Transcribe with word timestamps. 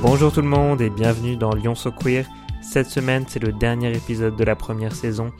Bonjour 0.00 0.32
tout 0.32 0.42
le 0.42 0.48
monde 0.48 0.80
et 0.80 0.90
bienvenue 0.90 1.36
dans 1.36 1.52
Lyon 1.52 1.74
So 1.74 1.90
Queer. 1.90 2.24
Cette 2.62 2.88
semaine, 2.88 3.24
c'est 3.26 3.42
le 3.42 3.52
dernier 3.52 3.96
épisode 3.96 4.36
de 4.36 4.44
la 4.44 4.54
première 4.54 4.94
saison 4.94 5.32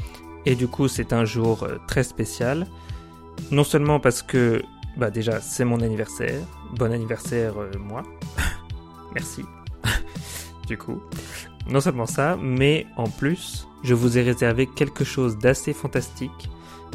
et 0.46 0.56
du 0.56 0.66
coup, 0.66 0.88
c'est 0.88 1.12
un 1.12 1.24
jour 1.24 1.62
euh, 1.62 1.78
très 1.86 2.02
spécial. 2.02 2.66
Non 3.52 3.62
seulement 3.62 4.00
parce 4.00 4.20
que, 4.20 4.62
bah 4.96 5.10
déjà, 5.10 5.40
c'est 5.40 5.64
mon 5.64 5.80
anniversaire. 5.80 6.40
Bon 6.74 6.92
anniversaire, 6.92 7.54
euh, 7.56 7.70
moi. 7.78 8.02
Merci. 9.14 9.44
du 10.66 10.76
coup, 10.76 11.00
non 11.68 11.80
seulement 11.80 12.06
ça, 12.06 12.36
mais 12.42 12.86
en 12.96 13.08
plus, 13.08 13.68
je 13.84 13.94
vous 13.94 14.18
ai 14.18 14.22
réservé 14.22 14.66
quelque 14.66 15.04
chose 15.04 15.38
d'assez 15.38 15.72
fantastique. 15.72 16.50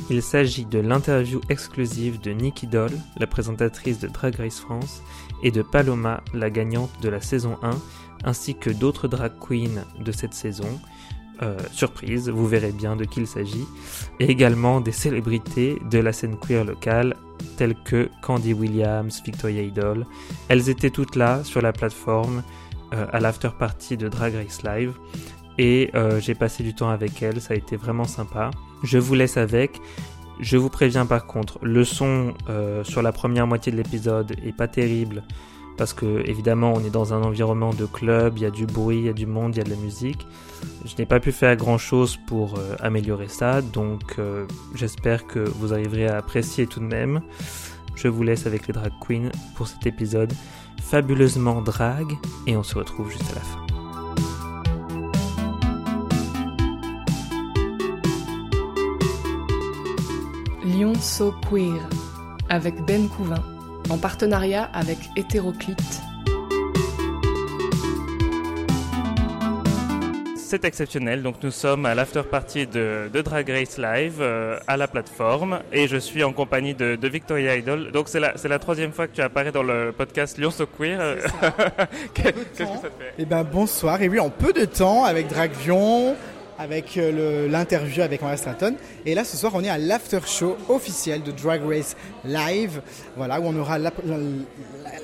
Il 0.10 0.22
s'agit 0.22 0.66
de 0.66 0.80
l'interview 0.80 1.40
exclusive 1.50 2.20
de 2.20 2.32
Nikki 2.32 2.68
Doll, 2.68 2.92
la 3.18 3.28
présentatrice 3.28 4.00
de 4.00 4.08
Drag 4.08 4.36
Race 4.36 4.60
France, 4.60 5.02
et 5.44 5.52
de 5.52 5.62
Paloma, 5.62 6.24
la 6.34 6.50
gagnante 6.50 6.90
de 7.02 7.10
la 7.10 7.22
saison 7.22 7.58
1, 7.62 7.72
ainsi 8.24 8.56
que 8.56 8.70
d'autres 8.70 9.08
drag 9.08 9.34
queens 9.40 9.84
de 10.00 10.12
cette 10.12 10.34
saison. 10.34 10.80
Euh, 11.42 11.58
surprise, 11.72 12.30
vous 12.30 12.48
verrez 12.48 12.72
bien 12.72 12.96
de 12.96 13.06
qui 13.06 13.20
il 13.20 13.28
s'agit, 13.28 13.66
et 14.20 14.26
également 14.26 14.82
des 14.82 14.92
célébrités 14.92 15.80
de 15.92 16.00
la 16.00 16.14
scène 16.14 16.38
queer 16.38 16.64
locale, 16.64 17.16
telles 17.58 17.76
que 17.84 18.10
Candy 18.22 18.54
Williams, 18.54 19.22
Victoria 19.24 19.62
Idol. 19.62 20.06
Elles 20.48 20.70
étaient 20.70 20.90
toutes 20.90 21.16
là 21.16 21.44
sur 21.44 21.62
la 21.62 21.74
plateforme 21.74 22.44
euh, 22.94 23.06
à 23.12 23.20
l'after 23.20 23.50
party 23.58 23.98
de 23.98 24.08
Drag 24.08 24.34
Race 24.36 24.64
Live, 24.64 24.94
et 25.58 25.92
euh, 25.94 26.20
j'ai 26.20 26.36
passé 26.36 26.64
du 26.64 26.74
temps 26.74 26.90
avec 26.90 27.22
elles, 27.22 27.42
ça 27.42 27.54
a 27.54 27.58
été 27.58 27.76
vraiment 27.76 28.06
sympa. 28.06 28.50
Je 28.84 28.98
vous 28.98 29.14
laisse 29.14 29.38
avec. 29.38 29.80
Je 30.40 30.58
vous 30.58 30.70
préviens 30.70 31.06
par 31.06 31.26
contre, 31.26 31.60
le 31.62 31.84
son 31.84 32.34
euh, 32.50 32.84
sur 32.84 33.02
la 33.02 33.12
première 33.12 33.48
moitié 33.48 33.72
de 33.72 33.78
l'épisode 33.78 34.36
est 34.44 34.56
pas 34.56 34.68
terrible 34.68 35.24
parce 35.78 35.94
que 35.94 36.28
évidemment 36.28 36.74
on 36.74 36.80
est 36.82 36.90
dans 36.90 37.14
un 37.14 37.24
environnement 37.24 37.74
de 37.74 37.86
club, 37.86 38.38
il 38.38 38.44
y 38.44 38.46
a 38.46 38.52
du 38.52 38.66
bruit, 38.66 38.98
il 38.98 39.06
y 39.06 39.10
a 39.10 39.14
du 39.14 39.26
monde, 39.26 39.56
il 39.56 39.60
y 39.60 39.62
a 39.62 39.64
de 39.64 39.70
la 39.70 39.76
musique. 39.76 40.28
Je 40.86 40.94
n'ai 40.98 41.06
pas 41.06 41.20
pu 41.20 41.32
faire 41.32 41.56
grand 41.56 41.78
chose 41.78 42.18
pour 42.28 42.58
euh, 42.58 42.76
améliorer 42.80 43.28
ça, 43.28 43.62
donc 43.62 44.16
euh, 44.20 44.46
j'espère 44.76 45.28
que 45.28 45.40
vous 45.40 45.74
arriverez 45.74 46.08
à 46.08 46.18
apprécier 46.18 46.68
tout 46.68 46.80
de 46.80 46.86
même. 46.86 47.22
Je 47.96 48.08
vous 48.08 48.24
laisse 48.24 48.48
avec 48.48 48.68
les 48.68 48.74
drag 48.74 48.92
queens 49.06 49.30
pour 49.56 49.68
cet 49.68 49.86
épisode 49.86 50.34
fabuleusement 50.82 51.62
drag 51.62 52.18
et 52.48 52.58
on 52.58 52.64
se 52.64 52.76
retrouve 52.76 53.12
juste 53.12 53.32
à 53.32 53.36
la 53.36 53.42
fin. 53.42 53.63
Lyon 60.74 60.96
So 60.96 61.36
Queer 61.48 61.88
avec 62.50 62.74
Ben 62.88 63.08
Couvin 63.08 63.44
en 63.92 63.98
partenariat 64.00 64.64
avec 64.74 64.98
Hétéroclite. 65.16 66.02
C'est 70.36 70.66
exceptionnel, 70.66 71.22
donc 71.22 71.36
nous 71.44 71.52
sommes 71.52 71.86
à 71.86 71.94
l'after 71.94 72.24
party 72.24 72.66
de, 72.66 73.08
de, 73.14 73.22
Drag 73.22 73.48
Race 73.50 73.78
Live 73.78 74.18
euh, 74.20 74.58
à 74.66 74.76
la 74.76 74.88
plateforme 74.88 75.60
et 75.72 75.88
je 75.88 75.98
suis 75.98 76.24
en 76.24 76.34
compagnie 76.34 76.74
de, 76.74 76.96
de 76.96 77.08
Victoria 77.08 77.56
Idol. 77.56 77.92
Donc 77.92 78.08
c'est 78.08 78.20
la, 78.20 78.36
c'est 78.36 78.50
la 78.50 78.58
troisième 78.58 78.94
fois 78.94 79.08
que 79.08 79.14
tu 79.14 79.22
apparais 79.22 79.52
dans 79.52 79.64
le 79.64 79.92
podcast 79.92 80.40
Lyon 80.40 80.50
So 80.50 80.66
Queer. 80.66 81.18
Qu'est-ce 82.16 82.32
que 82.32 82.66
ça 82.66 82.66
te 82.66 82.82
fait? 82.82 83.14
Eh 83.20 83.26
ben 83.26 83.44
bonsoir, 83.44 84.02
et 84.02 84.10
oui 84.10 84.20
en 84.20 84.32
peu 84.32 84.54
de 84.54 84.66
temps 84.66 85.04
avec 85.04 85.28
Dragvion, 85.28 86.16
avec 86.58 86.98
euh, 86.98 87.48
l'interview 87.50 88.02
avec 88.02 88.22
Maria 88.22 88.38
Stratton. 88.38 88.76
Et 89.06 89.16
là, 89.16 89.24
ce 89.24 89.38
soir, 89.38 89.54
on 89.56 89.64
est 89.64 89.70
à 89.70 89.78
l'after 89.78 90.20
show 90.26 90.58
officiel 90.70 91.24
de 91.24 91.32
Drag 91.32 91.62
Race 91.68 91.96
Live, 92.26 92.82
voilà, 93.16 93.40
où 93.40 93.46
on 93.46 93.56
aura 93.56 93.78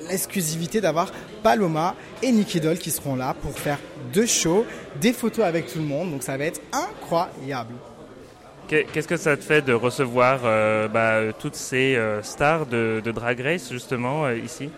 l'exclusivité 0.08 0.80
d'avoir 0.80 1.12
Paloma 1.42 1.94
et 2.22 2.32
Nikki 2.32 2.60
Doll 2.60 2.78
qui 2.78 2.90
seront 2.90 3.16
là 3.16 3.34
pour 3.40 3.58
faire 3.58 3.78
deux 4.12 4.26
shows, 4.26 4.64
des 5.00 5.12
photos 5.12 5.44
avec 5.44 5.66
tout 5.72 5.78
le 5.78 5.84
monde. 5.84 6.10
Donc 6.10 6.22
ça 6.22 6.36
va 6.36 6.44
être 6.44 6.60
incroyable. 6.72 7.74
Qu'est-ce 8.70 9.08
que 9.08 9.16
ça 9.16 9.36
te 9.36 9.42
fait 9.42 9.62
de 9.62 9.72
recevoir 9.72 10.42
euh, 10.44 10.86
bah, 10.86 11.32
toutes 11.36 11.56
ces 11.56 11.96
euh, 11.96 12.22
stars 12.22 12.66
de, 12.66 13.02
de, 13.04 13.10
Drag 13.10 13.40
Race 13.40 13.68
justement 13.72 14.26
euh, 14.26 14.36
ici? 14.36 14.70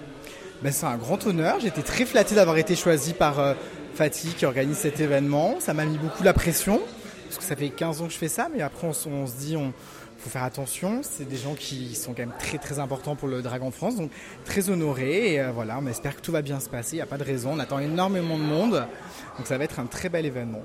Ben, 0.62 0.72
C'est 0.72 0.86
un 0.86 0.96
grand 0.96 1.26
honneur. 1.26 1.60
J'étais 1.60 1.82
très 1.82 2.06
flatté 2.06 2.34
d'avoir 2.34 2.56
été 2.56 2.74
choisi 2.74 3.12
par 3.12 3.54
Fatih 3.94 4.28
qui 4.28 4.46
organise 4.46 4.78
cet 4.78 5.00
événement. 5.00 5.56
Ça 5.60 5.74
m'a 5.74 5.84
mis 5.84 5.98
beaucoup 5.98 6.22
la 6.22 6.32
pression, 6.32 6.80
parce 7.26 7.38
que 7.38 7.44
ça 7.44 7.56
fait 7.56 7.68
15 7.68 8.02
ans 8.02 8.06
que 8.06 8.12
je 8.12 8.18
fais 8.18 8.28
ça, 8.28 8.48
mais 8.54 8.62
après 8.62 8.86
on, 8.86 9.10
on 9.10 9.26
se 9.26 9.36
dit, 9.36 9.56
on 9.56 9.72
faut 10.22 10.30
faire 10.30 10.44
attention. 10.44 11.00
C'est 11.02 11.28
des 11.28 11.36
gens 11.36 11.54
qui 11.54 11.94
sont 11.94 12.12
quand 12.12 12.22
même 12.22 12.34
très 12.38 12.58
très 12.58 12.78
importants 12.78 13.16
pour 13.16 13.28
le 13.28 13.42
drag 13.42 13.62
en 13.62 13.70
France, 13.70 13.96
donc 13.96 14.10
très 14.44 14.70
honorés. 14.70 15.34
Et 15.34 15.40
euh, 15.40 15.50
voilà, 15.52 15.78
on 15.82 15.86
espère 15.86 16.16
que 16.16 16.22
tout 16.22 16.32
va 16.32 16.42
bien 16.42 16.60
se 16.60 16.68
passer. 16.68 16.92
Il 16.92 16.96
n'y 16.96 17.02
a 17.02 17.06
pas 17.06 17.18
de 17.18 17.24
raison. 17.24 17.50
On 17.54 17.58
attend 17.58 17.78
énormément 17.78 18.38
de 18.38 18.42
monde, 18.42 18.86
donc 19.36 19.46
ça 19.46 19.58
va 19.58 19.64
être 19.64 19.80
un 19.80 19.86
très 19.86 20.08
bel 20.08 20.24
événement. 20.24 20.62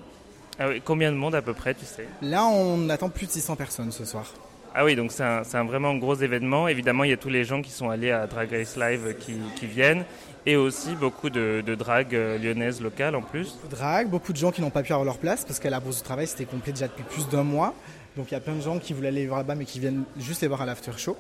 Ah 0.60 0.70
oui, 0.70 0.82
combien 0.84 1.12
de 1.12 1.18
monde 1.18 1.36
à 1.36 1.42
peu 1.42 1.54
près, 1.54 1.74
tu 1.74 1.86
sais? 1.86 2.08
Là, 2.22 2.46
on 2.46 2.90
attend 2.90 3.10
plus 3.10 3.28
de 3.28 3.32
600 3.32 3.56
personnes 3.56 3.92
ce 3.92 4.06
soir. 4.06 4.26
Ah 4.80 4.86
oui, 4.86 4.96
donc 4.96 5.12
c'est 5.12 5.24
un, 5.24 5.42
un, 5.52 5.64
vraiment 5.64 5.96
gros 5.96 6.14
événement. 6.14 6.68
Évidemment, 6.68 7.04
il 7.04 7.10
y 7.10 7.14
a 7.14 7.18
tous 7.18 7.30
les 7.30 7.44
gens 7.46 7.64
qui 7.64 7.72
sont 7.72 7.90
allés 7.90 8.12
à 8.12 8.28
Drag 8.28 8.52
Race 8.52 8.78
Live 8.78 9.16
qui, 9.20 9.34
qui 9.56 9.66
viennent 9.66 10.06
et 10.46 10.56
aussi 10.56 10.94
beaucoup 10.94 11.32
de, 11.32 11.64
de 11.66 11.74
drague 11.74 12.14
lyonnaise 12.14 12.80
locale 12.80 13.16
en 13.16 13.24
plus. 13.24 13.58
Drague, 13.72 14.08
beaucoup 14.08 14.34
de 14.34 14.38
gens 14.38 14.52
qui 14.52 14.62
n'ont 14.62 14.70
pas 14.70 14.84
pu 14.84 14.94
avoir 14.94 15.04
leur 15.04 15.18
place 15.18 15.44
parce 15.46 15.58
qu'à 15.58 15.72
la 15.72 15.80
bourse 15.80 15.98
du 15.98 16.04
travail 16.04 16.28
c'était 16.28 16.46
complet 16.46 16.74
déjà 16.74 16.88
depuis 16.88 17.04
plus 17.06 17.28
d'un 17.28 17.42
mois. 17.42 17.74
Donc 18.16 18.28
il 18.30 18.36
y 18.36 18.38
a 18.38 18.40
plein 18.40 18.54
de 18.54 18.62
gens 18.62 18.78
qui 18.78 18.94
voulaient 18.94 19.08
aller 19.08 19.26
voir 19.26 19.40
là-bas 19.40 19.56
mais 19.56 19.66
qui 19.66 19.80
viennent 19.80 20.04
juste 20.20 20.44
les 20.44 20.48
voir 20.48 20.62
à 20.62 20.68
l'after 20.68 20.92
show. 20.96 21.18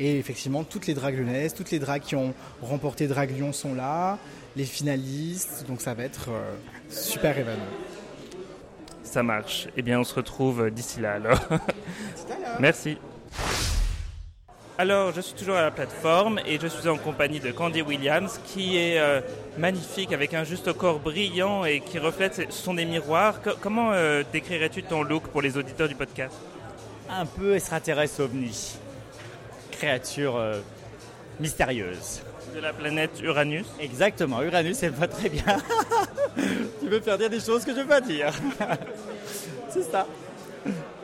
Et 0.00 0.18
effectivement, 0.18 0.64
toutes 0.64 0.88
les 0.88 0.94
dragues 0.94 1.16
lyonnaises, 1.16 1.54
toutes 1.54 1.70
les 1.70 1.78
dragues 1.78 2.02
qui 2.02 2.16
ont 2.16 2.34
remporté 2.60 3.06
Drag 3.06 3.30
Lyon 3.30 3.52
sont 3.52 3.76
là, 3.76 4.18
les 4.56 4.64
finalistes, 4.64 5.64
donc 5.68 5.80
ça 5.80 5.94
va 5.94 6.02
être 6.02 6.30
euh, 6.30 6.54
super 6.90 7.38
événement. 7.38 7.62
Ça 9.16 9.22
marche. 9.22 9.66
Eh 9.78 9.80
bien, 9.80 9.98
on 9.98 10.04
se 10.04 10.14
retrouve 10.14 10.70
d'ici 10.70 11.00
là 11.00 11.14
alors. 11.14 11.38
Merci. 12.60 12.98
Alors, 14.76 15.10
je 15.14 15.22
suis 15.22 15.32
toujours 15.32 15.56
à 15.56 15.62
la 15.62 15.70
plateforme 15.70 16.38
et 16.46 16.60
je 16.60 16.66
suis 16.66 16.86
en 16.86 16.98
compagnie 16.98 17.40
de 17.40 17.50
Candy 17.50 17.80
Williams 17.80 18.38
qui 18.44 18.76
est 18.76 18.98
euh, 18.98 19.22
magnifique 19.56 20.12
avec 20.12 20.34
un 20.34 20.44
juste 20.44 20.70
corps 20.74 20.98
brillant 20.98 21.64
et 21.64 21.80
qui 21.80 21.98
reflète, 21.98 22.34
ce 22.34 22.62
sont 22.62 22.74
des 22.74 22.84
miroirs. 22.84 23.40
Co 23.40 23.52
comment 23.58 23.92
euh, 23.92 24.22
décrirais-tu 24.34 24.82
ton 24.82 25.02
look 25.02 25.28
pour 25.28 25.40
les 25.40 25.56
auditeurs 25.56 25.88
du 25.88 25.94
podcast? 25.94 26.36
Un 27.08 27.24
peu 27.24 27.54
extraterrestre 27.54 28.20
ovni, 28.20 28.76
créature 29.70 30.36
euh, 30.36 30.60
mystérieuse. 31.40 32.20
De 32.56 32.62
la 32.62 32.72
planète 32.72 33.20
Uranus 33.22 33.66
Exactement, 33.78 34.42
Uranus, 34.42 34.78
c'est 34.78 34.88
pas 34.88 35.06
très 35.06 35.28
bien. 35.28 35.44
tu 36.80 36.88
veux 36.88 37.00
faire 37.00 37.18
dire 37.18 37.28
des 37.28 37.40
choses 37.40 37.66
que 37.66 37.72
je 37.72 37.80
veux 37.80 37.86
pas 37.86 38.00
dire. 38.00 38.32
c'est 39.68 39.82
ça. 39.82 40.06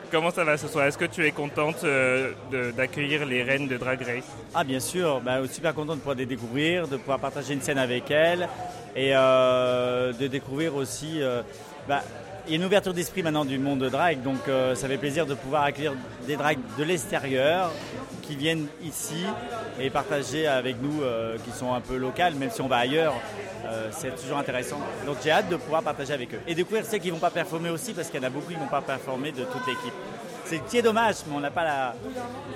Comment 0.09 0.31
ça 0.31 0.43
va 0.43 0.57
ce 0.57 0.67
soir? 0.67 0.87
Est-ce 0.87 0.97
que 0.97 1.05
tu 1.05 1.23
es 1.23 1.31
contente 1.31 1.83
euh, 1.83 2.31
d'accueillir 2.75 3.27
les 3.27 3.43
reines 3.43 3.67
de 3.67 3.77
Drag 3.77 4.01
Race? 4.01 4.25
Ah 4.55 4.63
bien 4.63 4.79
sûr, 4.79 5.21
bah, 5.21 5.47
super 5.47 5.75
contente 5.75 5.97
de 5.97 5.99
pouvoir 5.99 6.15
les 6.15 6.25
découvrir, 6.25 6.87
de 6.87 6.97
pouvoir 6.97 7.19
partager 7.19 7.53
une 7.53 7.61
scène 7.61 7.77
avec 7.77 8.09
elles 8.09 8.49
et 8.95 9.11
euh, 9.13 10.11
de 10.11 10.25
découvrir 10.25 10.75
aussi... 10.75 11.21
Euh, 11.21 11.43
bah, 11.87 12.01
il 12.45 12.51
y 12.51 12.53
a 12.55 12.57
une 12.57 12.65
ouverture 12.65 12.93
d'esprit 12.93 13.23
maintenant 13.23 13.45
du 13.45 13.57
monde 13.57 13.79
de 13.79 13.89
drag, 13.89 14.21
donc 14.21 14.47
euh, 14.47 14.75
ça 14.75 14.87
fait 14.87 14.97
plaisir 14.97 15.25
de 15.25 15.33
pouvoir 15.33 15.63
accueillir 15.63 15.93
des 16.27 16.35
drags 16.35 16.59
de 16.77 16.83
l'extérieur 16.83 17.71
qui 18.21 18.35
viennent 18.35 18.67
ici 18.83 19.23
et 19.79 19.89
partager 19.89 20.47
avec 20.47 20.81
nous, 20.81 21.01
euh, 21.01 21.37
qui 21.43 21.51
sont 21.51 21.73
un 21.73 21.81
peu 21.81 21.95
locales, 21.95 22.35
même 22.35 22.49
si 22.51 22.61
on 22.61 22.67
va 22.67 22.77
ailleurs, 22.77 23.13
euh, 23.65 23.89
c'est 23.91 24.15
toujours 24.21 24.37
intéressant. 24.37 24.79
Donc 25.05 25.17
j'ai 25.23 25.31
hâte 25.31 25.49
de 25.49 25.55
pouvoir 25.55 25.83
partager 25.83 26.13
avec 26.13 26.33
eux. 26.33 26.39
Et 26.47 26.55
découvrir 26.55 26.85
ceux 26.85 26.97
qui 26.97 27.07
ne 27.07 27.13
vont 27.13 27.19
pas 27.19 27.31
performer 27.31 27.69
aussi, 27.69 27.93
parce 27.93 28.09
qu'il 28.09 28.19
y 28.21 28.23
en 28.23 28.27
a 28.27 28.29
beaucoup 28.29 28.47
qui 28.47 28.55
ne 28.55 28.59
vont 28.59 28.67
pas 28.67 28.81
performer 28.81 29.31
de 29.31 29.43
toute 29.43 29.65
l'équipe. 29.65 29.93
C'est 30.45 30.73
est 30.73 30.81
dommage, 30.81 31.15
mais 31.27 31.35
on 31.35 31.39
n'a 31.39 31.51
pas 31.51 31.63
la... 31.63 31.95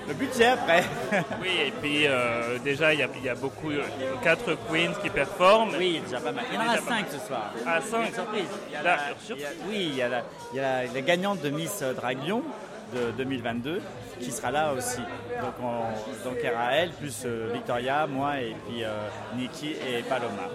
le 0.06 0.14
budget 0.14 0.46
après. 0.46 0.84
oui, 1.40 1.50
et 1.66 1.70
puis 1.70 2.06
euh, 2.06 2.58
déjà, 2.58 2.92
il 2.92 3.00
y, 3.00 3.24
y, 3.24 3.28
a 3.28 3.34
beaucoup, 3.34 3.70
quatre 4.22 4.56
queens 4.70 4.92
qui 5.02 5.10
performent. 5.10 5.74
Oui, 5.78 6.00
déjà 6.04 6.20
pas 6.20 6.32
mal. 6.32 6.44
Il 6.50 6.54
y 6.54 6.58
en 6.58 6.68
a 6.68 6.76
cinq 6.78 7.06
ce 7.10 7.26
soir. 7.26 7.52
Ah, 7.66 7.80
cinq 7.80 8.14
surprise. 8.14 8.48
Il 8.68 8.72
y 8.72 8.76
a 8.76 8.82
la, 8.82 8.98
il 9.30 9.40
y 9.40 9.44
a, 9.44 9.48
oui, 9.68 9.88
il 9.90 9.96
y 9.96 10.02
a, 10.02 10.08
la, 10.08 10.22
il 10.52 10.56
y 10.56 10.60
a 10.60 10.84
la, 10.84 10.92
la 10.92 11.00
gagnante 11.00 11.40
de 11.40 11.50
Miss 11.50 11.82
Drag 11.96 12.22
Lyon 12.24 12.42
de 12.94 13.10
2022 13.12 13.80
qui 14.20 14.30
sera 14.30 14.50
là 14.50 14.72
aussi. 14.72 15.00
Donc, 15.40 15.54
on, 15.62 16.28
donc 16.28 16.38
RAL 16.42 16.90
plus 16.90 17.22
euh, 17.24 17.50
Victoria, 17.52 18.06
moi 18.06 18.40
et 18.40 18.54
puis 18.66 18.84
euh, 18.84 19.08
Nikki 19.36 19.70
et 19.72 20.02
Paloma. 20.02 20.48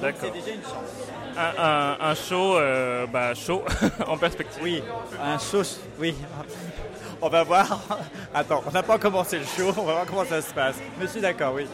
D'accord. 0.00 0.20
C'est 0.22 0.30
déjà 0.32 0.52
une 0.52 0.62
chance. 0.62 1.08
Un, 1.36 1.62
un, 1.62 2.10
un 2.10 2.14
show, 2.14 2.56
euh, 2.56 3.06
bah, 3.06 3.34
chaud 3.34 3.64
en 4.06 4.16
perspective. 4.16 4.62
Oui, 4.62 4.82
un 5.20 5.38
show, 5.38 5.62
oui. 5.98 6.14
On 7.20 7.28
va 7.28 7.42
voir. 7.42 7.80
Attends, 8.34 8.62
on 8.66 8.70
n'a 8.70 8.82
pas 8.82 8.98
commencé 8.98 9.38
le 9.38 9.44
show, 9.44 9.68
on 9.76 9.82
va 9.84 9.92
voir 9.92 10.06
comment 10.06 10.24
ça 10.24 10.40
se 10.40 10.52
passe. 10.52 10.76
Mais 10.98 11.06
je 11.06 11.10
suis 11.12 11.20
d'accord, 11.20 11.54
oui. 11.54 11.66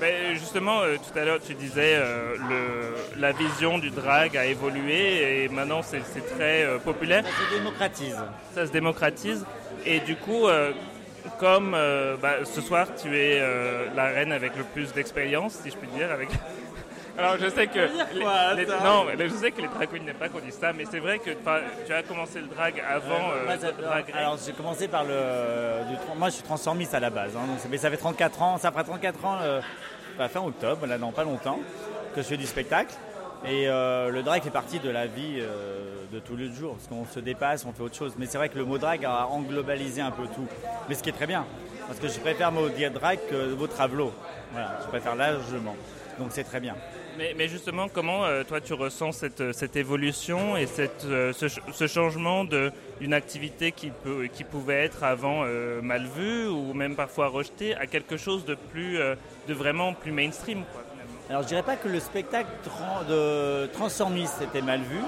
Mais 0.00 0.34
justement, 0.34 0.80
euh, 0.82 0.96
tout 0.96 1.18
à 1.18 1.24
l'heure, 1.24 1.40
tu 1.40 1.54
disais 1.54 1.94
euh, 1.96 2.36
le, 2.50 3.20
la 3.20 3.32
vision 3.32 3.78
du 3.78 3.90
drag 3.90 4.36
a 4.36 4.44
évolué 4.44 5.44
et 5.44 5.48
maintenant 5.48 5.80
c'est 5.82 6.00
très 6.36 6.64
euh, 6.64 6.78
populaire. 6.78 7.24
Ça 7.24 7.50
se 7.50 7.56
démocratise. 7.56 8.16
Ça 8.54 8.66
se 8.66 8.72
démocratise. 8.72 9.46
Et 9.86 10.00
du 10.00 10.16
coup, 10.16 10.48
euh, 10.48 10.72
comme 11.38 11.72
bah, 12.22 12.44
ce 12.44 12.60
soir, 12.60 12.88
tu 13.00 13.16
es 13.16 13.40
la 13.94 14.06
reine 14.06 14.32
avec 14.32 14.56
le 14.56 14.62
plus 14.62 14.92
d'expérience, 14.92 15.58
si 15.62 15.70
je 15.70 15.76
puis 15.76 15.88
dire, 15.88 16.12
avec 16.12 16.28
Alors 17.18 17.36
je 17.40 17.48
sais 17.48 17.66
que 17.66 17.78
les, 17.78 18.66
non, 18.66 19.06
je 19.18 19.34
sais 19.34 19.50
que 19.50 19.62
les 19.62 19.68
drag 19.68 19.88
queens 19.88 20.04
n'aiment 20.04 20.16
pas 20.16 20.28
qu'on 20.28 20.40
dise 20.40 20.58
ça, 20.58 20.72
mais 20.72 20.84
c'est 20.90 20.98
vrai 20.98 21.18
que 21.18 21.30
tu 21.86 21.92
as 21.92 22.02
commencé 22.02 22.40
le 22.40 22.46
drag 22.46 22.82
avant 22.86 23.30
euh, 23.32 23.72
drag 23.80 24.04
Alors 24.14 24.38
j'ai 24.44 24.52
commencé 24.52 24.86
par 24.86 25.04
le, 25.04 25.14
moi 26.18 26.28
je 26.28 26.34
suis 26.34 26.42
transformiste 26.42 26.94
à 26.94 27.00
la 27.00 27.10
base, 27.10 27.32
hein, 27.34 27.46
mais 27.70 27.78
ça 27.78 27.90
fait 27.90 27.96
34 27.96 28.42
ans, 28.42 28.58
ça 28.58 28.70
fera 28.70 28.84
34 28.84 29.24
ans, 29.24 29.38
euh, 29.42 29.60
bah, 30.18 30.28
fin 30.28 30.40
octobre, 30.40 30.86
là 30.86 30.98
dans 30.98 31.12
pas 31.12 31.24
longtemps, 31.24 31.58
que 32.14 32.20
je 32.20 32.26
fais 32.26 32.36
du 32.36 32.46
spectacle. 32.46 32.94
Et 33.46 33.68
euh, 33.68 34.10
le 34.10 34.22
drag 34.22 34.42
fait 34.42 34.50
partie 34.50 34.80
de 34.80 34.90
la 34.90 35.06
vie 35.06 35.40
de 36.12 36.18
tous 36.18 36.36
les 36.36 36.50
jours, 36.52 36.74
parce 36.76 36.88
qu'on 36.88 37.06
se 37.06 37.20
dépasse, 37.20 37.64
on 37.64 37.72
fait 37.72 37.82
autre 37.82 37.94
chose. 37.94 38.14
Mais 38.18 38.26
c'est 38.26 38.38
vrai 38.38 38.48
que 38.48 38.58
le 38.58 38.64
mot 38.64 38.78
drag 38.78 39.04
a 39.04 39.26
englobalisé 39.26 40.00
un 40.00 40.10
peu 40.10 40.24
tout. 40.24 40.48
Mais 40.88 40.94
ce 40.94 41.02
qui 41.02 41.10
est 41.10 41.12
très 41.12 41.26
bien, 41.26 41.46
parce 41.86 42.00
que 42.00 42.08
je 42.08 42.18
préfère 42.18 42.50
mot 42.50 42.68
drag 42.68 43.18
que 43.30 43.54
mot 43.54 43.66
travelo. 43.66 44.12
Voilà, 44.52 44.78
je 44.82 44.88
préfère 44.88 45.14
largement. 45.14 45.76
Donc 46.18 46.28
c'est 46.30 46.44
très 46.44 46.60
bien. 46.60 46.74
Mais, 47.16 47.48
justement, 47.48 47.88
comment 47.88 48.24
euh, 48.24 48.44
toi 48.44 48.60
tu 48.60 48.74
ressens 48.74 49.12
cette, 49.12 49.40
euh, 49.40 49.52
évolution 49.74 50.56
et 50.56 50.66
euh, 51.06 51.32
ce, 51.32 51.86
changement 51.86 52.44
d'une 52.44 53.14
activité 53.14 53.72
qui, 53.72 53.90
pouvait 54.50 54.84
être 54.84 55.02
avant 55.02 55.44
mal 55.82 56.06
vue 56.06 56.46
ou 56.46 56.72
même 56.74 56.94
parfois 56.94 57.28
rejetée 57.28 57.74
à 57.74 57.86
quelque 57.86 58.16
chose 58.16 58.44
de, 58.44 58.54
plus, 58.54 58.98
de 58.98 59.54
vraiment 59.54 59.92
plus 59.92 60.12
mainstream 60.12 60.62
Alors 61.28 61.42
je 61.42 61.48
dirais 61.48 61.62
pas 61.62 61.76
que 61.76 61.88
le 61.88 62.00
spectacle 62.00 62.48
de 63.08 63.66
transformiste 63.66 64.42
était 64.42 64.62
mal 64.62 64.80
vu, 64.80 65.00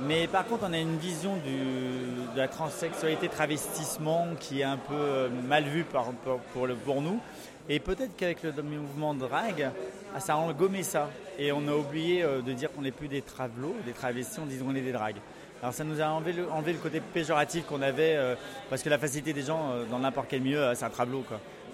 mais 0.00 0.26
par 0.26 0.46
contre 0.46 0.66
on 0.68 0.72
a 0.72 0.78
une 0.78 0.98
vision 0.98 1.36
de 1.36 2.36
la 2.38 2.48
transsexualité 2.48 3.28
travestissement 3.28 4.28
qui 4.38 4.60
est 4.60 4.64
un 4.64 4.78
peu 4.78 5.28
mal 5.46 5.64
vue 5.64 5.84
par, 5.84 6.12
pour, 6.52 6.66
le, 6.66 6.74
pour 6.74 7.02
nous. 7.02 7.20
Et 7.68 7.80
peut-être 7.80 8.16
qu'avec 8.16 8.42
le 8.42 8.62
mouvement 8.62 9.12
drag, 9.14 9.70
ah, 10.14 10.20
ça 10.20 10.34
a 10.34 10.52
gommé 10.52 10.82
ça. 10.82 11.10
Et 11.38 11.52
on 11.52 11.68
a 11.68 11.72
oublié 11.72 12.24
euh, 12.24 12.42
de 12.42 12.52
dire 12.52 12.70
qu'on 12.72 12.82
n'est 12.82 12.90
plus 12.90 13.06
des 13.06 13.22
travelots, 13.22 13.76
des 13.86 13.92
travestis, 13.92 14.40
on 14.40 14.46
dit 14.46 14.58
qu'on 14.58 14.74
est 14.74 14.80
des 14.80 14.92
dragues. 14.92 15.18
Alors 15.62 15.72
ça 15.72 15.84
nous 15.84 16.00
a 16.00 16.06
enlevé 16.06 16.32
le, 16.32 16.78
côté 16.78 17.00
péjoratif 17.00 17.64
qu'on 17.64 17.80
avait, 17.80 18.16
euh, 18.16 18.34
parce 18.68 18.82
que 18.82 18.88
la 18.88 18.98
facilité 18.98 19.32
des 19.32 19.42
gens 19.42 19.70
euh, 19.70 19.84
dans 19.84 20.00
n'importe 20.00 20.26
quel 20.28 20.40
milieu, 20.40 20.72
c'est 20.74 20.84
un 20.84 20.90
travelot. 20.90 21.24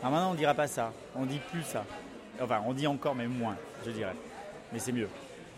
Maintenant, 0.02 0.30
on 0.30 0.32
ne 0.32 0.38
dira 0.38 0.52
pas 0.52 0.66
ça, 0.66 0.92
on 1.16 1.24
dit 1.24 1.40
plus 1.50 1.62
ça. 1.62 1.84
Enfin, 2.42 2.60
on 2.66 2.74
dit 2.74 2.86
encore, 2.86 3.14
mais 3.14 3.26
moins, 3.26 3.56
je 3.86 3.90
dirais. 3.90 4.14
Mais 4.70 4.78
c'est 4.78 4.92
mieux. 4.92 5.08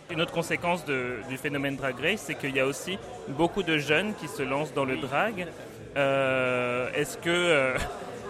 Une 0.08 0.20
autre 0.20 0.32
conséquence 0.32 0.84
du 0.84 1.36
phénomène 1.36 1.74
Drag 1.74 1.98
Race, 2.00 2.22
c'est 2.24 2.36
qu'il 2.36 2.54
y 2.54 2.60
a 2.60 2.66
aussi 2.66 2.96
beaucoup 3.30 3.64
de 3.64 3.76
jeunes 3.76 4.14
qui 4.14 4.28
se 4.28 4.42
lancent 4.42 4.72
dans 4.72 4.84
le 4.84 4.98
drag. 4.98 5.48
Est-ce 5.96 7.18
que 7.18 7.74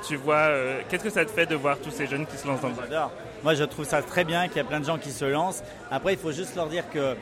tu 0.06 0.16
vois, 0.16 0.48
qu'est-ce 0.88 1.04
que 1.04 1.10
ça 1.10 1.24
te 1.24 1.30
fait 1.30 1.46
de 1.46 1.54
voir 1.54 1.78
tous 1.78 1.90
ces 1.90 2.06
jeunes 2.06 2.26
qui 2.26 2.36
se 2.36 2.46
lancent 2.46 2.60
dans 2.60 2.68
le 2.68 2.74
drag 2.74 3.10
moi, 3.46 3.54
je 3.54 3.62
trouve 3.64 3.84
ça 3.84 4.02
très 4.02 4.24
bien 4.24 4.48
qu'il 4.48 4.56
y 4.56 4.60
a 4.60 4.64
plein 4.64 4.80
de 4.80 4.84
gens 4.84 4.98
qui 4.98 5.12
se 5.12 5.24
lancent. 5.24 5.62
Après, 5.90 6.14
il 6.14 6.18
faut 6.18 6.32
juste 6.32 6.56
leur 6.56 6.66
dire 6.66 6.88
que 6.90 7.14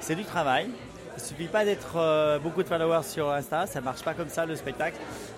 c'est 0.00 0.14
du 0.14 0.24
travail. 0.24 0.68
Il 1.16 1.22
suffit 1.22 1.46
pas 1.46 1.64
d'être 1.64 1.96
euh, 1.96 2.38
beaucoup 2.38 2.62
de 2.62 2.68
followers 2.68 3.04
sur 3.04 3.30
Insta, 3.30 3.66
ça 3.66 3.80
marche 3.80 4.02
pas 4.02 4.14
comme 4.14 4.28
ça 4.28 4.44
le 4.44 4.56
spectacle. 4.56 4.96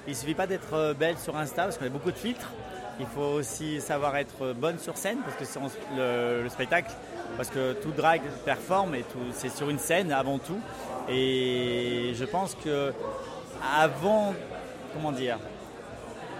Il 0.08 0.16
suffit 0.16 0.34
pas 0.34 0.46
d'être 0.46 0.74
euh, 0.74 0.94
belle 0.94 1.18
sur 1.18 1.36
Insta 1.36 1.64
parce 1.64 1.78
qu'on 1.78 1.86
a 1.86 1.90
beaucoup 1.90 2.10
de 2.10 2.16
filtres. 2.16 2.50
Il 2.98 3.06
faut 3.06 3.20
aussi 3.20 3.80
savoir 3.80 4.16
être 4.16 4.52
bonne 4.52 4.78
sur 4.78 4.96
scène 4.96 5.18
parce 5.24 5.36
que 5.36 5.44
c'est 5.44 5.60
le, 5.96 6.48
spectacle, 6.48 6.90
parce 7.36 7.48
que 7.48 7.74
tout 7.74 7.92
drag 7.92 8.20
performe 8.44 8.96
et 8.96 9.04
c'est 9.32 9.48
sur 9.48 9.70
une 9.70 9.78
scène 9.78 10.10
avant 10.12 10.38
tout. 10.38 10.60
Et 11.08 12.12
je 12.14 12.24
pense 12.24 12.56
que 12.56 12.92
avant, 13.76 14.34
comment 14.92 15.12
dire, 15.12 15.38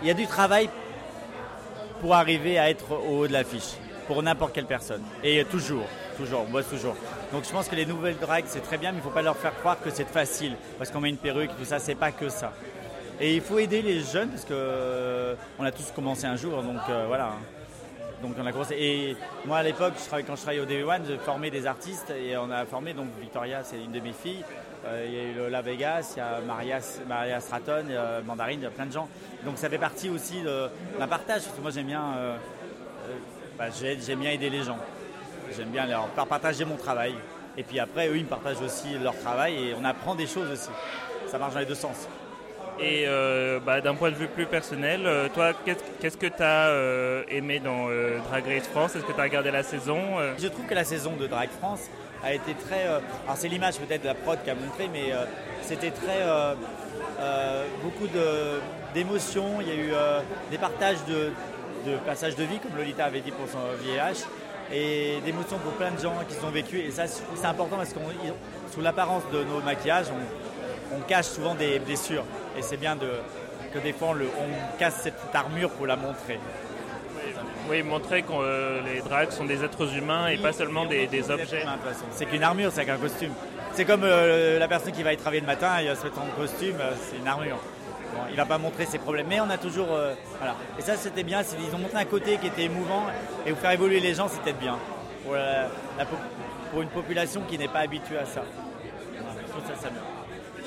il 0.02 0.08
y 0.08 0.10
a 0.10 0.14
du 0.14 0.26
travail 0.26 0.68
pour 2.00 2.14
arriver 2.14 2.58
à 2.58 2.68
être 2.68 2.92
au 2.92 3.20
haut 3.20 3.26
de 3.28 3.32
l'affiche 3.32 3.76
pour 4.06 4.22
n'importe 4.22 4.52
quelle 4.52 4.66
personne. 4.66 5.02
Et 5.22 5.44
toujours, 5.44 5.86
toujours, 6.16 6.46
moi 6.48 6.62
toujours. 6.62 6.96
Donc 7.32 7.44
je 7.44 7.50
pense 7.50 7.68
que 7.68 7.76
les 7.76 7.86
nouvelles 7.86 8.18
drags, 8.18 8.44
c'est 8.46 8.60
très 8.60 8.78
bien, 8.78 8.90
mais 8.90 8.98
il 8.98 9.00
ne 9.00 9.04
faut 9.04 9.10
pas 9.10 9.22
leur 9.22 9.36
faire 9.36 9.54
croire 9.58 9.80
que 9.80 9.90
c'est 9.90 10.08
facile, 10.08 10.56
parce 10.76 10.90
qu'on 10.90 11.00
met 11.00 11.08
une 11.08 11.16
perruque, 11.16 11.50
tout 11.56 11.64
ça, 11.64 11.78
c'est 11.78 11.94
pas 11.94 12.10
que 12.10 12.28
ça. 12.28 12.52
Et 13.20 13.36
il 13.36 13.40
faut 13.40 13.58
aider 13.58 13.82
les 13.82 14.00
jeunes, 14.00 14.30
parce 14.30 14.44
que 14.44 14.52
euh, 14.52 15.34
on 15.58 15.64
a 15.64 15.70
tous 15.70 15.92
commencé 15.94 16.26
un 16.26 16.36
jour, 16.36 16.62
donc 16.62 16.80
euh, 16.88 17.04
voilà. 17.06 17.34
Donc 18.22 18.34
on 18.38 18.46
a 18.46 18.52
commencé. 18.52 18.76
Et 18.78 19.16
moi 19.46 19.58
à 19.58 19.62
l'époque, 19.62 19.94
quand 20.10 20.36
je 20.36 20.40
travaillais 20.40 20.60
au 20.60 20.64
Day 20.64 20.82
One, 20.82 21.02
je 21.08 21.16
formais 21.16 21.50
des 21.50 21.66
artistes 21.66 22.10
et 22.10 22.36
on 22.36 22.50
a 22.50 22.64
formé 22.66 22.94
donc 22.94 23.08
Victoria, 23.20 23.62
c'est 23.64 23.76
une 23.76 23.90
de 23.90 24.00
mes 24.00 24.12
filles. 24.12 24.44
Euh, 24.84 25.04
il 25.06 25.14
y 25.14 25.18
a 25.18 25.46
eu 25.46 25.50
La 25.50 25.62
Vegas, 25.62 26.14
il 26.16 26.18
y 26.18 26.22
a 26.22 26.40
Maria, 26.46 26.80
Maria 27.08 27.40
Stratton, 27.40 27.84
Mandarine, 28.24 28.60
il 28.60 28.64
y 28.64 28.66
a 28.66 28.70
plein 28.70 28.86
de 28.86 28.92
gens. 28.92 29.08
Donc 29.44 29.58
ça 29.58 29.68
fait 29.68 29.78
partie 29.78 30.10
aussi 30.10 30.42
d'un 30.42 31.06
partage, 31.06 31.42
parce 31.42 31.56
que 31.56 31.60
moi 31.60 31.70
j'aime 31.70 31.86
bien 31.86 32.36
bah, 33.58 33.66
j'aime 33.70 34.18
bien 34.18 34.30
aider 34.30 34.50
les 34.50 34.62
gens. 34.62 34.78
J'aime 35.56 35.68
bien 35.68 35.86
leur 35.86 36.08
partager 36.08 36.64
mon 36.64 36.76
travail. 36.76 37.14
Et 37.56 37.62
puis 37.62 37.78
après, 37.78 38.08
eux, 38.08 38.16
ils 38.16 38.24
me 38.24 38.28
partagent 38.28 38.62
aussi 38.62 38.98
leur 38.98 39.16
travail 39.18 39.54
et 39.54 39.74
on 39.78 39.84
apprend 39.84 40.14
des 40.14 40.26
choses 40.26 40.50
aussi. 40.50 40.70
Ça 41.28 41.38
marche 41.38 41.54
dans 41.54 41.60
les 41.60 41.66
deux 41.66 41.74
sens. 41.74 42.08
Et 42.82 43.04
euh, 43.06 43.60
bah, 43.60 43.80
d'un 43.80 43.94
point 43.94 44.10
de 44.10 44.16
vue 44.16 44.26
plus 44.26 44.46
personnel, 44.46 45.02
euh, 45.06 45.28
toi, 45.32 45.52
qu'est-ce 45.64 46.16
que 46.16 46.26
tu 46.26 46.42
as 46.42 46.68
euh, 46.68 47.22
aimé 47.28 47.60
dans 47.60 47.86
Drag 48.28 48.44
Race 48.46 48.66
France? 48.66 48.96
Est-ce 48.96 49.04
que 49.04 49.12
tu 49.12 49.20
as 49.20 49.24
regardé 49.24 49.50
la 49.50 49.62
saison 49.62 49.98
Je 50.38 50.48
trouve 50.48 50.66
que 50.66 50.74
la 50.74 50.84
saison 50.84 51.12
de 51.14 51.26
Drag 51.26 51.48
France 51.50 51.82
a 52.24 52.34
été 52.34 52.54
très... 52.54 52.84
alors 52.84 53.36
c'est 53.36 53.48
l'image 53.48 53.78
peut-être 53.78 54.02
de 54.02 54.08
la 54.08 54.14
prod 54.14 54.38
qui 54.42 54.50
a 54.50 54.54
montré, 54.54 54.88
mais 54.92 55.12
c'était 55.62 55.90
très... 55.90 56.22
beaucoup 57.82 58.08
d'émotions, 58.94 59.60
il 59.60 59.68
y 59.68 59.70
a 59.70 59.74
eu 59.74 59.92
des 60.50 60.58
partages 60.58 61.04
de, 61.06 61.30
de 61.90 61.96
passage 61.98 62.36
de 62.36 62.44
vie, 62.44 62.58
comme 62.58 62.76
Lolita 62.76 63.04
avait 63.04 63.20
dit 63.20 63.32
pour 63.32 63.48
son 63.48 63.58
VIH, 63.82 64.26
et 64.72 65.20
d'émotions 65.24 65.58
pour 65.58 65.72
plein 65.72 65.90
de 65.90 66.00
gens 66.00 66.14
qui 66.28 66.34
sont 66.34 66.50
vécu. 66.50 66.78
Et 66.78 66.90
ça, 66.90 67.04
c'est 67.06 67.46
important 67.46 67.76
parce 67.76 67.92
que 67.92 67.98
sous 68.72 68.80
l'apparence 68.80 69.22
de 69.32 69.44
nos 69.44 69.60
maquillages, 69.60 70.06
on, 70.10 71.00
cache 71.08 71.26
souvent 71.26 71.54
des 71.54 71.78
blessures. 71.78 72.24
Et 72.56 72.62
c'est 72.62 72.76
bien 72.76 72.96
de, 72.96 73.08
que 73.72 73.78
des 73.78 73.92
fois, 73.92 74.10
on, 74.10 74.78
casse 74.78 75.00
cette 75.02 75.14
armure 75.34 75.70
pour 75.70 75.86
la 75.86 75.96
montrer. 75.96 76.38
Oui, 77.70 77.82
montrer 77.82 78.22
que 78.22 78.32
euh, 78.32 78.80
les 78.82 79.00
drags 79.00 79.30
sont 79.30 79.44
des 79.44 79.64
êtres 79.64 79.96
humains 79.96 80.28
et 80.28 80.36
pas 80.36 80.52
seulement 80.52 80.84
des, 80.84 81.30
objets. 81.30 81.64
C'est 82.12 82.26
qu'une 82.26 82.42
armure, 82.42 82.70
c'est 82.72 82.84
qu'un 82.84 82.98
costume. 82.98 83.32
C'est 83.72 83.84
comme 83.84 84.02
euh, 84.04 84.58
la 84.58 84.68
personne 84.68 84.92
qui 84.92 85.02
va 85.02 85.12
y 85.12 85.16
travailler 85.16 85.40
le 85.40 85.46
matin, 85.46 85.80
il 85.80 85.88
va 85.88 85.94
se 85.94 86.04
mettre 86.04 86.20
en 86.20 86.26
costume, 86.38 86.76
euh, 86.80 86.92
c'est 87.00 87.18
une 87.18 87.28
armure 87.28 87.58
il 88.28 88.36
va 88.36 88.44
pas 88.44 88.58
montrer 88.58 88.84
ses 88.84 88.98
problèmes, 88.98 89.26
mais 89.26 89.40
on 89.40 89.48
a 89.48 89.56
toujours. 89.56 89.86
Voilà. 89.86 90.54
Et 90.78 90.82
ça, 90.82 90.96
c'était 90.96 91.22
bien. 91.22 91.40
Ils 91.66 91.74
ont 91.74 91.78
montré 91.78 91.98
un 91.98 92.04
côté 92.04 92.36
qui 92.36 92.46
était 92.46 92.64
émouvant 92.64 93.06
et 93.46 93.50
vous 93.50 93.56
faire 93.56 93.70
évoluer 93.70 94.00
les 94.00 94.14
gens, 94.14 94.28
c'était 94.28 94.52
bien. 94.52 94.78
Pour, 95.24 95.34
pour, 96.70 96.82
une 96.82 96.88
population 96.88 97.42
qui 97.48 97.56
n'est 97.56 97.68
pas 97.68 97.80
habituée 97.80 98.18
à 98.18 98.26
ça. 98.26 98.42
je 99.16 99.50
trouve 99.50 99.66
ça, 99.66 99.82
ça 99.82 99.88
bien. 99.88 100.02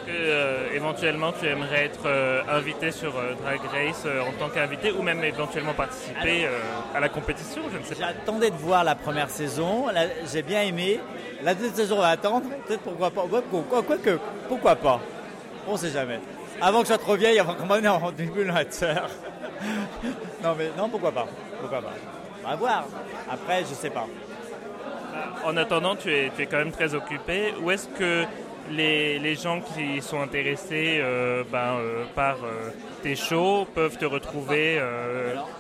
Est-ce 0.08 0.14
que 0.14 0.18
euh, 0.18 0.74
éventuellement 0.74 1.32
tu 1.32 1.48
aimerais 1.48 1.86
être 1.86 2.06
euh, 2.06 2.42
invité 2.50 2.92
sur 2.92 3.12
Drag 3.12 3.60
Race 3.72 4.06
en 4.06 4.32
tant 4.40 4.50
qu'invité 4.54 4.92
ou 4.92 5.02
même 5.02 5.24
éventuellement 5.24 5.74
participer 5.74 6.48
à 6.94 7.00
la 7.00 7.10
compétition 7.10 7.64
Je 7.72 7.78
ne 7.80 7.84
sais 7.84 7.96
pas. 7.96 8.08
J'attendais 8.08 8.52
de 8.52 8.56
voir 8.56 8.84
la 8.84 8.96
première 8.96 9.30
saison. 9.30 9.86
J'ai 10.32 10.44
bien 10.44 10.62
aimé. 10.62 11.00
La 11.42 11.56
deuxième 11.56 11.76
saison, 11.76 11.98
on 11.98 12.02
va 12.02 12.10
attendre. 12.10 12.46
Peut-être 12.68 12.82
pourquoi 12.82 13.10
pas. 13.10 13.24
Quoi, 13.28 13.98
que, 13.98 14.20
pourquoi 14.48 14.76
pas 14.76 15.00
On 15.68 15.74
ne 15.74 15.78
sait 15.78 15.90
jamais 15.92 16.20
avant 16.62 16.80
que 16.80 16.86
je 16.86 16.94
sois 16.94 16.98
trop 16.98 17.16
vieille, 17.16 17.40
avant 17.40 17.54
qu'on 17.54 17.66
m'emmène 17.66 17.88
en 17.88 18.12
déambulateur. 18.12 19.10
non, 20.44 20.56
mais 20.58 20.70
non, 20.78 20.90
pourquoi 20.90 21.12
pas 21.12 21.28
Pourquoi 21.60 21.82
pas 21.82 21.94
On 22.44 22.50
va 22.50 22.56
voir. 22.56 22.86
Après, 23.30 23.62
je 23.62 23.74
sais 23.74 23.90
pas. 23.90 24.08
En 25.46 25.56
attendant, 25.58 25.96
tu 25.96 26.14
es, 26.14 26.32
tu 26.36 26.44
es 26.44 26.46
quand 26.46 26.58
même 26.58 26.72
très 26.72 26.94
occupé. 26.94 27.54
Où 27.62 27.72
est-ce 27.72 27.88
que 27.88 28.26
les, 28.72 29.36
gens 29.36 29.62
qui 29.62 30.02
sont 30.02 30.22
intéressés 30.22 31.00
euh, 31.00 31.44
ben, 31.52 31.78
euh, 31.78 32.06
par 32.16 32.38
euh, 32.44 32.72
tes 33.04 33.16
shows 33.16 33.68
peuvent 33.74 33.98
te 33.98 34.06
retrouver 34.06 34.82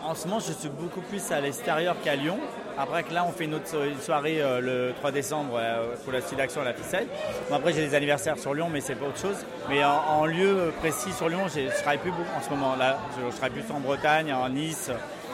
En 0.03 0.15
ce 0.15 0.27
moment, 0.27 0.39
je 0.39 0.51
suis 0.51 0.69
beaucoup 0.69 1.01
plus 1.01 1.31
à 1.31 1.41
l'extérieur 1.41 1.95
qu'à 2.03 2.15
Lyon. 2.15 2.38
Après 2.77 3.03
que 3.03 3.13
là, 3.13 3.25
on 3.27 3.31
fait 3.31 3.45
une 3.45 3.53
autre 3.53 3.67
soirée 4.01 4.41
le 4.62 4.91
3 4.97 5.12
décembre 5.12 5.59
pour 6.03 6.12
la 6.12 6.21
suite 6.21 6.38
d'action 6.38 6.62
à 6.62 6.65
la 6.65 6.74
ficelle. 6.74 7.07
après, 7.51 7.71
j'ai 7.71 7.88
des 7.88 7.95
anniversaires 7.95 8.38
sur 8.38 8.53
Lyon, 8.53 8.67
mais 8.71 8.81
c'est 8.81 8.95
pas 8.95 9.05
autre 9.05 9.19
chose. 9.19 9.45
Mais 9.69 9.81
en, 9.85 10.25
lieu 10.25 10.74
précis 10.79 11.13
sur 11.13 11.29
Lyon, 11.29 11.47
je 11.47 11.69
travaille 11.81 12.00
plus 12.00 12.12
beaucoup 12.12 12.24
en 12.38 12.41
ce 12.41 12.50
moment. 12.50 12.75
Là, 12.75 12.97
je, 13.15 13.31
je 13.31 13.38
travaille 13.38 13.62
plus 13.62 13.74
en 13.74 13.79
Bretagne, 13.79 14.33
en 14.33 14.50
Nice 14.50 14.91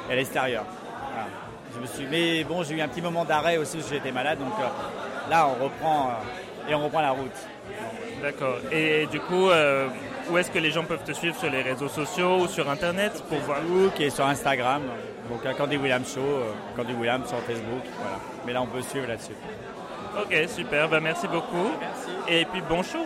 et 0.09 0.13
à 0.13 0.15
l'extérieur. 0.15 0.65
Je 1.73 1.79
me 1.79 1.85
suis, 1.87 2.05
mais 2.11 2.43
bon, 2.43 2.63
j'ai 2.63 2.75
eu 2.75 2.81
un 2.81 2.87
petit 2.87 3.01
moment 3.01 3.23
d'arrêt 3.25 3.57
aussi 3.57 3.77
où 3.77 3.81
j'étais 3.89 4.11
malade, 4.11 4.37
donc 4.39 4.53
là, 5.29 5.47
on 5.47 5.63
reprend 5.63 6.11
et 6.69 6.75
on 6.75 6.83
reprend 6.83 7.01
la 7.01 7.11
route. 7.11 7.31
D'accord. 8.21 8.57
Et 8.71 9.07
du 9.07 9.19
coup, 9.19 9.49
euh, 9.49 9.87
où 10.29 10.37
est-ce 10.37 10.51
que 10.51 10.59
les 10.59 10.71
gens 10.71 10.83
peuvent 10.83 11.03
te 11.03 11.11
suivre 11.11 11.35
sur 11.35 11.49
les 11.49 11.61
réseaux 11.61 11.87
sociaux 11.87 12.41
ou 12.41 12.47
sur 12.47 12.69
Internet 12.69 13.23
pour 13.27 13.39
voir? 13.39 13.57
Facebook 13.59 13.99
et 13.99 14.09
sur 14.09 14.25
Instagram. 14.25 14.83
Donc 15.29 15.45
à 15.45 15.53
Candy 15.53 15.77
Williams 15.77 16.13
Show, 16.13 16.21
euh, 16.21 16.51
Candy 16.75 16.93
Williams 16.93 17.27
sur 17.27 17.39
Facebook. 17.39 17.83
Voilà. 17.99 18.19
Mais 18.45 18.53
là, 18.53 18.61
on 18.61 18.67
peut 18.67 18.81
suivre 18.81 19.07
là-dessus. 19.07 19.35
Ok, 20.19 20.35
super. 20.49 20.89
Bah, 20.89 20.99
merci 20.99 21.27
beaucoup. 21.27 21.71
Merci. 21.79 22.11
Et 22.27 22.45
puis 22.45 22.61
bon 22.67 22.83
show. 22.83 23.05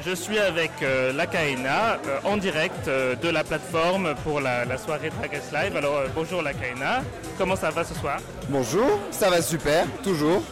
Je 0.00 0.14
suis 0.14 0.38
avec 0.38 0.70
euh, 0.82 1.12
la 1.12 1.24
euh, 1.24 1.96
en 2.22 2.36
direct 2.36 2.86
euh, 2.86 3.16
de 3.16 3.28
la 3.28 3.42
plateforme 3.42 4.14
pour 4.22 4.40
la, 4.40 4.64
la 4.64 4.78
soirée 4.78 5.10
Drag 5.10 5.30
Race 5.32 5.52
Live. 5.52 5.76
Alors 5.76 6.02
bonjour 6.14 6.40
la 6.40 6.52
comment 7.36 7.56
ça 7.56 7.70
va 7.70 7.82
ce 7.82 7.94
soir? 7.94 8.18
Bonjour, 8.48 8.86
ça 9.10 9.28
va 9.28 9.42
super, 9.42 9.86
toujours. 10.04 10.42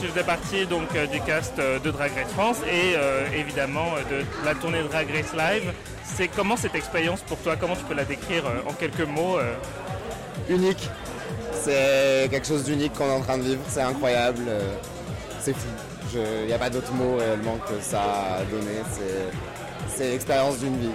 Tu 0.00 0.06
faisais 0.08 0.22
partie 0.22 0.66
donc 0.66 0.88
du 1.10 1.20
cast 1.20 1.56
de 1.56 1.90
Drag 1.90 2.10
Race 2.14 2.32
France 2.32 2.58
et 2.70 2.94
évidemment 3.38 3.92
de 4.10 4.24
la 4.44 4.54
tournée 4.54 4.82
Drag 4.82 5.08
Race 5.10 5.34
Live. 5.34 5.72
C'est 6.04 6.28
comment 6.28 6.56
cette 6.56 6.74
expérience 6.74 7.20
pour 7.20 7.38
toi? 7.38 7.56
Comment 7.56 7.76
tu 7.76 7.84
peux 7.84 7.94
la 7.94 8.04
décrire 8.04 8.44
en 8.66 8.72
quelques 8.72 9.06
mots 9.06 9.38
Unique. 10.48 10.88
C'est 11.52 12.28
quelque 12.30 12.46
chose 12.46 12.64
d'unique 12.64 12.94
qu'on 12.94 13.08
est 13.08 13.16
en 13.16 13.20
train 13.22 13.38
de 13.38 13.42
vivre, 13.42 13.62
c'est 13.68 13.82
incroyable, 13.82 14.44
c'est 15.52 15.54
fou. 15.54 15.68
Il 16.42 16.46
n'y 16.46 16.52
a 16.52 16.58
pas 16.58 16.70
d'autre 16.70 16.92
mot 16.92 17.16
réellement 17.16 17.56
que 17.58 17.80
ça 17.80 18.00
à 18.38 18.44
donner, 18.44 18.82
c'est- 18.92 20.10
l'expérience 20.10 20.58
d'une 20.58 20.78
vie. 20.78 20.90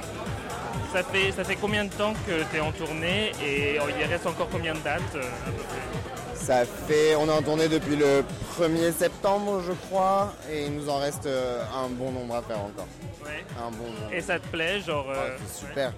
ça 0.94 1.04
fait, 1.04 1.32
ça 1.32 1.44
fait 1.44 1.56
combien 1.58 1.86
de 1.86 1.90
temps 1.94 2.14
que 2.26 2.44
tu 2.52 2.58
es 2.58 2.60
en 2.60 2.72
tournée 2.72 3.32
et 3.44 3.76
il 4.00 4.06
reste 4.06 4.26
encore 4.26 4.48
combien 4.52 4.74
de 4.74 4.80
dates 4.80 5.02
euh, 5.16 5.20
à 5.20 5.50
peu 5.52 5.64
près 5.64 6.46
Ça 6.46 6.66
fait, 6.66 7.16
on 7.16 7.28
est 7.28 7.32
en 7.32 7.42
tournée 7.42 7.68
depuis 7.68 7.96
le 7.96 8.24
1er 8.58 8.92
septembre 8.94 9.62
je 9.66 9.74
crois, 9.74 10.34
et 10.52 10.66
il 10.68 10.74
nous 10.76 10.88
en 10.90 11.00
reste 11.00 11.26
euh, 11.26 11.64
un 11.76 11.90
bon 11.90 12.12
nombre 12.12 12.36
à 12.36 12.42
faire 12.42 12.60
encore. 12.60 12.88
Ouais. 13.26 13.44
Un 13.60 13.72
bon 13.72 13.86
nombre. 13.86 14.14
Et 14.14 14.22
ça 14.22 14.40
te 14.40 14.48
plaît 14.48 14.80
genre 14.82 15.06
Ah, 15.10 15.16
euh, 15.18 15.38
c'est 15.48 15.66
super, 15.68 15.92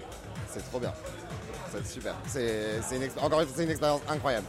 c'est 0.52 0.68
trop 0.70 0.80
bien. 0.80 0.92
C'est 1.72 1.86
super. 1.86 2.14
C'est 2.26 2.96
une 2.96 3.08
encore 3.22 3.40
une 3.40 3.46
fois, 3.46 3.54
c'est 3.56 3.64
une 3.64 3.70
expérience 3.70 4.00
incroyable. 4.08 4.46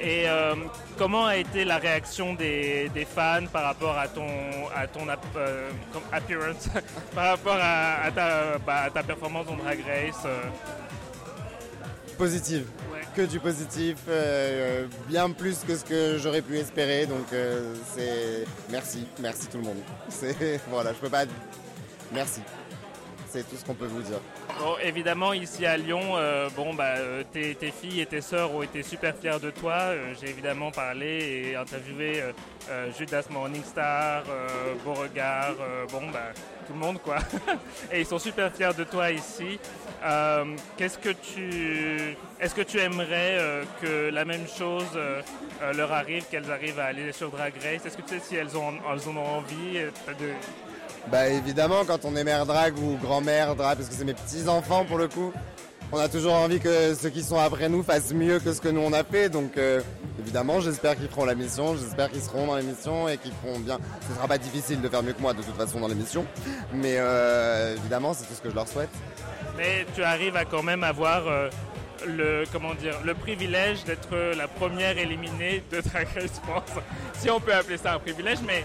Et 0.00 0.28
euh, 0.28 0.54
comment 0.98 1.26
a 1.26 1.36
été 1.36 1.64
la 1.64 1.78
réaction 1.78 2.34
des, 2.34 2.88
des 2.90 3.04
fans 3.04 3.46
par 3.52 3.64
rapport 3.64 3.96
à 3.96 4.08
ton, 4.08 4.26
à 4.74 4.86
ton 4.86 5.08
ap- 5.08 5.24
euh, 5.36 5.70
appearance, 6.12 6.68
par 7.14 7.28
rapport 7.30 7.56
à, 7.60 8.02
à 8.04 8.10
ta, 8.10 8.58
bah, 8.58 8.82
à 8.86 8.90
ta 8.90 9.02
performance 9.02 9.46
en 9.48 9.56
Drag 9.56 9.78
Race 9.86 10.22
euh, 10.26 10.40
Positive. 12.18 12.66
Ouais. 12.92 13.00
Que 13.16 13.22
du 13.22 13.40
positif, 13.40 13.96
euh, 14.08 14.86
bien 15.08 15.30
plus 15.30 15.58
que 15.66 15.76
ce 15.76 15.84
que 15.84 16.16
j'aurais 16.18 16.42
pu 16.42 16.56
espérer. 16.58 17.06
Donc 17.06 17.26
c'est 17.94 18.44
merci, 18.70 19.06
merci 19.18 19.48
tout 19.48 19.58
le 19.58 19.64
monde. 19.64 19.82
C'est 20.08 20.60
voilà, 20.68 20.92
je 20.92 20.98
peux 20.98 21.08
pas. 21.08 21.24
Merci. 22.12 22.40
C'est 23.34 23.50
tout 23.50 23.56
ce 23.56 23.64
qu'on 23.64 23.74
peut 23.74 23.86
vous 23.86 24.02
dire. 24.02 24.20
Évidemment, 24.84 25.32
ici 25.32 25.66
à 25.66 25.76
Lyon, 25.76 26.12
euh, 26.14 26.48
bon, 26.54 26.72
bah, 26.72 26.98
euh, 26.98 27.24
tes, 27.32 27.56
filles 27.72 28.02
et 28.02 28.06
tes 28.06 28.20
sœurs 28.20 28.54
ont 28.54 28.62
été 28.62 28.84
super 28.84 29.12
fiers 29.16 29.40
de 29.42 29.50
toi. 29.50 29.72
Euh, 29.72 30.14
J'ai 30.20 30.30
évidemment 30.30 30.70
parlé 30.70 31.48
et 31.48 31.56
interviewé 31.56 32.22
Judas 32.96 33.24
Morningstar, 33.30 34.22
Beauregard, 34.84 35.56
bon, 35.90 36.02
bah, 36.12 36.30
tout 36.64 36.74
le 36.74 36.78
monde, 36.78 37.00
quoi. 37.02 37.16
et 37.92 38.02
ils 38.02 38.06
sont 38.06 38.20
super 38.20 38.52
fiers 38.52 38.72
de 38.78 38.84
toi 38.84 39.10
ici. 39.10 39.58
Qu'est-ce 40.76 40.98
que 40.98 41.10
tu, 41.10 42.16
est-ce 42.38 42.54
que 42.54 42.62
tu 42.62 42.78
aimerais 42.78 43.64
que 43.82 44.10
la 44.10 44.24
même 44.24 44.46
chose 44.46 44.96
leur 45.74 45.92
arrive, 45.92 46.24
qu'elles 46.30 46.52
arrivent 46.52 46.78
à 46.78 46.84
aller 46.84 47.10
sur 47.10 47.30
Drag 47.30 47.52
Race? 47.56 47.84
Est-ce 47.84 47.96
que 47.96 48.02
tu 48.02 48.14
sais 48.14 48.20
si 48.20 48.36
elles 48.36 48.56
ont, 48.56 48.74
elles 48.74 49.08
en 49.08 49.16
ont 49.16 49.38
envie 49.38 49.80
de, 50.20 50.30
Bah 51.10 51.28
évidemment, 51.28 51.84
quand 51.86 52.04
on 52.04 52.16
est 52.16 52.24
mère 52.24 52.46
drague 52.46 52.78
ou 52.78 52.96
grand-mère 52.96 53.54
drague, 53.56 53.78
parce 53.78 53.88
que 53.88 53.94
c'est 53.94 54.04
mes 54.04 54.14
petits-enfants 54.14 54.84
pour 54.84 54.98
le 54.98 55.08
coup, 55.08 55.32
on 55.92 55.98
a 55.98 56.08
toujours 56.08 56.34
envie 56.34 56.60
que 56.60 56.94
ceux 56.94 57.10
qui 57.10 57.22
sont 57.22 57.38
après 57.38 57.68
nous 57.68 57.82
fassent 57.82 58.12
mieux 58.12 58.40
que 58.40 58.52
ce 58.52 58.60
que 58.60 58.68
nous 58.68 58.80
on 58.80 58.92
a 58.92 59.04
fait. 59.04 59.28
Donc 59.28 59.56
euh, 59.56 59.80
évidemment, 60.18 60.60
j'espère 60.60 60.96
qu'ils 60.96 61.08
feront 61.08 61.24
la 61.24 61.34
mission, 61.34 61.76
j'espère 61.76 62.10
qu'ils 62.10 62.22
seront 62.22 62.46
dans 62.46 62.56
l'émission 62.56 63.08
et 63.08 63.18
qu'ils 63.18 63.32
feront 63.32 63.58
bien. 63.58 63.78
Ce 64.08 64.14
sera 64.14 64.26
pas 64.26 64.38
difficile 64.38 64.80
de 64.80 64.88
faire 64.88 65.02
mieux 65.02 65.12
que 65.12 65.20
moi 65.20 65.34
de 65.34 65.42
toute 65.42 65.56
façon 65.56 65.78
dans 65.80 65.88
l'émission, 65.88 66.24
mais 66.72 66.96
euh, 66.98 67.76
évidemment, 67.76 68.14
c'est 68.14 68.24
tout 68.24 68.34
ce 68.34 68.40
que 68.40 68.50
je 68.50 68.54
leur 68.54 68.66
souhaite. 68.66 68.90
Mais 69.56 69.86
tu 69.94 70.02
arrives 70.02 70.36
à 70.36 70.44
quand 70.44 70.62
même 70.62 70.82
avoir 70.82 71.28
euh, 71.28 71.48
le 72.06 72.44
comment 72.50 72.74
dire 72.74 72.96
le 73.04 73.14
privilège 73.14 73.84
d'être 73.84 74.16
la 74.36 74.48
première 74.48 74.98
éliminée 74.98 75.62
de 75.70 75.80
Drag 75.80 76.08
Race 76.14 76.40
France. 76.42 76.70
Si 77.20 77.30
on 77.30 77.40
peut 77.40 77.54
appeler 77.54 77.78
ça 77.78 77.94
un 77.94 77.98
privilège, 78.00 78.40
mais 78.46 78.64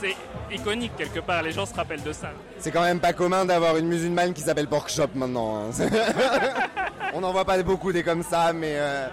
c'est 0.00 0.54
iconique 0.54 0.92
quelque 0.96 1.20
part. 1.20 1.42
Les 1.42 1.52
gens 1.52 1.66
se 1.66 1.74
rappellent 1.74 2.02
de 2.02 2.12
ça. 2.12 2.30
C'est 2.58 2.70
quand 2.70 2.82
même 2.82 3.00
pas 3.00 3.12
commun 3.12 3.44
d'avoir 3.44 3.76
une 3.76 3.86
musulmane 3.86 4.32
qui 4.32 4.42
s'appelle 4.42 4.68
Pork 4.68 4.88
Shop 4.88 5.08
maintenant. 5.14 5.70
hein. 5.70 5.70
On 7.14 7.20
n'en 7.20 7.32
voit 7.32 7.44
pas 7.44 7.62
beaucoup 7.62 7.92
des 7.92 8.02
comme 8.02 8.22
ça, 8.22 8.52
mais 8.52 8.74
euh, 8.76 9.08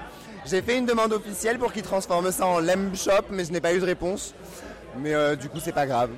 j'ai 0.46 0.62
fait 0.62 0.78
une 0.78 0.86
demande 0.86 1.14
officielle 1.14 1.58
pour 1.58 1.72
qu'ils 1.72 1.84
transforment 1.84 2.32
ça 2.32 2.46
en 2.46 2.60
Lamb 2.60 2.96
Shop, 2.96 3.26
mais 3.30 3.46
je 3.46 3.52
n'ai 3.52 3.62
pas 3.62 3.74
eu 3.74 3.80
de 3.80 3.86
réponse. 3.86 4.34
Mais 4.98 5.14
euh, 5.14 5.36
du 5.36 5.50
coup, 5.50 5.60
c'est 5.64 5.72
pas 5.72 5.86
grave. 5.86 6.10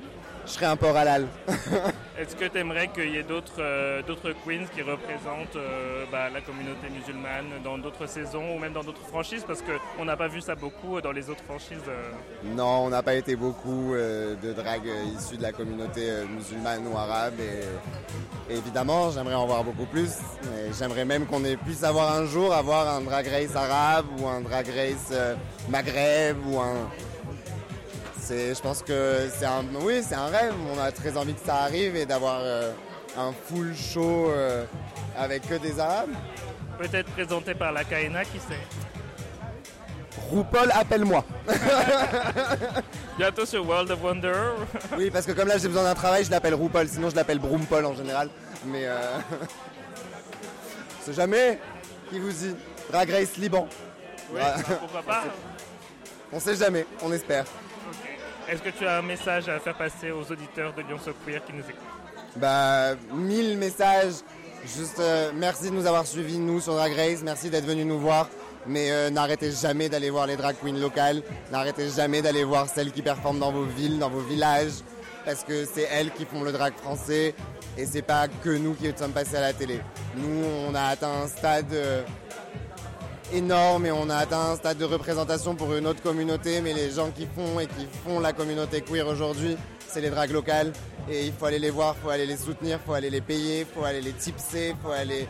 Je 0.46 0.52
serai 0.52 0.66
un 0.66 0.76
port 0.76 0.96
halal. 0.96 1.26
Est-ce 2.18 2.34
que 2.36 2.44
tu 2.46 2.58
aimerais 2.58 2.88
qu'il 2.88 3.10
y 3.10 3.18
ait 3.18 3.22
d'autres 3.24 3.60
euh, 3.60 4.00
d'autres 4.02 4.32
queens 4.44 4.64
qui 4.74 4.80
représentent 4.80 5.56
euh, 5.56 6.04
bah, 6.10 6.30
la 6.32 6.40
communauté 6.40 6.88
musulmane 6.88 7.46
dans 7.64 7.76
d'autres 7.78 8.06
saisons 8.06 8.54
ou 8.54 8.58
même 8.58 8.72
dans 8.72 8.84
d'autres 8.84 9.04
franchises? 9.08 9.44
Parce 9.46 9.60
qu'on 9.62 10.04
n'a 10.04 10.16
pas 10.16 10.28
vu 10.28 10.40
ça 10.40 10.54
beaucoup 10.54 11.00
dans 11.00 11.10
les 11.12 11.28
autres 11.28 11.42
franchises. 11.44 11.82
euh. 11.88 12.10
Non, 12.44 12.84
on 12.86 12.88
n'a 12.90 13.02
pas 13.02 13.14
été 13.14 13.34
beaucoup 13.36 13.94
euh, 13.94 14.34
de 14.36 14.52
drague 14.52 14.86
euh, 14.88 15.18
issus 15.18 15.36
de 15.36 15.42
la 15.42 15.52
communauté 15.52 16.08
euh, 16.08 16.24
musulmane 16.26 16.86
ou 16.86 16.96
arabe. 16.96 17.34
Et, 17.40 18.52
et 18.54 18.56
évidemment, 18.56 19.10
j'aimerais 19.10 19.34
en 19.34 19.46
voir 19.46 19.64
beaucoup 19.64 19.86
plus. 19.86 20.12
J'aimerais 20.78 21.04
même 21.04 21.26
qu'on 21.26 21.44
ait- 21.44 21.56
puisse 21.56 21.82
avoir 21.82 22.12
un 22.14 22.24
jour 22.24 22.54
avoir 22.54 22.88
un 22.88 23.00
drag 23.00 23.26
race 23.26 23.54
arabe 23.56 24.06
ou 24.20 24.26
un 24.28 24.40
drag 24.40 24.66
race 24.68 25.08
euh, 25.10 25.34
maghreb 25.68 26.36
ou 26.46 26.60
un. 26.60 26.88
C'est, 28.26 28.56
je 28.56 28.60
pense 28.60 28.82
que 28.82 29.28
c'est 29.38 29.44
un, 29.46 29.64
oui, 29.82 30.02
c'est 30.02 30.16
un 30.16 30.26
rêve. 30.26 30.52
On 30.74 30.80
a 30.80 30.90
très 30.90 31.16
envie 31.16 31.32
que 31.32 31.46
ça 31.46 31.58
arrive 31.58 31.94
et 31.94 32.06
d'avoir 32.06 32.40
euh, 32.40 32.72
un 33.16 33.32
full 33.32 33.72
show 33.72 34.30
euh, 34.30 34.64
avec 35.16 35.48
que 35.48 35.54
des 35.54 35.78
arabes. 35.78 36.10
Peut-être 36.76 37.08
présenté 37.12 37.54
par 37.54 37.70
la 37.70 37.84
Kaina, 37.84 38.24
qui 38.24 38.40
sait? 38.40 38.58
RuPaul, 40.28 40.72
appelle-moi. 40.72 41.24
Bientôt 43.16 43.46
sur 43.46 43.64
World 43.64 43.92
of 43.92 44.02
Wonder. 44.02 44.54
Oui, 44.98 45.08
parce 45.08 45.24
que 45.24 45.30
comme 45.30 45.46
là 45.46 45.58
j'ai 45.58 45.68
besoin 45.68 45.84
d'un 45.84 45.94
travail, 45.94 46.24
je 46.24 46.30
l'appelle 46.32 46.54
RuPaul, 46.54 46.88
sinon 46.88 47.10
je 47.10 47.14
l'appelle 47.14 47.38
Broompol 47.38 47.86
en 47.86 47.94
général. 47.94 48.28
Mais 48.64 48.86
euh... 48.86 49.18
c'est 51.02 51.14
jamais 51.14 51.60
qui 52.10 52.18
vous 52.18 52.32
dit 52.32 52.56
Drag 52.90 53.08
Race 53.08 53.36
Liban. 53.36 53.68
Oui, 54.34 54.40
pourquoi 54.80 55.02
pas 55.02 55.24
On 56.32 56.40
sait 56.40 56.56
jamais, 56.56 56.86
on 57.04 57.12
espère. 57.12 57.44
Est-ce 58.48 58.62
que 58.62 58.70
tu 58.70 58.86
as 58.86 58.98
un 58.98 59.02
message 59.02 59.48
à 59.48 59.58
faire 59.58 59.76
passer 59.76 60.12
aux 60.12 60.22
auditeurs 60.30 60.72
de 60.72 60.82
Lyon 60.82 60.98
So 61.04 61.10
qui 61.24 61.52
nous 61.52 61.62
écoutent 61.62 62.36
Bah, 62.36 62.94
mille 63.12 63.58
messages. 63.58 64.14
Juste 64.64 65.00
euh, 65.00 65.32
merci 65.34 65.64
de 65.70 65.74
nous 65.74 65.86
avoir 65.86 66.06
suivis, 66.06 66.38
nous, 66.38 66.60
sur 66.60 66.74
Drag 66.74 66.92
Race. 66.92 67.22
Merci 67.24 67.50
d'être 67.50 67.66
venus 67.66 67.86
nous 67.86 67.98
voir. 67.98 68.28
Mais 68.64 68.92
euh, 68.92 69.10
n'arrêtez 69.10 69.50
jamais 69.50 69.88
d'aller 69.88 70.10
voir 70.10 70.28
les 70.28 70.36
drag 70.36 70.54
queens 70.62 70.78
locales. 70.78 71.22
N'arrêtez 71.50 71.88
jamais 71.90 72.22
d'aller 72.22 72.44
voir 72.44 72.68
celles 72.68 72.92
qui 72.92 73.02
performent 73.02 73.40
dans 73.40 73.50
vos 73.50 73.64
villes, 73.64 73.98
dans 73.98 74.10
vos 74.10 74.20
villages. 74.20 74.74
Parce 75.24 75.42
que 75.42 75.64
c'est 75.64 75.88
elles 75.90 76.12
qui 76.12 76.24
font 76.24 76.44
le 76.44 76.52
drag 76.52 76.72
français. 76.74 77.34
Et 77.76 77.84
c'est 77.84 78.02
pas 78.02 78.28
que 78.28 78.50
nous 78.50 78.74
qui 78.74 78.88
sommes 78.96 79.12
passés 79.12 79.36
à 79.36 79.40
la 79.40 79.52
télé. 79.54 79.80
Nous, 80.16 80.44
on 80.68 80.74
a 80.76 80.82
atteint 80.82 81.22
un 81.24 81.26
stade 81.26 81.72
euh, 81.72 82.02
énorme 83.32 83.86
et 83.86 83.92
on 83.92 84.08
a 84.10 84.16
atteint 84.16 84.52
un 84.52 84.56
stade 84.56 84.78
de 84.78 84.84
représentation 84.84 85.54
pour 85.54 85.74
une 85.74 85.86
autre 85.86 86.02
communauté. 86.02 86.60
Mais 86.60 86.72
les 86.72 86.90
gens 86.90 87.10
qui 87.10 87.26
font 87.26 87.60
et 87.60 87.66
qui 87.66 87.86
font 88.04 88.20
la 88.20 88.32
communauté 88.32 88.80
queer 88.80 89.06
aujourd'hui, 89.06 89.56
c'est 89.86 90.00
les 90.00 90.10
drags 90.10 90.30
locales. 90.30 90.72
Et 91.08 91.26
il 91.26 91.32
faut 91.32 91.46
aller 91.46 91.58
les 91.58 91.70
voir, 91.70 91.94
il 91.98 92.02
faut 92.02 92.10
aller 92.10 92.26
les 92.26 92.36
soutenir, 92.36 92.78
il 92.82 92.86
faut 92.86 92.94
aller 92.94 93.10
les 93.10 93.20
payer, 93.20 93.60
il 93.60 93.66
faut 93.66 93.84
aller 93.84 94.00
les 94.00 94.12
tipser, 94.12 94.70
il 94.70 94.76
faut 94.82 94.90
aller, 94.90 95.28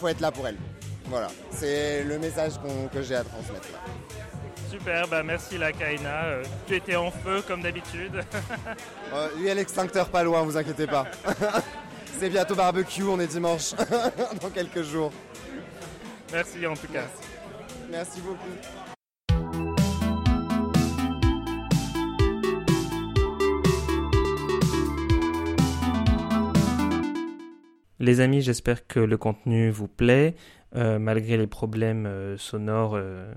faut 0.00 0.08
être 0.08 0.20
là 0.20 0.30
pour 0.30 0.46
elles. 0.48 0.58
Voilà, 1.06 1.28
c'est 1.50 2.02
le 2.04 2.18
message 2.18 2.52
que 2.92 3.02
j'ai 3.02 3.16
à 3.16 3.24
transmettre. 3.24 3.68
là. 3.72 3.78
Super, 4.70 5.06
bah 5.06 5.22
merci 5.22 5.56
la 5.58 5.72
Kaina. 5.72 6.24
Euh, 6.24 6.42
tu 6.66 6.74
étais 6.74 6.96
en 6.96 7.10
feu 7.10 7.42
comme 7.46 7.62
d'habitude. 7.62 8.24
Euh, 9.12 9.28
lui, 9.36 9.42
il 9.42 9.46
y 9.46 9.50
a 9.50 9.54
l'extincteur 9.54 10.08
pas 10.08 10.24
loin, 10.24 10.42
vous 10.42 10.56
inquiétez 10.56 10.86
pas. 10.86 11.06
c'est 12.18 12.28
bientôt 12.28 12.54
barbecue, 12.54 13.04
on 13.04 13.20
est 13.20 13.26
dimanche, 13.26 13.74
dans 14.42 14.50
quelques 14.50 14.82
jours. 14.82 15.12
Merci 16.32 16.66
en 16.66 16.74
tout 16.74 16.88
cas. 16.88 17.06
Merci 17.90 18.20
beaucoup. 18.20 18.38
Les 28.00 28.20
amis, 28.20 28.42
j'espère 28.42 28.86
que 28.86 29.00
le 29.00 29.16
contenu 29.16 29.70
vous 29.70 29.88
plaît, 29.88 30.34
euh, 30.74 30.98
malgré 30.98 31.36
les 31.36 31.46
problèmes 31.46 32.06
euh, 32.06 32.36
sonores. 32.36 32.94
euh, 32.96 33.32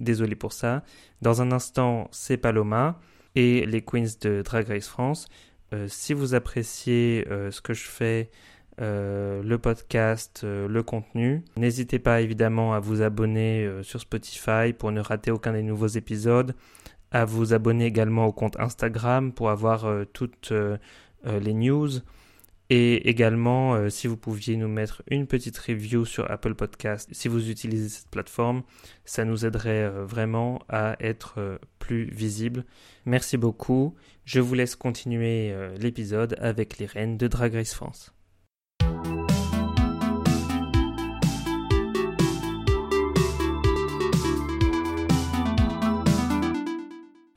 désolé 0.00 0.34
pour 0.34 0.52
ça. 0.52 0.82
Dans 1.22 1.42
un 1.42 1.52
instant, 1.52 2.08
c'est 2.10 2.36
Paloma 2.36 2.98
et 3.36 3.64
les 3.66 3.82
Queens 3.84 4.06
de 4.22 4.42
Drag 4.42 4.66
Race 4.66 4.88
France. 4.88 5.28
Euh, 5.72 5.86
si 5.88 6.14
vous 6.14 6.34
appréciez 6.34 7.26
euh, 7.30 7.50
ce 7.50 7.60
que 7.60 7.74
je 7.74 7.84
fais, 7.84 8.30
euh, 8.80 9.42
le 9.42 9.58
podcast, 9.58 10.40
euh, 10.42 10.66
le 10.66 10.82
contenu, 10.82 11.44
n'hésitez 11.56 11.98
pas 11.98 12.22
évidemment 12.22 12.72
à 12.72 12.80
vous 12.80 13.02
abonner 13.02 13.66
euh, 13.66 13.82
sur 13.82 14.00
Spotify 14.00 14.72
pour 14.76 14.90
ne 14.90 15.00
rater 15.02 15.30
aucun 15.30 15.52
des 15.52 15.62
nouveaux 15.62 15.86
épisodes, 15.86 16.54
à 17.10 17.26
vous 17.26 17.52
abonner 17.52 17.84
également 17.84 18.24
au 18.24 18.32
compte 18.32 18.58
Instagram 18.58 19.32
pour 19.32 19.50
avoir 19.50 19.84
toutes 20.12 20.52
les 21.24 21.54
news. 21.54 21.90
Et 22.72 23.08
également, 23.08 23.90
si 23.90 24.06
vous 24.06 24.16
pouviez 24.16 24.56
nous 24.56 24.68
mettre 24.68 25.02
une 25.08 25.26
petite 25.26 25.58
review 25.58 26.04
sur 26.04 26.30
Apple 26.30 26.54
Podcast, 26.54 27.08
si 27.10 27.26
vous 27.26 27.50
utilisez 27.50 27.88
cette 27.88 28.10
plateforme, 28.10 28.62
ça 29.04 29.24
nous 29.24 29.44
aiderait 29.44 29.90
vraiment 30.04 30.62
à 30.68 30.94
être 31.00 31.58
plus 31.80 32.04
visible. 32.04 32.64
Merci 33.06 33.36
beaucoup. 33.36 33.96
Je 34.24 34.38
vous 34.38 34.54
laisse 34.54 34.76
continuer 34.76 35.52
l'épisode 35.80 36.36
avec 36.38 36.78
les 36.78 36.86
reines 36.86 37.18
de 37.18 37.26
Drag 37.26 37.52
Race 37.54 37.74
France. 37.74 38.14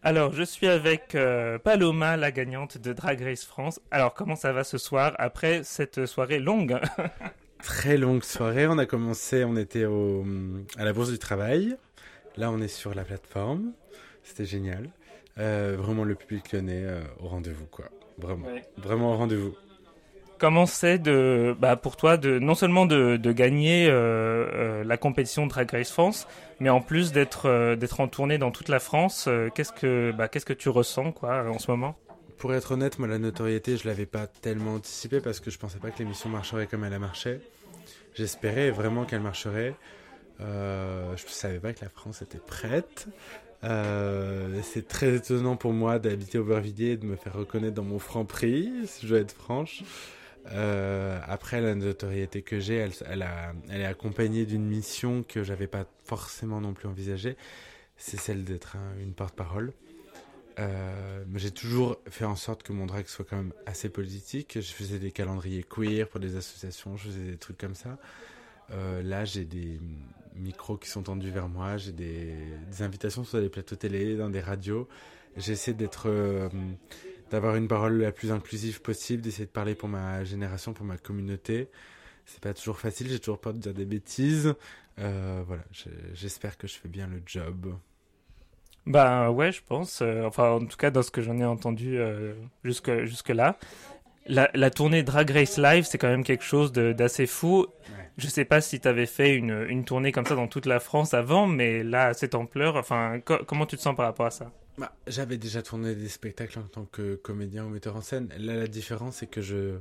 Alors, 0.05 0.33
je 0.33 0.43
suis 0.43 0.67
avec 0.67 1.15
euh, 1.15 1.57
Paloma, 1.57 2.17
la 2.17 2.31
gagnante 2.31 2.77
de 2.77 2.91
Drag 2.91 3.21
Race 3.21 3.45
France. 3.45 3.79
Alors, 3.89 4.13
comment 4.13 4.35
ça 4.35 4.51
va 4.51 4.65
ce 4.65 4.77
soir 4.77 5.15
après 5.17 5.63
cette 5.63 6.05
soirée 6.05 6.39
longue? 6.39 6.77
Très 7.63 7.97
longue 7.97 8.21
soirée. 8.21 8.67
On 8.67 8.77
a 8.77 8.85
commencé, 8.85 9.45
on 9.45 9.55
était 9.55 9.85
au, 9.85 10.25
à 10.77 10.83
la 10.83 10.91
Bourse 10.91 11.09
du 11.09 11.19
Travail. 11.19 11.77
Là, 12.35 12.51
on 12.51 12.59
est 12.59 12.67
sur 12.67 12.93
la 12.93 13.05
plateforme. 13.05 13.71
C'était 14.23 14.43
génial. 14.43 14.89
Euh, 15.37 15.77
vraiment, 15.79 16.03
le 16.03 16.15
public 16.15 16.51
lyonnais 16.51 16.83
euh, 16.83 17.01
au 17.21 17.27
rendez-vous, 17.29 17.65
quoi. 17.65 17.85
Vraiment, 18.17 18.47
vraiment 18.75 19.13
au 19.13 19.15
rendez-vous. 19.15 19.55
Comment 20.37 20.65
c'est 20.65 20.99
bah, 21.59 21.75
pour 21.75 21.95
toi 21.95 22.17
non 22.17 22.55
seulement 22.55 22.85
de, 22.85 23.31
gagner 23.31 23.87
euh, 23.87 23.93
euh, 23.93 24.83
la 24.83 24.97
compétition 24.97 25.47
Drag 25.47 25.69
Race 25.71 25.91
France, 25.91 26.27
mais 26.59 26.69
en 26.69 26.81
plus 26.81 27.11
d'être 27.11 27.47
euh, 27.47 27.77
en 27.97 28.07
tournée 28.07 28.37
dans 28.37 28.51
toute 28.51 28.69
la 28.69 28.79
France. 28.79 29.29
qu'est-ce 29.55 29.71
que 29.71 30.11
bah, 30.11 30.27
qu'est-ce 30.27 30.45
que 30.45 30.53
tu 30.53 30.69
ressens 30.69 31.13
en 31.21 31.59
ce 31.59 31.71
moment? 31.71 31.95
Pour 32.37 32.53
être 32.53 32.73
honnête, 32.73 32.99
moi 32.99 33.07
la 33.07 33.19
notoriété, 33.19 33.77
je 33.77 33.87
l'avais 33.87 34.05
pas 34.05 34.27
tellement 34.27 34.75
anticipé 34.75 35.21
parce 35.21 35.39
que 35.39 35.49
je 35.49 35.57
pensais 35.57 35.79
pas 35.79 35.91
que 35.91 35.99
l'émission 35.99 36.29
marcherait 36.29 36.67
comme 36.67 36.83
elle 36.83 36.93
a 36.93 36.99
marché. 36.99 37.39
J'espérais 38.15 38.71
vraiment 38.71 39.05
qu'elle 39.05 39.21
marcherait. 39.21 39.75
Je 40.39 41.23
savais 41.27 41.59
pas 41.59 41.73
que 41.73 41.81
la 41.81 41.89
France 41.89 42.21
était 42.21 42.39
prête. 42.39 43.07
c'est 43.61 44.87
très 44.87 45.15
étonnant 45.15 45.55
pour 45.55 45.71
moi 45.71 45.99
d'habiter 45.99 46.37
Aubervilliers 46.37 46.91
et 46.91 46.97
de 46.97 47.05
me 47.05 47.15
faire 47.15 47.33
reconnaître 47.33 47.75
dans 47.75 47.83
mon 47.83 47.99
franc 47.99 48.25
prix, 48.25 48.71
si 48.87 49.07
je 49.07 49.13
dois 49.13 49.19
être 49.19 49.31
franche. 49.31 49.83
Euh, 50.51 51.19
après, 51.25 51.61
la 51.61 51.75
notoriété 51.75 52.41
que 52.41 52.59
j'ai, 52.59 52.75
elle, 52.75 53.25
est 53.71 53.85
accompagnée 53.85 54.45
d'une 54.45 54.65
mission 54.65 55.23
que 55.23 55.43
j'avais 55.43 55.67
pas 55.67 55.85
forcément 56.03 56.61
non 56.61 56.73
plus 56.73 56.87
envisagée. 56.87 57.37
C'est 57.97 58.17
celle 58.17 58.43
d'être 58.43 58.75
une 59.01 59.13
porte-parole. 59.13 59.73
Euh, 60.59 61.23
j'ai 61.35 61.51
toujours 61.51 61.97
fait 62.09 62.25
en 62.25 62.35
sorte 62.35 62.61
que 62.63 62.73
mon 62.73 62.85
drag 62.85 63.07
soit 63.07 63.25
quand 63.25 63.37
même 63.37 63.53
assez 63.65 63.89
politique. 63.89 64.59
Je 64.59 64.73
faisais 64.73 64.99
des 64.99 65.11
calendriers 65.11 65.63
queer 65.63 66.07
pour 66.07 66.19
des 66.19 66.35
associations, 66.35 66.97
je 66.97 67.07
faisais 67.07 67.31
des 67.31 67.37
trucs 67.37 67.57
comme 67.57 67.75
ça. 67.75 67.97
Euh, 68.71 69.01
là, 69.01 69.25
j'ai 69.25 69.45
des 69.45 69.79
micros 70.35 70.77
qui 70.77 70.89
sont 70.89 71.03
tendus 71.03 71.31
vers 71.31 71.47
moi, 71.47 71.77
j'ai 71.77 71.91
des, 71.91 72.35
invitations 72.81 73.23
sur 73.23 73.39
des 73.39 73.49
plateaux 73.49 73.75
télé, 73.75 74.15
dans 74.15 74.29
des 74.29 74.41
radios. 74.41 74.87
J'essaie 75.37 75.73
d'être 75.73 76.09
d'avoir 77.31 77.55
une 77.55 77.67
parole 77.67 77.99
la 78.01 78.11
plus 78.11 78.31
inclusive 78.31 78.81
possible, 78.81 79.21
d'essayer 79.21 79.45
de 79.45 79.51
parler 79.51 79.75
pour 79.75 79.89
ma 79.89 80.23
génération, 80.23 80.73
pour 80.73 80.85
ma 80.85 80.97
communauté. 80.97 81.69
C'est 82.25 82.41
pas 82.41 82.53
toujours 82.53 82.79
facile, 82.79 83.09
j'ai 83.09 83.19
toujours 83.19 83.39
peur 83.39 83.53
de 83.53 83.59
dire 83.59 83.73
des 83.73 83.85
bêtises. 83.85 84.53
Euh, 84.99 85.43
voilà, 85.45 85.63
j'espère 86.13 86.57
que 86.57 86.67
je 86.67 86.75
fais 86.75 86.87
bien 86.87 87.07
le 87.07 87.21
job. 87.25 87.73
Bah 88.85 89.31
ouais, 89.31 89.51
je 89.51 89.61
pense. 89.65 90.01
Euh, 90.01 90.23
enfin, 90.23 90.51
en 90.51 90.65
tout 90.65 90.77
cas, 90.77 90.91
dans 90.91 91.01
ce 91.01 91.11
que 91.11 91.21
j'en 91.21 91.37
ai 91.39 91.45
entendu 91.45 91.97
euh, 91.97 92.33
jusque, 92.63 93.05
jusque 93.05 93.29
là. 93.29 93.57
La, 94.25 94.49
la, 94.53 94.69
tournée 94.69 95.03
Drag 95.03 95.29
Race 95.31 95.57
Live, 95.57 95.85
c'est 95.85 95.97
quand 95.97 96.07
même 96.07 96.23
quelque 96.23 96.45
chose 96.45 96.71
d'assez 96.71 97.27
fou. 97.27 97.67
Je 98.17 98.27
sais 98.27 98.45
pas 98.45 98.61
si 98.61 98.79
tu 98.79 98.87
avais 98.87 99.05
fait 99.05 99.35
une, 99.35 99.65
une, 99.67 99.83
tournée 99.83 100.13
comme 100.13 100.25
ça 100.25 100.35
dans 100.35 100.47
toute 100.47 100.65
la 100.65 100.79
France 100.79 101.13
avant, 101.13 101.45
mais 101.45 101.83
là, 101.83 102.07
à 102.07 102.13
cette 102.13 102.35
ampleur, 102.35 102.77
enfin, 102.77 103.19
comment 103.19 103.65
tu 103.65 103.75
te 103.75 103.81
sens 103.81 103.95
par 103.95 104.05
rapport 104.05 104.27
à 104.27 104.31
ça? 104.31 104.51
Bah, 104.77 104.95
J'avais 105.07 105.37
déjà 105.37 105.61
tourné 105.61 105.95
des 105.95 106.09
spectacles 106.09 106.59
en 106.59 106.63
tant 106.63 106.85
que 106.85 107.15
comédien 107.15 107.65
ou 107.65 107.69
metteur 107.69 107.95
en 107.95 108.01
scène. 108.01 108.29
Là, 108.37 108.55
la 108.55 108.67
différence, 108.67 109.17
c'est 109.17 109.27
que 109.27 109.41
je. 109.41 109.77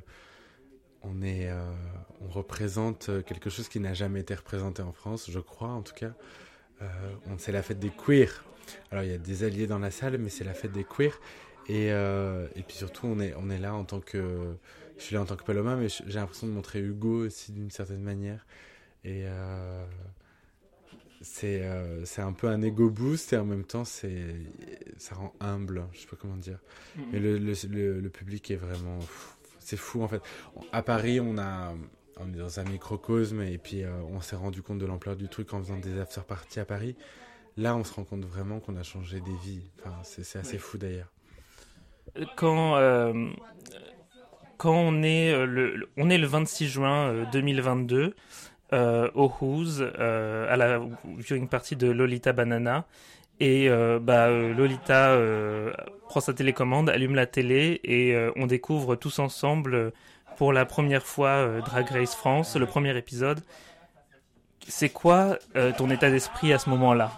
On, 1.04 1.20
est, 1.20 1.50
euh, 1.50 1.72
on 2.20 2.28
représente 2.28 3.10
quelque 3.26 3.50
chose 3.50 3.68
qui 3.68 3.80
n'a 3.80 3.92
jamais 3.92 4.20
été 4.20 4.36
représenté 4.36 4.82
en 4.82 4.92
France, 4.92 5.28
je 5.28 5.40
crois 5.40 5.70
en 5.70 5.82
tout 5.82 5.94
cas. 5.94 6.12
Euh, 6.80 6.86
c'est 7.38 7.50
la 7.50 7.62
fête 7.62 7.80
des 7.80 7.90
queers. 7.90 8.44
Alors 8.92 9.02
il 9.02 9.10
y 9.10 9.14
a 9.14 9.18
des 9.18 9.42
alliés 9.42 9.66
dans 9.66 9.80
la 9.80 9.90
salle, 9.90 10.18
mais 10.18 10.30
c'est 10.30 10.44
la 10.44 10.54
fête 10.54 10.70
des 10.70 10.84
queers. 10.84 11.18
Et, 11.68 11.92
euh, 11.92 12.46
et 12.54 12.62
puis 12.62 12.76
surtout, 12.76 13.06
on 13.06 13.18
est, 13.20 13.34
on 13.36 13.50
est 13.50 13.58
là 13.58 13.74
en 13.74 13.84
tant 13.84 14.00
que. 14.00 14.54
Je 14.98 15.02
suis 15.02 15.14
là 15.14 15.22
en 15.22 15.24
tant 15.24 15.36
que 15.36 15.42
Paloma, 15.42 15.74
mais 15.74 15.88
j'ai 15.88 16.18
l'impression 16.18 16.46
de 16.46 16.52
montrer 16.52 16.80
Hugo 16.80 17.26
aussi 17.26 17.50
d'une 17.50 17.70
certaine 17.70 18.02
manière. 18.02 18.46
Et, 19.04 19.24
euh, 21.44 22.02
c'est 22.04 22.22
un 22.22 22.32
peu 22.32 22.48
un 22.48 22.62
ego 22.62 22.90
boost 22.90 23.32
et 23.32 23.36
en 23.36 23.44
même 23.44 23.64
temps 23.64 23.84
c'est 23.84 24.34
ça 24.96 25.14
rend 25.14 25.32
humble 25.40 25.86
je 25.92 26.00
sais 26.00 26.06
pas 26.06 26.16
comment 26.16 26.36
dire. 26.36 26.58
Mais 27.12 27.18
le, 27.18 27.38
le, 27.38 28.00
le, 28.00 28.10
public 28.10 28.50
est 28.50 28.56
vraiment 28.56 28.98
c'est 29.58 29.76
fou 29.76 30.02
en 30.02 30.08
fait. 30.08 30.22
À 30.72 30.82
Paris 30.82 31.20
on 31.20 31.38
a 31.38 31.74
on 32.18 32.32
est 32.32 32.36
dans 32.36 32.60
un 32.60 32.64
microcosme 32.64 33.42
et 33.42 33.58
puis 33.58 33.82
euh, 33.82 33.90
on 34.10 34.20
s'est 34.20 34.36
rendu 34.36 34.62
compte 34.62 34.78
de 34.78 34.86
l'ampleur 34.86 35.16
du 35.16 35.28
truc 35.28 35.52
en 35.54 35.60
faisant 35.60 35.78
des 35.78 35.98
after 36.00 36.22
parties 36.26 36.60
à 36.60 36.64
Paris. 36.64 36.96
Là 37.56 37.76
on 37.76 37.84
se 37.84 37.92
rend 37.94 38.04
compte 38.04 38.24
vraiment 38.24 38.60
qu'on 38.60 38.76
a 38.76 38.82
changé 38.82 39.20
des 39.20 39.36
vies. 39.44 39.62
Enfin 39.78 39.94
c'est 40.02 40.38
assez 40.38 40.58
fou 40.58 40.78
d'ailleurs. 40.78 41.12
Quand 42.36 42.76
euh, 42.76 43.30
quand 44.56 44.74
on 44.74 45.02
est 45.02 45.46
le 45.46 45.88
on 45.96 46.10
est 46.10 46.18
le 46.18 46.26
26 46.26 46.68
juin 46.68 47.24
2022 47.30 48.14
euh, 48.72 49.10
au 49.14 49.30
Who's 49.40 49.78
euh, 49.80 50.52
à 50.52 50.56
la 50.56 50.80
viewing 51.18 51.48
partie 51.48 51.76
de 51.76 51.88
Lolita 51.90 52.32
Banana. 52.32 52.86
Et 53.40 53.68
euh, 53.68 53.98
bah, 54.00 54.30
Lolita 54.30 55.18
prend 56.08 56.20
sa 56.20 56.32
télécommande, 56.32 56.88
allume 56.88 57.14
la 57.14 57.26
télé 57.26 57.80
et 57.84 58.16
on 58.36 58.46
découvre 58.46 58.94
tous 58.96 59.18
ensemble 59.18 59.92
pour 60.36 60.52
la 60.52 60.64
première 60.64 61.04
fois 61.04 61.60
Drag 61.64 61.88
Race 61.88 62.14
France, 62.14 62.56
le 62.56 62.66
premier 62.66 62.96
épisode. 62.96 63.40
C'est 64.68 64.90
quoi 64.90 65.38
ton 65.76 65.90
état 65.90 66.10
d'esprit 66.10 66.52
à 66.52 66.58
ce 66.58 66.70
moment-là? 66.70 67.10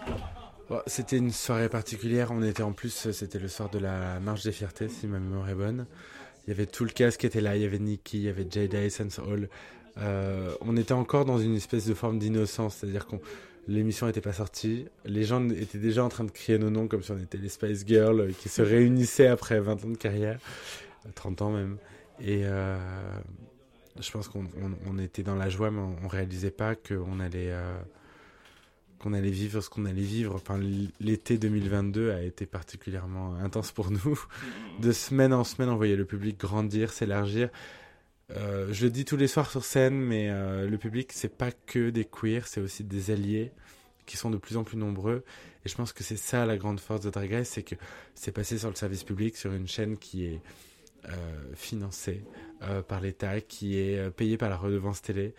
C'était 0.87 1.19
une 1.19 1.31
soirée 1.31 1.69
particulière. 1.69 2.31
On 2.31 2.43
était 2.43 2.63
en 2.63 2.73
plus, 2.73 3.11
c'était 3.13 3.39
le 3.39 3.49
soir 3.49 3.69
de 3.69 3.79
la 3.79 4.19
marche 4.21 4.45
des 4.45 4.53
fiertés, 4.53 4.89
si 4.89 5.07
ma 5.07 5.19
mémoire 5.19 5.49
est 5.51 5.55
bonne. 5.55 5.87
Il 6.47 6.51
y 6.51 6.53
avait 6.53 6.67
tout 6.67 6.85
le 6.85 6.91
cast 6.91 7.19
qui 7.19 7.27
était 7.27 7.41
là. 7.41 7.57
Il 7.57 7.63
y 7.63 7.65
avait 7.65 7.79
Nikki, 7.79 8.19
il 8.19 8.25
y 8.25 8.29
avait 8.29 8.47
Jada 8.51 8.83
Essence 8.83 9.19
Hall, 9.19 9.45
euh, 9.45 9.47
on 9.97 10.77
était 10.77 10.93
encore 10.93 11.25
dans 11.25 11.39
une 11.39 11.57
espèce 11.57 11.87
de 11.87 11.95
forme 11.95 12.19
d'innocence, 12.19 12.77
c'est-à-dire 12.77 13.07
que 13.07 13.17
l'émission 13.69 14.07
n'était 14.07 14.21
pas 14.21 14.33
sortie, 14.33 14.87
les 15.05 15.25
gens 15.25 15.49
étaient 15.51 15.79
déjà 15.79 16.05
en 16.05 16.09
train 16.09 16.25
de 16.25 16.31
crier 16.31 16.59
nos 16.59 16.71
noms 16.71 16.89
comme 16.89 17.03
si 17.03 17.13
on 17.13 17.19
était 17.19 17.39
les 17.39 17.49
Spice 17.49 17.85
Girls 17.87 18.21
euh, 18.21 18.33
qui 18.39 18.49
se 18.49 18.63
réunissaient 18.63 19.29
après 19.29 19.61
20 19.61 19.85
ans 19.85 19.89
de 19.89 19.97
carrière, 19.97 20.39
30 21.15 21.41
euh, 21.41 21.45
ans 21.45 21.51
même. 21.51 21.77
Et 22.21 22.45
je 24.01 24.11
pense 24.11 24.29
qu'on 24.29 24.99
était 24.99 25.23
dans 25.23 25.35
la 25.35 25.49
joie, 25.49 25.71
mais 25.71 25.81
on, 25.81 26.09
réalisait 26.09 26.53
pas 26.53 26.75
qu'on 26.77 27.19
allait 27.19 27.53
qu'on 29.01 29.13
allait 29.13 29.31
vivre 29.31 29.61
ce 29.61 29.69
qu'on 29.69 29.85
allait 29.85 30.03
vivre. 30.03 30.37
Enfin, 30.37 30.61
l'été 31.01 31.39
2022 31.39 32.13
a 32.13 32.23
été 32.23 32.47
particulièrement 32.47 33.35
intense 33.35 33.73
pour 33.73 33.91
nous. 33.91 34.19
De 34.81 34.93
semaine 34.93 35.33
en 35.33 35.43
semaine, 35.43 35.69
on 35.71 35.77
voyait 35.77 35.97
le 35.97 36.05
public 36.05 36.39
grandir, 36.39 36.93
s'élargir. 36.93 37.51
Euh, 38.31 38.73
je 38.73 38.85
le 38.85 38.91
dis 38.91 39.05
tous 39.05 39.17
les 39.17 39.29
soirs 39.29 39.51
sur 39.51 39.65
scène, 39.65 39.95
mais 39.95 40.29
euh, 40.31 40.69
le 40.69 40.79
public, 40.79 41.13
c'est 41.13 41.37
pas 41.37 41.53
que 41.53 41.91
des 41.91 42.05
queers, 42.05 42.47
c'est 42.47 42.61
aussi 42.61 42.85
des 42.85 43.11
alliés 43.11 43.53
qui 44.07 44.17
sont 44.17 44.31
de 44.31 44.37
plus 44.37 44.57
en 44.57 44.65
plus 44.65 44.77
nombreux. 44.77 45.25
Et 45.65 45.69
je 45.69 45.75
pense 45.75 45.93
que 45.93 46.05
c'est 46.05 46.17
ça 46.17 46.45
la 46.45 46.57
grande 46.57 46.81
force 46.81 47.01
de 47.03 47.11
Drag 47.11 47.33
Race, 47.33 47.49
c'est 47.49 47.63
que 47.63 47.75
c'est 48.15 48.33
passé 48.33 48.59
sur 48.59 48.69
le 48.69 48.75
service 48.75 49.03
public, 49.03 49.37
sur 49.37 49.53
une 49.53 49.67
chaîne 49.67 49.97
qui 49.97 50.27
est 50.27 50.41
euh, 51.07 51.11
financée 51.55 52.25
par 52.89 53.03
l'État, 53.03 53.43
qui 53.43 53.79
est 53.79 54.11
payée 54.11 54.39
par 54.39 54.49
la 54.49 54.57
redevance 54.57 55.03
télé. 55.03 55.35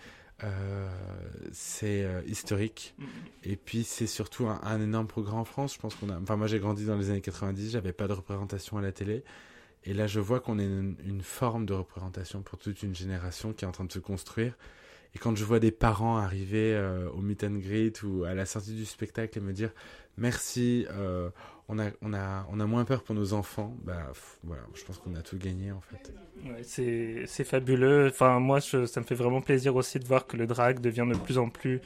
c'est 1.52 2.08
historique. 2.28 2.94
Mm-hmm. 3.00 3.52
Et 3.52 3.56
puis 3.56 3.84
c'est 3.84 4.06
surtout 4.06 4.46
un, 4.46 4.60
un, 4.64 4.80
énorme 4.80 5.08
progrès 5.08 5.36
en 5.36 5.46
France. 5.46 5.74
Je 5.74 5.80
pense 5.80 5.96
qu'on 5.96 6.10
a. 6.10 6.20
Enfin, 6.20 6.36
moi 6.36 6.46
j'ai 6.46 6.60
grandi 6.60 6.86
dans 6.86 6.98
les 6.98 7.10
années 7.10 7.22
90, 7.22 7.72
j'avais 7.72 7.94
pas 7.94 8.08
de 8.08 8.14
représentation 8.14 8.78
à 8.78 8.82
la 8.82 8.92
télé. 8.92 9.24
Et 9.86 9.94
là, 9.94 10.08
je 10.08 10.20
vois 10.20 10.40
qu'on 10.40 10.58
est 10.58 10.66
une, 10.66 10.96
une, 11.06 11.22
forme 11.22 11.66
de 11.66 11.74
représentation 11.74 12.42
pour 12.42 12.58
toute 12.58 12.82
une 12.82 12.96
génération 12.96 13.54
qui 13.54 13.66
est 13.66 13.68
en 13.68 13.72
train 13.72 13.86
de 13.86 13.92
se 13.92 14.00
construire. 14.00 14.58
Et 15.16 15.20
quand 15.20 15.36
je 15.36 15.46
vois 15.46 15.60
des 15.60 15.72
parents 15.72 16.18
arriver 16.18 16.74
euh, 16.74 17.10
au 17.12 17.22
meet 17.22 17.44
and 17.44 17.56
greet 17.56 18.04
ou 18.04 18.26
à 18.26 18.34
la 18.34 18.46
sortie 18.46 18.74
du 18.74 18.86
spectacle 18.86 19.38
et 19.38 19.42
me 19.42 19.54
dire 19.54 19.72
merci, 20.18 20.86
euh, 20.92 21.30
on, 21.70 21.80
a, 21.80 21.90
on, 22.02 22.14
a, 22.14 22.46
on 22.52 22.60
a 22.60 22.66
moins 22.66 22.84
peur 22.84 23.02
pour 23.02 23.16
nos 23.16 23.34
enfants, 23.34 23.78
bah, 23.84 24.12
voilà, 24.44 24.64
je 24.74 24.84
pense 24.84 24.98
qu'on 24.98 25.16
a 25.16 25.22
tout 25.22 25.38
gagné 25.38 25.72
en 25.72 25.82
fait. 25.82 26.14
Ouais, 26.46 26.64
c'est 27.28 27.44
fabuleux. 27.46 28.10
Enfin, 28.10 28.40
moi, 28.40 28.60
je, 28.60 28.86
ça 28.86 29.00
me 29.00 29.06
fait 29.06 29.16
vraiment 29.16 29.42
plaisir 29.42 29.76
aussi 29.76 30.00
de 30.00 30.06
voir 30.06 30.28
que 30.28 30.36
le 30.36 30.48
drag 30.48 30.82
devient 30.82 31.06
de 31.10 31.18
plus 31.18 31.38
en 31.38 31.50
plus 31.50 31.80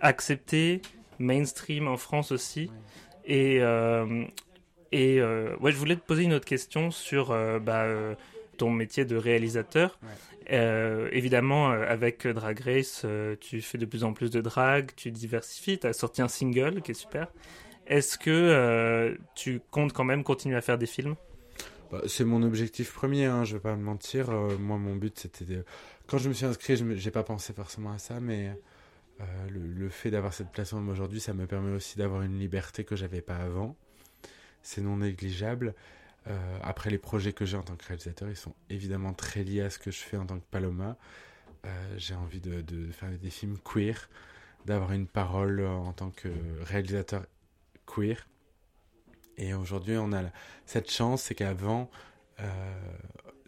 accepté, 0.00 0.82
mainstream 1.20 1.86
en 1.86 1.96
France 1.96 2.32
aussi. 2.32 2.68
Et, 3.24 3.58
euh, 3.60 4.24
et 4.92 5.20
euh, 5.20 5.56
ouais, 5.60 5.72
je 5.72 5.76
voulais 5.76 5.96
te 5.96 6.06
poser 6.06 6.24
une 6.24 6.34
autre 6.34 6.44
question 6.44 6.90
sur 6.90 7.30
euh, 7.30 7.58
bah, 7.58 7.82
euh, 7.82 8.14
ton 8.58 8.70
métier 8.70 9.04
de 9.04 9.16
réalisateur. 9.16 9.98
évidemment, 10.48 11.70
avec 11.70 12.26
Drag 12.26 12.60
Race, 12.60 13.06
tu 13.40 13.60
fais 13.62 13.78
de 13.78 13.86
plus 13.86 14.04
en 14.04 14.12
plus 14.12 14.30
de 14.30 14.40
drag, 14.40 14.90
tu 14.96 15.10
diversifies, 15.10 15.78
tu 15.78 15.86
as 15.86 15.92
sorti 15.92 16.22
un 16.22 16.28
single 16.28 16.82
qui 16.82 16.92
est 16.92 16.94
super. 16.94 17.28
Est-ce 17.86 18.18
que 18.18 19.16
tu 19.34 19.60
comptes 19.70 19.92
quand 19.92 20.04
même 20.04 20.22
continuer 20.22 20.56
à 20.56 20.60
faire 20.60 20.78
des 20.78 20.86
films? 20.86 21.16
Bah, 21.92 22.00
c'est 22.06 22.24
mon 22.24 22.42
objectif 22.42 22.94
premier, 22.94 23.26
hein, 23.26 23.44
je 23.44 23.52
vais 23.54 23.60
pas 23.60 23.76
me 23.76 23.82
mentir. 23.82 24.30
Euh, 24.30 24.56
moi, 24.56 24.78
mon 24.78 24.96
but, 24.96 25.18
c'était 25.18 25.44
de... 25.44 25.64
Quand 26.06 26.16
je 26.16 26.30
me 26.30 26.34
suis 26.34 26.46
inscrit, 26.46 26.76
je 26.76 26.84
n'ai 26.84 27.10
pas 27.10 27.22
pensé 27.22 27.52
forcément 27.52 27.92
à 27.92 27.98
ça, 27.98 28.18
mais 28.18 28.58
euh, 29.20 29.24
le, 29.50 29.88
fait 29.90 30.10
d'avoir 30.10 30.32
cette 30.32 30.50
plateforme 30.50 30.88
aujourd'hui, 30.88 31.20
ça 31.20 31.34
me 31.34 31.46
permet 31.46 31.70
aussi 31.74 31.98
d'avoir 31.98 32.22
une 32.22 32.38
liberté 32.38 32.84
que 32.84 32.96
j'avais 32.96 33.20
pas 33.20 33.36
avant. 33.36 33.76
C'est 34.62 34.80
non 34.80 34.98
négligeable. 34.98 35.74
Euh, 36.28 36.58
après, 36.62 36.90
les 36.90 36.98
projets 36.98 37.32
que 37.32 37.44
j'ai 37.44 37.56
en 37.56 37.62
tant 37.62 37.76
que 37.76 37.86
réalisateur, 37.86 38.28
ils 38.28 38.36
sont 38.36 38.54
évidemment 38.70 39.12
très 39.12 39.42
liés 39.42 39.62
à 39.62 39.70
ce 39.70 39.78
que 39.78 39.90
je 39.90 39.98
fais 39.98 40.16
en 40.16 40.26
tant 40.26 40.38
que 40.38 40.46
Paloma. 40.50 40.96
j'ai 41.96 42.14
envie 42.14 42.40
de, 42.40 42.90
faire 42.92 43.10
des 43.10 43.30
films 43.30 43.58
queer, 43.58 44.08
d'avoir 44.66 44.92
une 44.92 45.06
parole 45.06 45.64
en 45.64 45.92
tant 45.92 46.10
que 46.10 46.28
réalisateur 46.62 47.24
queer. 47.86 48.26
Et 49.36 49.54
aujourd'hui, 49.54 49.96
on 49.96 50.12
a 50.12 50.22
cette 50.66 50.90
chance, 50.90 51.22
c'est 51.22 51.34
qu'avant, 51.34 51.90
euh, 52.40 52.74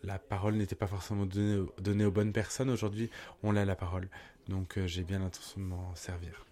la 0.02 0.18
parole 0.18 0.54
n'était 0.54 0.74
pas 0.74 0.86
forcément 0.86 1.26
donnée, 1.26 2.04
aux 2.04 2.10
bonnes 2.10 2.32
personnes. 2.32 2.70
Aujourd'hui, 2.70 3.10
on 3.42 3.56
a 3.56 3.64
la 3.64 3.76
parole. 3.76 4.08
Donc, 4.48 4.78
euh, 4.78 4.86
j'ai 4.86 5.04
bien 5.04 5.18
l'intention 5.18 5.60
de 5.60 5.66
m'en 5.66 5.94
servir. 5.94 6.44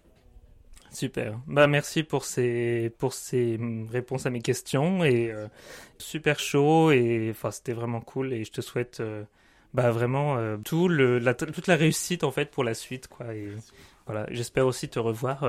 Super. 0.93 1.39
Bah 1.47 1.67
merci 1.67 2.03
pour 2.03 2.23
ces 2.23 2.91
pour 2.97 3.13
ces 3.13 3.59
réponses 3.91 4.25
à 4.25 4.29
mes 4.29 4.41
questions 4.41 5.03
et 5.03 5.31
euh, 5.31 5.47
super 5.97 6.39
chaud 6.39 6.91
et 6.91 7.33
c'était 7.51 7.73
vraiment 7.73 7.99
cool 7.99 8.31
et 8.31 8.43
je 8.45 8.51
te 8.51 8.61
souhaite 8.61 9.01
bah 9.73 9.91
vraiment 9.91 10.37
tout 10.63 10.87
le 10.87 11.17
la, 11.17 11.33
toute 11.33 11.67
la 11.67 11.75
réussite 11.75 12.23
en 12.23 12.31
fait 12.31 12.51
pour 12.51 12.63
la 12.63 12.75
suite 12.75 13.07
quoi 13.07 13.25
voilà 14.05 14.27
j'espère 14.29 14.67
aussi 14.67 14.87
te 14.87 14.99
revoir 14.99 15.43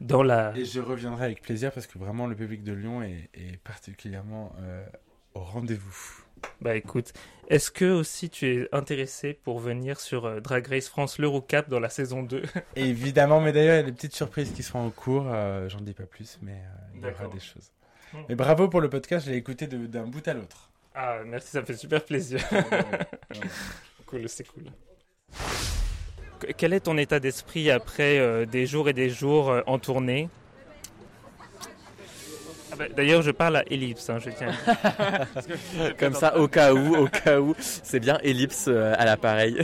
dans 0.00 0.22
la. 0.22 0.52
Et 0.56 0.64
je 0.64 0.80
reviendrai 0.80 1.24
avec 1.24 1.42
plaisir 1.42 1.72
parce 1.72 1.86
que 1.86 1.98
vraiment 1.98 2.26
le 2.26 2.36
public 2.36 2.62
de 2.62 2.72
Lyon 2.72 3.02
est, 3.02 3.28
particulièrement 3.62 4.54
euh, 4.60 4.84
au 5.34 5.40
rendez-vous. 5.40 6.23
Bah 6.60 6.76
écoute, 6.76 7.12
est-ce 7.48 7.70
que 7.70 7.84
aussi 7.84 8.30
tu 8.30 8.46
es 8.46 8.68
intéressé 8.72 9.34
pour 9.34 9.58
venir 9.58 10.00
sur 10.00 10.24
euh, 10.24 10.40
Drag 10.40 10.66
Race 10.66 10.88
France 10.88 11.18
l'Eurocap 11.18 11.68
dans 11.68 11.80
la 11.80 11.88
saison 11.88 12.22
2 12.22 12.42
Évidemment, 12.76 13.40
mais 13.40 13.52
d'ailleurs 13.52 13.74
il 13.74 13.78
y 13.78 13.80
a 13.80 13.84
des 13.84 13.92
petites 13.92 14.14
surprises 14.14 14.52
qui 14.52 14.62
seront 14.62 14.86
en 14.86 14.90
cours, 14.90 15.26
euh, 15.28 15.68
j'en 15.68 15.80
dis 15.80 15.94
pas 15.94 16.06
plus, 16.06 16.38
mais 16.42 16.62
il 16.94 17.02
y 17.02 17.10
aura 17.10 17.28
des 17.28 17.40
choses. 17.40 17.70
Hmm. 18.12 18.18
Mais 18.28 18.34
bravo 18.34 18.68
pour 18.68 18.80
le 18.80 18.88
podcast, 18.88 19.26
je 19.26 19.32
l'ai 19.32 19.36
écouté 19.36 19.66
d'un 19.66 20.06
bout 20.06 20.26
à 20.26 20.34
l'autre. 20.34 20.70
Ah 20.94 21.18
merci, 21.26 21.48
ça 21.48 21.60
me 21.60 21.66
fait 21.66 21.76
super 21.76 22.04
plaisir. 22.04 22.40
cool, 24.06 24.28
c'est 24.28 24.46
cool 24.46 24.64
quel 26.56 26.72
est 26.72 26.80
ton 26.80 26.98
état 26.98 27.20
d'esprit 27.20 27.70
après 27.70 28.18
euh, 28.18 28.44
des 28.46 28.66
jours 28.66 28.88
et 28.88 28.92
des 28.92 29.08
jours 29.08 29.50
euh, 29.50 29.62
en 29.66 29.78
tournée? 29.78 30.28
Ah 32.74 32.76
bah, 32.78 32.84
D'ailleurs, 32.96 33.22
je 33.22 33.30
parle 33.30 33.56
à 33.56 33.64
Ellipse, 33.70 34.10
hein, 34.10 34.18
je 34.18 34.30
tiens. 34.30 34.52
Comme 35.98 36.14
ça, 36.14 36.36
au 36.38 36.48
cas 36.48 36.72
où, 36.74 36.96
au 36.96 37.06
cas 37.06 37.40
où, 37.40 37.54
c'est 37.58 38.00
bien 38.00 38.18
Ellipse 38.22 38.66
euh, 38.68 38.94
à 38.98 39.04
l'appareil. 39.04 39.58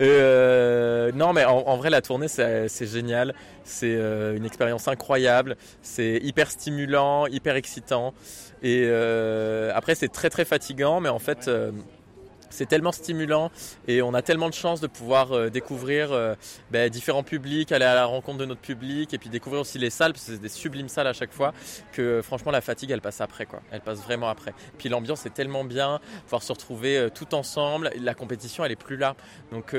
non, 0.00 1.32
mais 1.32 1.44
en, 1.44 1.76
vrai, 1.76 1.90
la 1.90 2.02
tournée, 2.02 2.28
c'est 2.28 2.86
génial. 2.86 3.34
C'est 3.64 3.94
une 3.94 4.44
expérience 4.44 4.88
incroyable. 4.88 5.56
C'est 5.82 6.20
hyper 6.22 6.50
stimulant, 6.50 7.26
hyper 7.26 7.56
excitant. 7.56 8.14
Et 8.62 8.88
après, 9.74 9.94
c'est 9.94 10.08
très 10.08 10.30
très 10.30 10.44
fatigant, 10.44 11.00
mais 11.00 11.08
en 11.08 11.18
fait 11.18 11.50
c'est 12.50 12.66
tellement 12.66 12.92
stimulant 12.92 13.50
et 13.88 14.02
on 14.02 14.14
a 14.14 14.22
tellement 14.22 14.48
de 14.48 14.54
chance 14.54 14.80
de 14.80 14.86
pouvoir 14.86 15.32
euh, 15.32 15.48
découvrir 15.48 16.12
euh, 16.12 16.34
ben, 16.70 16.90
différents 16.90 17.22
publics, 17.22 17.72
aller 17.72 17.84
à 17.84 17.94
la 17.94 18.04
rencontre 18.04 18.38
de 18.38 18.44
notre 18.44 18.60
public 18.60 19.14
et 19.14 19.18
puis 19.18 19.30
découvrir 19.30 19.62
aussi 19.62 19.78
les 19.78 19.90
salles 19.90 20.12
parce 20.12 20.26
que 20.26 20.32
c'est 20.32 20.40
des 20.40 20.48
sublimes 20.48 20.88
salles 20.88 21.06
à 21.06 21.12
chaque 21.12 21.32
fois 21.32 21.54
que 21.92 22.20
franchement 22.22 22.52
la 22.52 22.60
fatigue 22.60 22.90
elle 22.90 23.00
passe 23.00 23.20
après 23.20 23.46
quoi, 23.46 23.60
elle 23.70 23.80
passe 23.80 24.02
vraiment 24.02 24.28
après. 24.28 24.52
Puis 24.78 24.88
l'ambiance 24.88 25.24
est 25.26 25.34
tellement 25.34 25.64
bien, 25.64 26.00
pouvoir 26.24 26.42
se 26.42 26.52
retrouver 26.52 26.98
euh, 26.98 27.08
tout 27.08 27.34
ensemble, 27.34 27.90
la 27.98 28.14
compétition 28.14 28.64
elle 28.64 28.72
est 28.72 28.76
plus 28.76 28.96
là 28.96 29.14
donc 29.52 29.74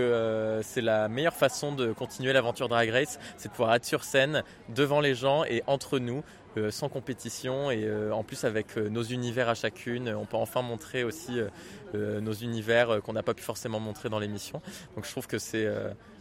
c'est 0.63 0.81
la 0.81 1.07
meilleure 1.07 1.35
façon 1.35 1.73
de 1.73 1.93
continuer 1.93 2.33
l'aventure 2.33 2.67
Drag 2.69 2.89
Race, 2.89 3.19
c'est 3.37 3.49
de 3.49 3.53
pouvoir 3.53 3.75
être 3.75 3.85
sur 3.85 4.03
scène 4.03 4.43
devant 4.69 4.99
les 4.99 5.15
gens 5.15 5.43
et 5.43 5.63
entre 5.67 5.99
nous 5.99 6.11
euh, 6.19 6.23
sans 6.69 6.89
compétition 6.89 7.71
et 7.71 7.85
euh, 7.85 8.13
en 8.13 8.23
plus 8.23 8.43
avec 8.43 8.77
euh, 8.77 8.89
nos 8.89 9.03
univers 9.03 9.49
à 9.49 9.55
chacune, 9.55 10.09
on 10.09 10.25
peut 10.25 10.37
enfin 10.37 10.61
montrer 10.61 11.03
aussi 11.03 11.39
nos 11.93 12.31
univers 12.31 13.01
qu'on 13.03 13.11
n'a 13.11 13.23
pas 13.23 13.33
pu 13.33 13.43
forcément 13.43 13.79
montrer 13.79 14.07
dans 14.07 14.19
l'émission. 14.19 14.61
Donc 14.95 15.05
je 15.05 15.11
trouve 15.11 15.27
que 15.27 15.37
c'est 15.37 15.67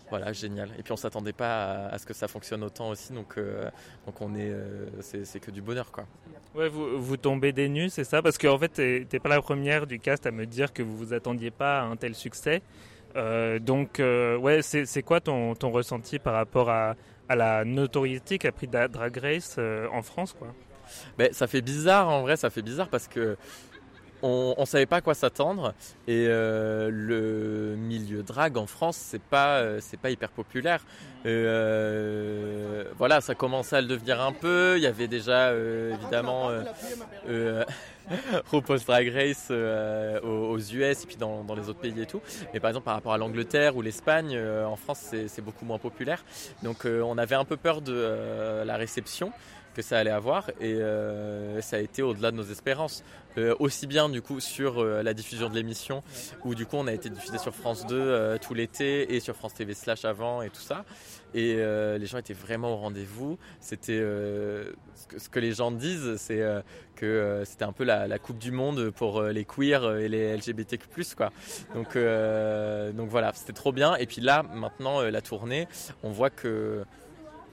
voilà, 0.08 0.32
génial. 0.32 0.68
Et 0.78 0.82
puis 0.82 0.92
on 0.92 0.96
s'attendait 0.96 1.32
pas 1.32 1.86
à, 1.86 1.98
ce 1.98 2.06
que 2.06 2.12
ça 2.12 2.26
fonctionne 2.26 2.64
autant 2.64 2.88
aussi, 2.88 3.12
donc, 3.12 3.36
donc 4.06 4.20
on 4.20 4.34
est, 4.34 4.52
c'est, 5.00 5.38
que 5.38 5.52
du 5.52 5.62
bonheur 5.62 5.92
quoi. 5.92 6.06
Ouais, 6.56 6.68
vous, 6.68 7.00
vous 7.00 7.16
tombez 7.16 7.52
des 7.52 7.68
nues, 7.68 7.88
c'est 7.88 8.02
ça? 8.02 8.20
Parce 8.20 8.36
qu'en 8.36 8.58
fait, 8.58 9.04
t'es, 9.08 9.18
pas 9.20 9.28
la 9.28 9.40
première 9.40 9.86
du 9.86 10.00
cast 10.00 10.26
à 10.26 10.32
me 10.32 10.46
dire 10.46 10.72
que 10.72 10.82
vous 10.82 10.96
vous 10.96 11.12
attendiez 11.12 11.52
pas 11.52 11.80
à 11.80 11.84
un 11.84 11.94
tel 11.94 12.16
succès. 12.16 12.62
donc, 13.14 14.00
ouais, 14.00 14.60
c'est, 14.62 15.02
quoi 15.02 15.20
ton, 15.20 15.54
ton 15.54 15.70
ressenti 15.70 16.18
par 16.18 16.34
rapport 16.34 16.70
à, 16.70 16.96
à 17.30 17.36
la 17.36 17.64
notoriété 17.64 18.38
qu'a 18.38 18.50
pris 18.50 18.66
Drag 18.66 19.16
Race 19.16 19.54
euh, 19.56 19.86
en 19.92 20.02
France, 20.02 20.34
quoi. 20.36 20.48
Ben, 21.16 21.32
ça 21.32 21.46
fait 21.46 21.60
bizarre, 21.60 22.08
en 22.08 22.22
vrai, 22.22 22.36
ça 22.36 22.50
fait 22.50 22.60
bizarre 22.60 22.88
parce 22.88 23.06
que 23.06 23.36
on, 24.22 24.54
ne 24.58 24.64
savait 24.64 24.86
pas 24.86 24.96
à 24.96 25.00
quoi 25.00 25.14
s'attendre. 25.14 25.74
Et 26.06 26.26
euh, 26.28 26.90
le 26.92 27.76
milieu 27.76 28.22
drag 28.22 28.56
en 28.56 28.66
France 28.66 28.96
c'est 28.96 29.22
pas 29.22 29.58
euh, 29.58 29.78
c'est 29.80 29.98
pas 29.98 30.10
hyper 30.10 30.30
populaire. 30.30 30.84
Voilà 31.24 33.20
ça 33.20 33.34
commençait 33.34 33.76
à 33.76 33.80
le 33.80 33.86
devenir 33.86 34.20
un 34.20 34.32
peu. 34.32 34.74
Il 34.76 34.82
y 34.82 34.86
avait 34.86 35.08
déjà 35.08 35.52
évidemment 35.54 36.50
RuPaul's 38.50 38.84
Drag 38.84 39.08
Race 39.08 39.48
euh, 39.50 40.20
aux, 40.20 40.58
US 40.58 41.04
et 41.04 41.06
puis 41.06 41.16
dans, 41.16 41.44
les 41.54 41.68
autres 41.68 41.78
pays 41.78 42.00
et 42.00 42.06
tout. 42.06 42.20
Mais 42.52 42.60
par 42.60 42.70
exemple 42.70 42.84
par 42.84 42.94
rapport 42.94 43.12
à 43.12 43.18
l'Angleterre 43.18 43.76
ou 43.76 43.82
l'Espagne, 43.82 44.34
euh, 44.34 44.64
en 44.64 44.76
France 44.76 45.14
c'est 45.26 45.44
beaucoup 45.44 45.64
moins 45.64 45.78
populaire. 45.78 46.24
Donc 46.62 46.84
euh, 46.84 47.02
on 47.02 47.18
avait 47.18 47.34
un 47.34 47.44
peu 47.44 47.56
peur 47.56 47.80
de 47.80 48.62
la 48.64 48.76
réception 48.76 49.32
que 49.74 49.82
ça 49.82 49.98
allait 49.98 50.10
avoir 50.10 50.50
et 50.60 50.78
ça 51.60 51.76
a 51.76 51.80
été 51.80 52.02
au-delà 52.02 52.30
de 52.30 52.36
nos 52.36 52.44
espérances. 52.44 53.04
aussi 53.58 53.86
bien 53.86 54.08
du 54.08 54.22
coup 54.22 54.40
sur 54.40 54.84
la 54.84 55.14
diffusion 55.14 55.48
de 55.48 55.54
l'émission 55.54 56.02
où 56.44 56.54
du 56.54 56.66
coup 56.66 56.76
on 56.76 56.86
a 56.86 56.92
été 56.92 57.08
diffusé 57.08 57.38
sur 57.38 57.54
France 57.54 57.86
2 57.86 58.38
tout 58.40 58.54
l'été 58.54 59.14
et 59.14 59.20
sur 59.20 59.36
France 59.36 59.54
TV 59.54 59.74
slash 59.74 60.04
avant 60.04 60.42
et 60.42 60.50
tout 60.50 60.60
ça 60.60 60.84
et 61.34 61.56
euh, 61.58 61.98
les 61.98 62.06
gens 62.06 62.18
étaient 62.18 62.34
vraiment 62.34 62.72
au 62.74 62.76
rendez-vous. 62.76 63.38
C'était 63.60 63.98
euh, 64.00 64.72
ce, 65.16 65.28
que, 65.28 65.38
les 65.38 65.52
gens 65.52 65.70
disent, 65.70 66.16
c'est 66.16 66.40
euh, 66.40 66.60
que 66.96 67.42
c'était 67.44 67.64
un 67.64 67.72
peu 67.72 67.84
la, 67.84 68.18
Coupe 68.18 68.38
du 68.38 68.50
Monde 68.50 68.90
pour 68.90 69.22
les 69.22 69.44
queers 69.44 69.98
et 69.98 70.08
les 70.08 70.36
LGBTQ+. 70.36 70.86
Quoi. 71.16 71.30
Donc, 71.74 71.96
donc 71.96 73.08
voilà, 73.08 73.32
c'était 73.34 73.52
trop 73.52 73.72
bien. 73.72 73.96
Et 73.96 74.06
puis 74.06 74.20
là, 74.20 74.42
maintenant, 74.42 75.02
la 75.02 75.20
tournée, 75.20 75.68
on 76.02 76.10
voit 76.10 76.30
que 76.30 76.84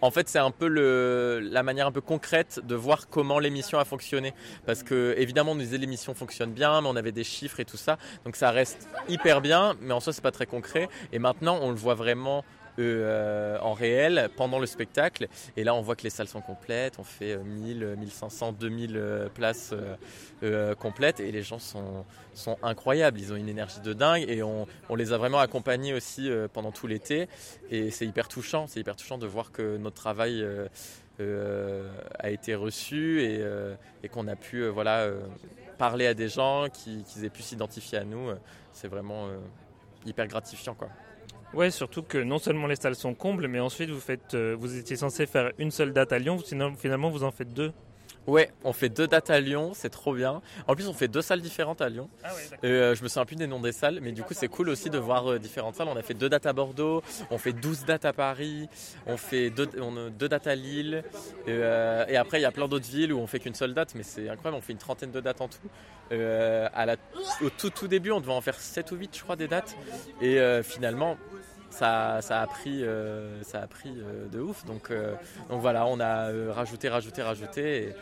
en 0.01 0.11
fait, 0.11 0.29
c'est 0.29 0.39
un 0.39 0.51
peu 0.51 0.67
la 0.67 1.63
manière 1.63 1.87
un 1.87 1.91
peu 1.91 2.01
concrète 2.01 2.59
de 2.63 2.75
voir 2.75 3.09
comment 3.09 3.39
l'émission 3.39 3.79
a 3.79 3.85
fonctionné. 3.85 4.33
Parce 4.65 4.83
que, 4.83 5.15
évidemment, 5.17 5.51
on 5.51 5.55
disait 5.55 5.77
l'émission 5.77 6.13
fonctionne 6.13 6.51
bien, 6.51 6.81
mais 6.81 6.87
on 6.87 6.95
avait 6.95 7.11
des 7.11 7.23
chiffres 7.23 7.59
et 7.59 7.65
tout 7.65 7.77
ça. 7.77 7.97
Donc 8.25 8.35
ça 8.35 8.51
reste 8.51 8.87
hyper 9.09 9.41
bien, 9.41 9.75
mais 9.81 9.93
en 9.93 9.99
soi, 9.99 10.13
c'est 10.13 10.21
pas 10.21 10.31
très 10.31 10.45
concret. 10.45 10.89
Et 11.11 11.19
maintenant, 11.19 11.59
on 11.61 11.69
le 11.69 11.75
voit 11.75 11.95
vraiment 11.95 12.43
euh, 12.79 13.57
en 13.59 13.73
réel 13.73 14.29
pendant 14.35 14.59
le 14.59 14.67
spectacle. 14.67 15.27
Et 15.55 15.63
là, 15.63 15.73
on 15.73 15.81
voit 15.81 15.95
que 15.95 16.03
les 16.03 16.09
salles 16.09 16.27
sont 16.27 16.41
complètes. 16.41 16.99
On 16.99 17.03
fait 17.03 17.37
1000, 17.37 17.95
1500, 17.97 18.51
2000 18.53 19.29
places 19.33 19.73
euh, 20.43 20.75
complètes 20.75 21.19
et 21.19 21.31
les 21.31 21.41
gens 21.41 21.57
sont, 21.57 22.05
sont 22.33 22.57
incroyables. 22.61 23.19
Ils 23.19 23.33
ont 23.33 23.35
une 23.35 23.49
énergie 23.49 23.79
de 23.79 23.93
dingue 23.93 24.25
et 24.27 24.43
on, 24.43 24.67
on 24.89 24.95
les 24.95 25.11
a 25.11 25.17
vraiment 25.17 25.39
accompagnés 25.39 25.93
aussi 25.93 26.29
euh, 26.29 26.47
pendant 26.47 26.71
tout 26.71 26.85
l'été. 26.85 27.27
Et 27.71 27.89
c'est 27.89 28.05
hyper 28.05 28.27
touchant. 28.27 28.67
C'est 28.67 28.79
hyper 28.79 28.95
touchant 28.95 29.17
de 29.17 29.25
voir 29.25 29.51
que 29.51 29.77
notre 29.77 29.95
travail 29.95 30.45
a 31.19 32.29
été 32.29 32.53
reçu 32.53 33.23
et, 33.23 33.43
et 34.03 34.09
qu'on 34.09 34.27
a 34.27 34.35
pu 34.35 34.67
voilà, 34.67 35.09
parler 35.79 36.05
à 36.05 36.13
des 36.13 36.29
gens 36.29 36.67
qui, 36.71 37.03
qui 37.05 37.25
aient 37.25 37.29
pu 37.29 37.41
s'identifier 37.41 37.97
à 37.97 38.03
nous. 38.03 38.29
C'est 38.71 38.87
vraiment 38.87 39.29
hyper 40.05 40.27
gratifiant. 40.27 40.75
quoi. 40.75 40.89
Ouais, 41.57 41.71
surtout 41.71 42.03
que 42.03 42.19
non 42.19 42.37
seulement 42.37 42.67
les 42.67 42.75
salles 42.75 42.93
sont 42.93 43.15
combles, 43.15 43.47
mais 43.47 43.59
ensuite 43.59 43.89
vous 43.89 43.99
faites, 43.99 44.35
euh, 44.35 44.55
vous 44.59 44.77
étiez 44.77 44.95
censé 44.95 45.25
faire 45.25 45.51
une 45.57 45.71
seule 45.71 45.91
date 45.91 46.13
à 46.13 46.19
Lyon, 46.19 46.37
sinon 46.45 46.75
finalement 46.75 47.09
vous 47.09 47.23
en 47.23 47.31
faites 47.31 47.51
deux. 47.51 47.73
Ouais, 48.27 48.51
on 48.65 48.73
fait 48.73 48.89
deux 48.89 49.07
dates 49.07 49.29
à 49.29 49.39
Lyon, 49.39 49.71
c'est 49.73 49.89
trop 49.89 50.13
bien. 50.13 50.41
En 50.67 50.75
plus, 50.75 50.89
on 50.89 50.93
fait 50.93 51.07
deux 51.07 51.21
salles 51.21 51.39
différentes 51.39 51.81
à 51.81 51.87
Lyon. 51.87 52.09
Ah 52.25 52.33
ouais. 52.35 52.69
Euh, 52.69 52.93
je 52.93 53.01
me 53.01 53.07
souviens 53.07 53.23
plus 53.25 53.37
des 53.37 53.47
noms 53.47 53.61
des 53.61 53.71
salles, 53.71 53.99
mais 54.01 54.11
du 54.11 54.21
coup, 54.21 54.33
c'est 54.33 54.49
cool 54.49 54.67
aussi 54.67 54.89
de 54.89 54.97
voir 54.97 55.31
euh, 55.31 55.39
différentes 55.39 55.75
salles. 55.75 55.87
On 55.87 55.95
a 55.95 56.01
fait 56.01 56.13
deux 56.13 56.27
dates 56.27 56.45
à 56.45 56.51
Bordeaux, 56.51 57.01
on 57.31 57.37
fait 57.37 57.53
12 57.53 57.85
dates 57.85 58.03
à 58.03 58.11
Paris, 58.11 58.67
on 59.05 59.15
fait 59.15 59.49
deux, 59.49 59.69
on 59.79 59.95
a 59.95 60.09
deux 60.09 60.27
dates 60.27 60.45
à 60.47 60.55
Lille. 60.55 61.05
Et, 61.45 61.51
euh, 61.51 62.05
et 62.09 62.17
après, 62.17 62.39
il 62.39 62.41
y 62.41 62.45
a 62.45 62.51
plein 62.51 62.67
d'autres 62.67 62.89
villes 62.89 63.13
où 63.13 63.19
on 63.19 63.27
fait 63.27 63.39
qu'une 63.39 63.55
seule 63.55 63.73
date, 63.73 63.95
mais 63.95 64.03
c'est 64.03 64.27
incroyable. 64.27 64.57
On 64.57 64.61
fait 64.61 64.73
une 64.73 64.79
trentaine 64.79 65.11
de 65.11 65.21
dates 65.21 65.39
en 65.39 65.47
tout. 65.47 65.57
À 66.11 66.85
la, 66.85 66.95
au 67.41 67.49
tout, 67.49 67.69
tout 67.69 67.87
début, 67.87 68.11
on 68.11 68.19
devait 68.19 68.33
en 68.33 68.41
faire 68.41 68.59
7 68.59 68.91
ou 68.91 68.95
8, 68.95 69.17
je 69.17 69.23
crois, 69.23 69.37
des 69.37 69.47
dates. 69.47 69.77
Et 70.21 70.37
finalement, 70.63 71.17
ça, 71.69 72.17
a 72.17 72.47
pris, 72.47 72.83
euh, 72.83 73.41
ça 73.43 73.61
a 73.61 73.67
pris 73.67 73.93
euh, 73.97 74.27
de 74.27 74.39
ouf. 74.39 74.65
Donc, 74.65 74.91
euh, 74.91 75.15
donc 75.49 75.61
voilà, 75.61 75.85
on 75.85 75.99
a 75.99 76.31
rajouté, 76.51 76.89
rajouté, 76.89 77.21
rajouté. 77.21 77.93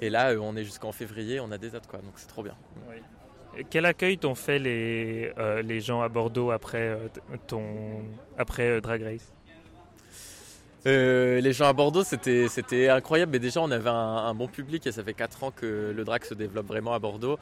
Et, 0.00 0.10
là, 0.10 0.34
on 0.40 0.56
est 0.56 0.64
jusqu'en 0.64 0.92
février, 0.92 1.40
on 1.40 1.50
a 1.50 1.58
des 1.58 1.70
dates, 1.70 1.86
quoi. 1.86 2.00
Donc 2.00 2.12
c'est 2.16 2.28
trop 2.28 2.42
bien. 2.42 2.56
Quel 3.70 3.86
accueil 3.86 4.18
t'ont 4.18 4.34
fait 4.34 4.58
les, 4.58 5.32
les 5.62 5.80
gens 5.80 6.02
à 6.02 6.08
Bordeaux 6.08 6.50
après, 6.50 6.98
ton, 7.46 8.02
après 8.36 8.80
Drag 8.80 9.02
Race? 9.02 9.33
Euh, 10.86 11.40
les 11.40 11.52
gens 11.52 11.66
à 11.66 11.72
Bordeaux, 11.72 12.04
c'était 12.04 12.88
incroyable. 12.88 13.32
Mais 13.32 13.38
déjà, 13.38 13.60
on 13.60 13.70
avait 13.70 13.90
un, 13.90 14.34
bon 14.34 14.48
public 14.48 14.86
et 14.86 14.92
ça 14.92 15.02
fait 15.02 15.14
4 15.14 15.44
ans 15.44 15.50
que 15.50 15.92
le 15.96 16.04
drag 16.04 16.24
se 16.24 16.34
développe 16.34 16.66
vraiment 16.66 16.92
à 16.92 16.98
Bordeaux. 16.98 17.38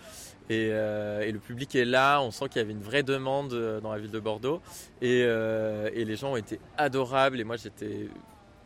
Et, 0.49 0.69
euh, 0.71 1.23
et 1.23 1.33
le 1.33 1.39
public 1.39 1.75
est 1.75 1.85
là. 1.85 2.21
On 2.23 2.31
sent 2.31 2.49
qu'il 2.49 2.61
y 2.61 2.65
avait 2.65 2.73
une 2.73 2.83
vraie 2.83 3.03
demande 3.03 3.53
euh, 3.53 3.81
dans 3.81 3.93
la 3.93 3.99
ville 3.99 4.11
de 4.11 4.21
Bordeaux. 4.21 4.61
Et, 5.01 5.25
les 5.25 6.17
gens 6.17 6.33
ont 6.33 6.37
été 6.37 6.61
adorables. 6.77 7.41
Et 7.41 7.45
moi, 7.45 7.57
j'étais 7.57 8.09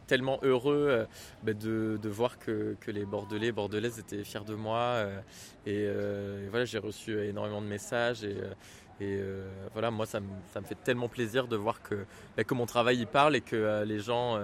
tellement 0.07 0.39
heureux 0.43 1.07
bah, 1.43 1.53
de, 1.53 1.99
voir 2.05 2.39
que, 2.39 2.77
les 2.87 3.05
Bordelais, 3.05 3.53
Bordelaises 3.53 3.99
étaient 3.99 4.25
fiers 4.25 4.45
de 4.47 4.55
moi. 4.55 5.07
et, 5.67 5.85
et 5.85 6.49
voilà, 6.51 6.65
j'ai 6.65 6.79
reçu 6.79 7.19
énormément 7.25 7.63
de 7.63 7.67
messages. 7.67 8.25
Et, 8.25 8.37
et 9.01 9.19
euh, 9.21 9.49
voilà, 9.73 9.91
moi, 9.91 10.07
ça 10.07 10.21
me, 10.21 10.29
ça 10.53 10.61
me 10.61 10.67
fait 10.67 10.75
tellement 10.83 11.09
plaisir 11.09 11.49
de 11.49 11.57
voir 11.57 11.83
que, 11.83 12.07
bah, 12.37 12.45
que 12.45 12.55
mon 12.55 12.67
travail 12.67 13.01
y 13.01 13.07
parle 13.07 13.37
et 13.37 13.41
que 13.41 13.57
euh, 13.57 13.85
les 13.85 13.99
gens. 14.01 14.37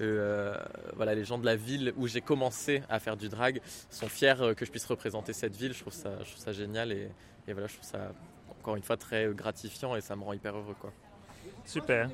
euh, 0.00 0.56
voilà, 0.94 1.14
les 1.14 1.24
gens 1.24 1.38
de 1.38 1.46
la 1.46 1.56
ville 1.56 1.94
où 1.96 2.06
j'ai 2.06 2.20
commencé 2.20 2.82
à 2.90 2.98
faire 3.00 3.16
du 3.16 3.28
drag 3.30 3.62
sont 3.88 4.08
fiers 4.08 4.34
que 4.54 4.66
je 4.66 4.70
puisse 4.70 4.84
représenter 4.84 5.32
cette 5.32 5.56
ville. 5.56 5.72
Je 5.72 5.80
trouve 5.80 5.94
ça, 5.94 6.10
je 6.22 6.30
trouve 6.32 6.44
ça 6.44 6.52
génial 6.52 6.92
et, 6.92 7.08
et 7.48 7.52
voilà, 7.54 7.66
je 7.66 7.74
trouve 7.74 7.88
ça 7.88 8.12
encore 8.60 8.76
une 8.76 8.82
fois 8.82 8.98
très 8.98 9.28
gratifiant 9.32 9.96
et 9.96 10.02
ça 10.02 10.14
me 10.14 10.22
rend 10.24 10.34
hyper 10.34 10.54
heureux 10.54 10.76
quoi. 10.78 10.92
Super. 11.64 12.10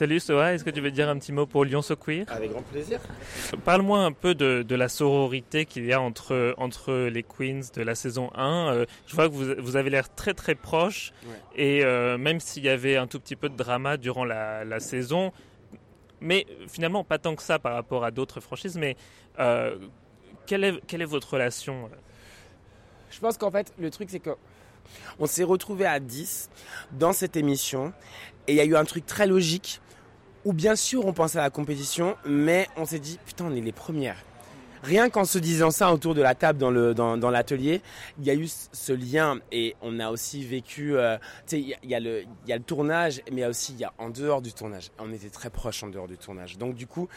Salut 0.00 0.18
Soa, 0.18 0.54
est-ce 0.54 0.64
que 0.64 0.70
tu 0.70 0.80
veux 0.80 0.90
dire 0.90 1.10
un 1.10 1.18
petit 1.18 1.30
mot 1.30 1.44
pour 1.44 1.62
Lyon 1.62 1.82
So 1.82 1.94
Queer? 1.94 2.24
Avec 2.28 2.52
grand 2.52 2.62
plaisir. 2.62 2.98
Parle-moi 3.66 3.98
un 3.98 4.12
peu 4.12 4.34
de, 4.34 4.62
de 4.62 4.74
la 4.74 4.88
sororité 4.88 5.66
qu'il 5.66 5.84
y 5.84 5.92
a 5.92 6.00
entre, 6.00 6.54
entre 6.56 6.94
les 6.94 7.22
queens 7.22 7.60
de 7.76 7.82
la 7.82 7.94
saison 7.94 8.30
1. 8.34 8.72
Euh, 8.72 8.86
je 9.06 9.14
vois 9.14 9.28
que 9.28 9.34
vous, 9.34 9.44
vous 9.58 9.76
avez 9.76 9.90
l'air 9.90 10.08
très 10.14 10.32
très 10.32 10.54
proches 10.54 11.12
Ouais. 11.26 11.34
et 11.54 11.84
euh, 11.84 12.16
même 12.16 12.40
s'il 12.40 12.64
y 12.64 12.70
avait 12.70 12.96
un 12.96 13.06
tout 13.06 13.20
petit 13.20 13.36
peu 13.36 13.50
de 13.50 13.56
drama 13.56 13.98
durant 13.98 14.24
la, 14.24 14.64
la 14.64 14.80
saison, 14.80 15.32
mais 16.22 16.46
finalement 16.66 17.04
pas 17.04 17.18
tant 17.18 17.36
que 17.36 17.42
ça 17.42 17.58
par 17.58 17.74
rapport 17.74 18.02
à 18.02 18.10
d'autres 18.10 18.40
franchises, 18.40 18.78
mais 18.78 18.96
euh, 19.38 19.76
quelle, 20.46 20.64
est, 20.64 20.80
quelle 20.86 21.02
est 21.02 21.04
votre 21.04 21.34
relation 21.34 21.90
Je 23.10 23.20
pense 23.20 23.36
qu'en 23.36 23.50
fait, 23.50 23.74
le 23.78 23.90
truc, 23.90 24.08
c'est 24.08 24.20
que 24.20 24.30
on 25.18 25.26
s'est 25.26 25.44
retrouvés 25.44 25.84
à 25.84 26.00
10 26.00 26.48
dans 26.92 27.12
cette 27.12 27.36
émission 27.36 27.92
et 28.48 28.52
il 28.52 28.56
y 28.56 28.60
a 28.60 28.64
eu 28.64 28.76
un 28.76 28.84
truc 28.86 29.04
très 29.04 29.26
logique 29.26 29.82
où 30.44 30.52
bien 30.52 30.76
sûr 30.76 31.06
on 31.06 31.12
pensait 31.12 31.38
à 31.38 31.42
la 31.42 31.50
compétition, 31.50 32.16
mais 32.24 32.68
on 32.76 32.84
s'est 32.84 32.98
dit 32.98 33.18
putain, 33.26 33.46
on 33.46 33.54
est 33.54 33.60
les 33.60 33.72
premières. 33.72 34.16
Rien 34.82 35.10
qu'en 35.10 35.26
se 35.26 35.38
disant 35.38 35.70
ça 35.70 35.92
autour 35.92 36.14
de 36.14 36.22
la 36.22 36.34
table 36.34 36.58
dans 36.58 36.70
le 36.70 36.94
dans, 36.94 37.18
dans 37.18 37.28
l'atelier, 37.28 37.82
il 38.18 38.24
y 38.24 38.30
a 38.30 38.34
eu 38.34 38.48
ce- 38.48 38.92
lien 38.94 39.38
et 39.52 39.76
on 39.82 40.00
a 40.00 40.08
aussi 40.10 40.42
vécu. 40.42 40.96
euh, 40.96 41.18
tu 41.46 41.56
sais, 41.56 41.60
il 41.82 41.90
y, 41.90 41.94
a- 41.94 42.00
le 42.00 42.22
il 42.46 42.48
y 42.48 42.52
a 42.54 42.56
le 42.56 42.62
tournage, 42.62 43.20
mais 43.30 43.44
aussi 43.44 43.74
il 43.74 43.78
y 43.80 43.84
a 43.84 43.92
en 43.98 44.08
dehors 44.08 44.40
du 44.40 44.54
tournage. 44.54 44.90
On 44.98 45.12
était 45.12 45.28
très 45.28 45.50
proches 45.50 45.82
en 45.82 45.88
dehors 45.88 46.08
du 46.08 46.16
tournage. 46.16 46.56
Donc 46.56 46.74
du 46.76 46.86
coup, 46.86 47.08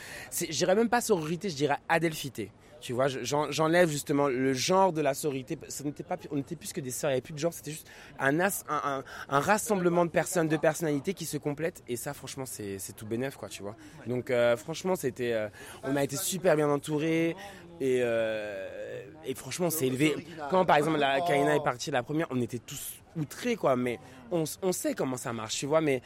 dirais 0.58 0.76
même 0.76 0.90
pas 0.90 1.00
sororité, 1.00 1.50
je 1.50 1.56
dirais 1.56 1.78
adelphité. 1.88 2.52
Tu 2.84 2.92
vois, 2.92 3.08
je- 3.08 3.24
j'en- 3.24 3.50
j'enlève 3.50 3.90
justement 3.90 4.28
le 4.28 4.52
genre 4.54 4.92
de 4.92 5.00
la 5.00 5.14
sororité. 5.14 5.58
Ce 5.70 5.84
n'était 5.84 6.04
pas, 6.04 6.18
on 6.32 6.36
n'était 6.36 6.58
plus 6.58 6.74
que 6.74 6.82
des 6.82 6.92
sœurs, 6.92 7.12
il 7.12 7.14
n'y 7.14 7.16
avait 7.16 7.22
plus 7.22 7.34
de 7.34 7.40
genre, 7.40 7.54
c'était 7.54 7.72
juste 7.72 7.88
un, 8.20 8.42
as- 8.42 8.66
un, 8.68 8.82
un, 9.00 9.04
un 9.30 9.40
rassemblement 9.40 10.04
de 10.06 10.12
personnes, 10.12 10.50
de 10.50 10.58
personnalités 10.58 11.14
qui 11.14 11.24
se 11.24 11.38
complètent. 11.38 11.82
Et 11.88 11.96
ça, 11.96 12.14
franchement, 12.14 12.46
c'est, 12.46 12.80
c'est 12.80 12.92
tout 12.92 13.06
bénef, 13.06 13.38
quoi, 13.38 13.48
tu 13.48 13.64
vois. 13.64 13.78
Donc, 14.06 14.30
euh, 14.30 14.58
franchement, 14.58 14.98
c'était, 14.98 15.32
euh, 15.32 15.48
on 15.84 15.96
a 15.96 16.04
été 16.04 16.18
super 16.18 16.58
bien 16.58 16.68
entourés. 16.70 17.38
Et, 17.80 18.00
euh, 18.02 19.02
et 19.26 19.34
franchement, 19.34 19.68
on 19.68 19.70
s'est 19.70 19.88
élevé. 19.88 20.14
Quand, 20.50 20.66
par 20.66 20.76
exemple, 20.76 20.98
la 21.00 21.22
Kaina 21.22 21.56
est 21.56 21.64
partie 21.64 21.90
la 21.90 22.04
première, 22.04 22.28
on 22.32 22.42
était 22.42 22.60
tous 22.60 22.96
outrés, 23.16 23.56
quoi. 23.56 23.78
Mais 23.78 23.98
on, 24.30 24.44
on 24.62 24.72
sait 24.74 24.94
comment 24.94 25.16
ça 25.18 25.32
marche, 25.32 25.56
tu 25.58 25.66
vois. 25.68 25.80
Mais 25.80 26.02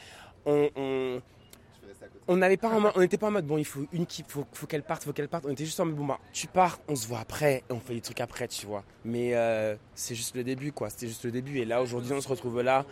on, 0.46 0.70
on 2.28 2.38
n'avait 2.38 2.58
pas 2.58 2.72
n'était 2.98 3.18
pas 3.18 3.28
en 3.28 3.32
mode 3.32 3.46
bon 3.46 3.58
il 3.58 3.66
faut 3.66 3.86
une 3.92 4.06
qui 4.06 4.24
faut, 4.28 4.46
faut 4.54 4.68
qu'elle 4.68 4.84
parte 4.84 5.04
faut 5.04 5.14
qu'elle 5.14 5.30
parte. 5.30 5.46
On 5.46 5.52
était 5.52 5.66
juste 5.66 5.80
en 5.80 5.86
mode 5.86 5.96
bon 5.96 6.06
bah 6.06 6.20
tu 6.34 6.48
pars 6.48 6.80
on 6.88 6.96
se 6.96 7.08
voit 7.08 7.20
après 7.20 7.64
et 7.70 7.74
on 7.74 7.80
fait 7.80 7.94
des 7.94 8.02
trucs 8.02 8.22
après 8.22 8.48
tu 8.48 8.66
vois. 8.66 8.84
Mais 9.06 9.36
euh, 9.36 9.76
c'est 9.96 10.16
juste 10.16 10.36
le 10.36 10.44
début 10.44 10.72
quoi. 10.72 10.90
C'était 10.90 11.08
juste 11.08 11.26
le 11.26 11.32
début. 11.32 11.60
Et 11.60 11.66
là 11.66 11.82
aujourd'hui 11.82 12.14
on 12.14 12.22
se 12.22 12.28
retrouve 12.28 12.62
là. 12.62 12.86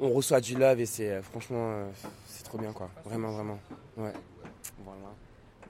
On 0.00 0.10
reçoit 0.10 0.40
du 0.40 0.56
love 0.56 0.80
et 0.80 0.86
c'est 0.86 1.10
euh, 1.10 1.22
franchement 1.22 1.70
euh, 1.70 1.90
c'est 2.26 2.44
trop 2.44 2.58
bien 2.58 2.72
quoi. 2.72 2.90
Vraiment 3.04 3.30
vraiment. 3.32 3.58
Ouais. 3.96 4.12
Voilà 4.84 5.14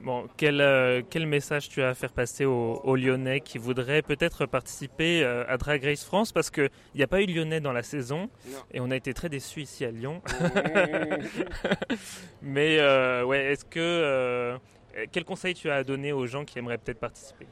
Bon, 0.05 0.27
quel, 0.37 0.61
euh, 0.61 1.01
quel 1.09 1.25
message 1.25 1.67
tu 1.67 1.81
as 1.81 1.89
à 1.89 1.93
faire 1.95 2.13
passer 2.13 2.45
aux, 2.45 2.79
aux 2.83 2.95
Lyonnais 2.95 3.39
qui 3.41 3.57
voudraient 3.57 4.03
peut-être 4.03 4.45
participer 4.45 5.23
euh, 5.23 5.43
à 5.47 5.57
Drag 5.57 5.83
Race 5.83 6.05
France? 6.05 6.31
Parce 6.31 6.51
qu'il 6.51 6.69
n'y 6.93 7.01
a 7.01 7.07
pas 7.07 7.23
eu 7.23 7.25
Lyonnais 7.25 7.59
dans 7.59 7.73
la 7.73 7.81
saison 7.81 8.29
Non. 8.47 8.57
et 8.71 8.79
on 8.81 8.91
a 8.91 8.95
été 8.95 9.15
très 9.15 9.29
déçus 9.29 9.63
ici 9.63 9.83
à 9.83 9.89
Lyon. 9.89 10.21
Mais 12.43 12.77
euh, 12.79 13.23
ouais, 13.25 13.45
est-ce 13.45 13.65
que. 13.65 13.79
euh, 13.79 14.57
quel 15.11 15.25
conseil 15.25 15.55
tu 15.55 15.71
as 15.71 15.75
à 15.77 15.83
donner 15.83 16.13
aux 16.13 16.27
gens 16.27 16.45
qui 16.45 16.59
aimeraient 16.59 16.77
peut-être 16.77 16.99
participer? 16.99 17.47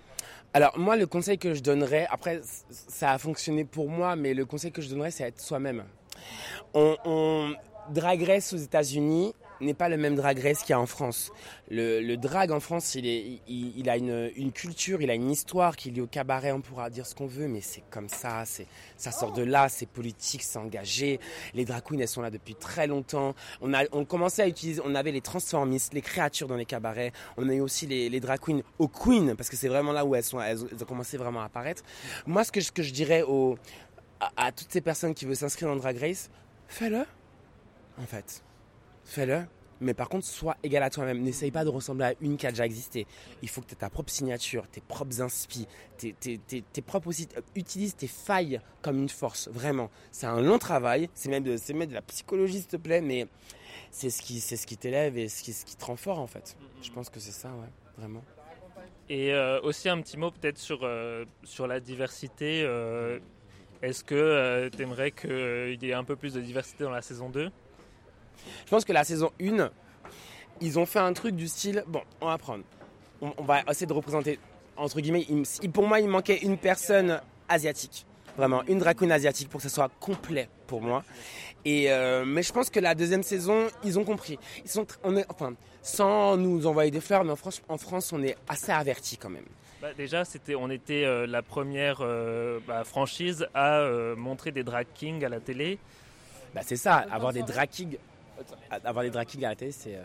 Alors 0.54 0.78
moi 0.78 0.96
le 0.96 1.08
conseil 1.08 1.40
que 1.40 1.56
je 1.56 1.64
donnerais, 1.64 2.06
après 2.12 2.40
ça 2.70 3.10
a 3.12 3.18
fonctionné 3.18 3.66
pour 3.66 3.90
moi, 3.90 4.16
mais 4.16 4.36
le 4.36 4.46
conseil 4.46 4.72
que 4.72 4.84
je 4.84 4.90
donnerais 4.90 5.10
c'est 5.10 5.24
être 5.24 5.42
soi-même. 5.42 5.84
On, 6.76 6.96
on 7.04 7.54
drag 7.90 8.22
race 8.24 8.54
aux 8.54 8.58
États-Unis 8.58 9.34
n'est 9.64 9.74
pas 9.74 9.90
le 9.90 9.98
même 9.98 10.16
drag 10.16 10.40
race 10.40 10.62
qu'il 10.62 10.72
y 10.72 10.74
a 10.74 10.80
en 10.80 10.86
France. 10.86 11.32
Le, 11.70 12.02
le 12.02 12.18
drag 12.18 12.52
en 12.52 12.60
France, 12.60 12.96
il, 12.96 13.90
a 13.90 13.98
une, 13.98 14.52
culture, 14.52 15.02
il 15.02 15.10
a 15.10 15.16
une 15.16 15.32
histoire 15.32 15.76
qui 15.76 15.90
est 15.90 15.92
liée 15.92 16.02
au 16.02 16.08
cabaret, 16.08 16.52
on 16.52 16.62
pourra 16.62 16.90
dire 16.90 17.06
ce 17.06 17.16
qu'on 17.16 17.28
veut, 17.28 17.48
mais 17.48 17.62
c'est 17.62 17.84
comme 17.90 18.10
ça, 18.10 18.44
ça 18.98 19.12
sort 19.12 19.34
de 19.34 19.44
là, 19.44 19.70
c'est 19.70 19.86
politique, 19.86 20.44
c'est 20.44 20.60
engagé. 20.60 21.20
Les 21.54 21.66
drag 21.66 21.84
queens, 21.84 22.00
elles 22.00 22.08
sont 22.08 22.22
là 22.22 22.32
depuis 22.32 22.56
très 22.56 22.88
longtemps. 22.88 23.36
On 23.62 23.74
a, 23.74 23.84
on 23.92 24.06
à 24.40 24.48
utiliser, 24.48 24.82
on 24.86 24.96
avait 24.96 25.12
les 25.12 25.22
transformistes, 25.22 25.94
les 25.94 26.02
créatures 26.02 26.48
dans 26.48 26.56
les 26.56 26.66
cabarets. 26.66 27.12
On 27.38 27.50
a 27.50 27.54
eu 27.54 27.62
aussi 27.62 27.88
les, 27.88 28.20
drag 28.20 28.40
queens 28.40 28.62
au 28.80 28.88
Queen, 28.88 29.36
parce 29.36 29.50
que 29.50 29.56
c'est 29.56 29.68
vraiment 29.68 29.92
là 29.92 30.06
où 30.06 30.16
elles, 30.16 30.24
sont, 30.24 30.40
elles, 30.40 30.64
ont 30.64 30.86
commencé 30.88 31.18
vraiment 31.18 31.42
à 31.42 31.46
apparaître. 31.46 31.84
Moi, 32.26 32.44
ce 32.44 32.52
que, 32.52 32.62
je- 32.62 32.92
dirais 32.94 33.24
aux, 33.24 33.58
à, 34.38 34.52
toutes 34.52 34.72
ces 34.72 34.82
personnes 34.82 35.14
qui 35.14 35.26
veulent 35.26 35.36
s'inscrire 35.36 35.68
dans 35.70 35.76
Drag 35.76 35.98
Race, 35.98 36.30
fais-le, 36.68 37.06
en 38.02 38.06
fait. 38.06 38.44
Fais-le. 39.06 39.46
Mais 39.84 39.94
par 39.94 40.08
contre, 40.08 40.26
sois 40.26 40.56
égal 40.64 40.82
à 40.82 40.90
toi-même. 40.90 41.22
N'essaye 41.22 41.52
pas 41.52 41.66
de 41.66 41.70
ressembler 41.70 42.06
à 42.06 42.14
une 42.22 42.38
qui 42.38 42.48
a 42.48 42.52
déjà 42.52 42.66
existé. 42.66 43.06
Il 43.42 43.50
faut 43.50 43.60
que 43.62 43.68
tu 43.68 43.74
aies 43.74 43.78
ta 43.78 43.90
propre 43.90 44.12
signature, 44.12 44.66
tes 44.70 44.80
propres 44.80 45.22
inspi, 45.22 45.68
tes, 45.98 46.82
propres 46.86 47.10
aussi. 47.10 47.28
euh, 47.38 47.42
Utilise 47.56 47.96
tes 47.96 48.08
failles 48.08 48.62
comme 48.82 48.98
une 48.98 49.10
force, 49.10 49.50
vraiment. 49.50 49.90
C'est 50.12 50.26
un 50.26 50.42
long 50.42 50.58
travail. 50.58 51.10
C'est 51.14 51.30
même, 51.30 51.44
de, 51.44 51.94
la 51.94 52.02
psychologie, 52.02 52.60
s'il 52.60 52.68
te 52.68 52.78
plaît, 52.78 53.02
mais 53.02 53.28
c'est 53.92 54.10
ce 54.10 54.22
qui, 54.22 54.78
t'élève 54.78 55.18
et 55.18 55.28
ce 55.28 55.44
qui, 55.44 55.76
te 55.76 55.86
rend 55.86 55.98
fort, 55.98 56.20
en 56.20 56.28
fait. 56.28 56.56
Je 56.82 56.92
pense 56.92 57.10
que 57.10 57.20
c'est 57.20 57.32
ça, 57.32 57.50
ouais, 57.50 57.70
vraiment. 57.98 58.24
Et 59.10 59.34
euh, 59.34 59.60
aussi 59.62 59.90
un 59.90 60.00
petit 60.02 60.16
mot 60.18 60.32
peut-être 60.32 60.58
sur, 60.58 60.80
euh, 60.84 61.26
la 61.68 61.80
diversité. 61.82 62.62
Est-ce 63.82 64.06
que 64.06 64.70
tu 64.70 64.82
aimerais 64.82 65.12
qu'il 65.12 65.84
y 65.84 65.90
ait 65.90 65.94
un 65.94 66.06
peu 66.06 66.16
plus 66.16 66.34
de 66.34 66.40
diversité 66.40 66.86
dans 66.86 66.90
la 66.90 67.02
saison 67.02 67.30
2 67.30 67.52
Je 68.66 68.70
pense 68.70 68.86
que 68.86 68.94
la 68.94 69.04
saison 69.04 69.32
1, 69.42 69.70
ils 70.62 70.80
ont 70.80 70.86
fait 70.86 71.00
un 71.00 71.14
truc 71.14 71.36
du 71.36 71.48
style, 71.48 71.84
bon, 71.88 72.02
on 72.22 72.28
va 72.28 72.38
prendre, 72.38 72.64
on, 73.22 73.34
on 73.38 73.44
va 73.44 73.62
essayer 73.70 73.86
de 73.88 73.94
représenter, 73.94 74.40
entre 74.78 75.00
guillemets, 75.02 75.26
il 75.30 75.38
me- 75.38 75.44
il- 75.62 75.72
pour 75.72 75.88
moi, 75.88 76.00
il 76.00 76.08
manquait 76.08 76.38
une 76.38 76.58
personne 76.58 77.20
asiatique. 77.50 78.06
Vraiment, 78.36 78.64
une 78.68 78.84
queen 78.96 79.12
asiatique 79.12 79.48
pour 79.50 79.60
que 79.62 79.68
ce 79.68 79.74
soit 79.74 79.92
complet 80.00 80.50
pour 80.66 80.82
moi. 80.82 81.04
Et 81.66 81.92
euh, 81.92 82.26
mais 82.26 82.42
je 82.42 82.52
pense 82.52 82.72
que 82.72 82.80
la 82.80 82.96
deuxième 82.96 83.22
saison, 83.22 83.68
ils 83.84 84.00
ont 84.00 84.04
compris. 84.04 84.40
Ils 84.66 84.70
sont, 84.72 84.84
tr- 84.84 84.98
on 85.04 85.16
est, 85.18 85.26
enfin, 85.30 85.54
sans 85.84 86.36
nous 86.36 86.66
envoyer 86.66 86.90
des 86.90 87.00
fleurs, 87.00 87.24
mais 87.24 87.32
en 87.32 87.36
France, 87.36 87.62
en 87.70 87.78
France, 87.78 88.12
on 88.12 88.24
est 88.24 88.36
assez 88.48 88.72
avertis 88.72 89.18
quand 89.18 89.30
même. 89.30 89.46
Bah, 89.84 89.90
déjà, 89.96 90.26
c'était, 90.26 90.56
on 90.56 90.72
était 90.72 91.06
euh, 91.06 91.28
la 91.28 91.44
première 91.44 92.00
euh, 92.02 92.60
bah, 92.68 92.84
franchise 92.84 93.46
à 93.54 93.82
montrer 94.18 94.52
des 94.52 94.64
drag 94.64 94.88
kings 94.96 95.24
à 95.24 95.30
la 95.30 95.40
télé. 95.40 95.78
Bah 96.56 96.62
c'est 96.66 96.76
ça, 96.76 97.06
avoir 97.12 97.34
des 97.34 97.42
drag 97.44 97.70
kings, 97.70 97.98
avoir 98.70 99.04
des 99.04 99.10
drag 99.12 99.28
kings 99.28 99.46
télé, 99.56 99.72
c'est, 99.72 99.96
euh, 99.96 100.04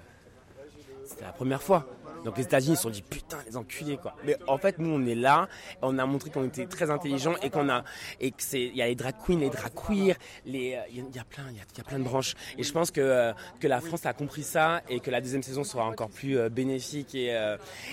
c'était 1.04 1.24
la 1.24 1.32
première 1.32 1.62
fois. 1.62 1.86
Donc 2.24 2.36
les 2.36 2.44
États-Unis 2.44 2.76
se 2.76 2.82
sont 2.82 2.90
dit 2.90 3.02
putain 3.02 3.38
les 3.46 3.56
enculés 3.56 3.96
quoi. 3.96 4.14
Mais 4.24 4.36
en 4.46 4.58
fait 4.58 4.78
nous 4.78 4.90
on 4.90 5.06
est 5.06 5.14
là, 5.14 5.48
on 5.82 5.98
a 5.98 6.06
montré 6.06 6.30
qu'on 6.30 6.44
était 6.44 6.66
très 6.66 6.90
intelligents 6.90 7.34
et 7.42 7.50
qu'on 7.50 7.68
a 7.68 7.84
et 8.20 8.30
que 8.30 8.42
c'est 8.42 8.60
il 8.62 8.76
y 8.76 8.82
a 8.82 8.86
les 8.86 8.94
drag 8.94 9.14
queens, 9.24 9.38
les 9.40 9.50
drag 9.50 9.72
queer, 9.74 10.16
les 10.46 10.74
euh, 10.74 10.80
il 10.90 10.96
y, 11.14 11.18
a- 11.18 11.24
plein 11.24 11.44
il 11.50 11.56
y 11.56 11.60
a, 11.60 11.64
il 11.72 11.78
y 11.78 11.80
a 11.80 11.84
plein 11.84 11.98
de 11.98 12.04
branches 12.04 12.34
et 12.56 12.62
je 12.62 12.72
pense 12.72 12.90
que 12.90 13.00
euh, 13.00 13.32
que 13.60 13.66
la 13.68 13.80
France 13.80 14.06
a 14.06 14.12
compris 14.12 14.42
ça 14.42 14.82
et 14.88 15.00
que 15.00 15.10
la 15.10 15.20
deuxième 15.20 15.42
saison 15.42 15.64
sera 15.64 15.84
encore 15.86 16.10
plus 16.10 16.38
euh, 16.38 16.48
bénéfique 16.48 17.14
et 17.14 17.28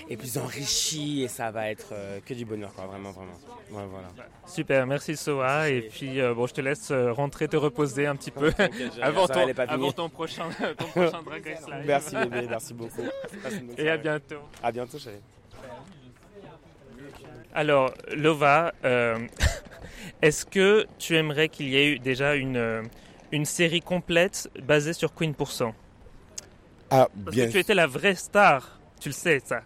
et 0.09 0.17
plus 0.17 0.37
enrichie 0.37 1.23
et 1.23 1.27
ça 1.27 1.51
va 1.51 1.69
être 1.69 1.93
que 2.25 2.33
du 2.33 2.45
bonheur 2.45 2.73
quoi 2.73 2.85
vraiment 2.85 3.11
vraiment. 3.11 3.33
Ouais, 3.71 3.83
voilà. 3.89 4.07
Super, 4.45 4.85
merci 4.85 5.15
Soa. 5.17 5.69
Et 5.69 5.81
puis, 5.81 6.21
euh, 6.21 6.35
bon, 6.35 6.45
je 6.45 6.53
te 6.53 6.61
laisse 6.61 6.91
rentrer 6.91 7.47
te 7.47 7.57
reposer 7.57 8.05
un 8.05 8.15
petit 8.15 8.29
peu 8.29 8.51
avant, 9.01 9.25
Ça, 9.25 9.33
ton, 9.33 9.47
avant 9.67 9.91
ton 9.91 10.07
prochain, 10.09 10.43
ton 10.77 10.85
prochain 10.85 11.23
Drag 11.23 11.43
Race 11.47 11.65
Live. 11.67 11.83
Merci 11.85 12.15
bébé, 12.15 12.45
merci 12.47 12.73
beaucoup. 12.75 13.01
Et 13.77 13.89
à 13.89 13.97
soirée. 13.97 14.14
Bientôt. 14.19 14.43
À 14.63 14.71
bientôt 14.71 14.99
chérie. 14.99 15.15
Alors, 17.53 17.93
Lova, 18.13 18.73
euh, 18.83 19.17
est-ce 20.21 20.45
que 20.45 20.85
tu 20.99 21.15
aimerais 21.15 21.49
qu'il 21.49 21.69
y 21.69 21.77
ait 21.77 21.87
eu 21.93 21.99
déjà 21.99 22.35
une, 22.35 22.57
euh, 22.57 22.83
une 23.31 23.45
série 23.45 23.81
complète 23.81 24.49
basée 24.61 24.93
sur 24.93 25.13
Queen 25.13 25.33
Pourcent 25.33 25.73
Ah, 26.91 27.07
Parce 27.23 27.35
bien 27.35 27.47
que 27.47 27.51
tu 27.51 27.59
étais 27.59 27.75
la 27.75 27.87
vraie 27.87 28.15
star, 28.15 28.79
tu 28.99 29.09
le 29.09 29.13
sais 29.13 29.41
ça. 29.43 29.61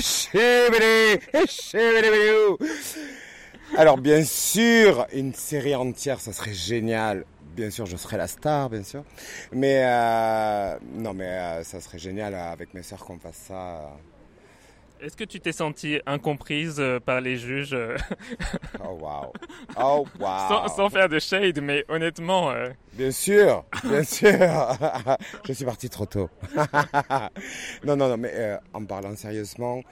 Chibili, 0.00 1.20
chibili-bilou. 1.46 2.58
Alors 3.76 3.98
bien 3.98 4.24
sûr, 4.24 5.06
une 5.12 5.34
série 5.34 5.74
entière, 5.74 6.20
ça 6.20 6.32
serait 6.32 6.54
génial. 6.54 7.24
Bien 7.54 7.70
sûr, 7.70 7.86
je 7.86 7.96
serais 7.96 8.16
la 8.16 8.26
star, 8.26 8.68
bien 8.68 8.82
sûr. 8.82 9.04
Mais 9.52 9.84
euh, 9.84 10.76
non, 10.92 11.14
mais 11.14 11.28
euh, 11.28 11.62
ça 11.62 11.80
serait 11.80 11.98
génial 11.98 12.34
euh, 12.34 12.50
avec 12.52 12.74
mes 12.74 12.82
sœurs 12.82 13.04
qu'on 13.04 13.18
fasse 13.18 13.36
ça. 13.36 13.92
Est-ce 15.00 15.16
que 15.16 15.24
tu 15.24 15.38
t'es 15.38 15.52
sentie 15.52 16.00
incomprise 16.06 16.82
par 17.04 17.20
les 17.20 17.36
juges 17.36 17.76
Oh 18.84 18.98
waouh, 19.00 19.32
oh 19.76 20.06
waouh. 20.18 20.48
sans, 20.68 20.68
sans 20.74 20.88
faire 20.90 21.08
de 21.08 21.18
shade, 21.18 21.60
mais 21.60 21.84
honnêtement, 21.88 22.50
euh, 22.50 22.70
Bien 22.94 23.10
sûr, 23.10 23.64
bien 23.84 24.02
sûr. 24.02 24.30
je 25.46 25.52
suis 25.52 25.64
parti 25.64 25.88
trop 25.88 26.06
tôt. 26.06 26.30
non, 27.84 27.96
non, 27.96 28.08
non, 28.08 28.16
mais 28.16 28.58
en 28.72 28.84
parlant 28.84 29.14
sérieusement, 29.14 29.82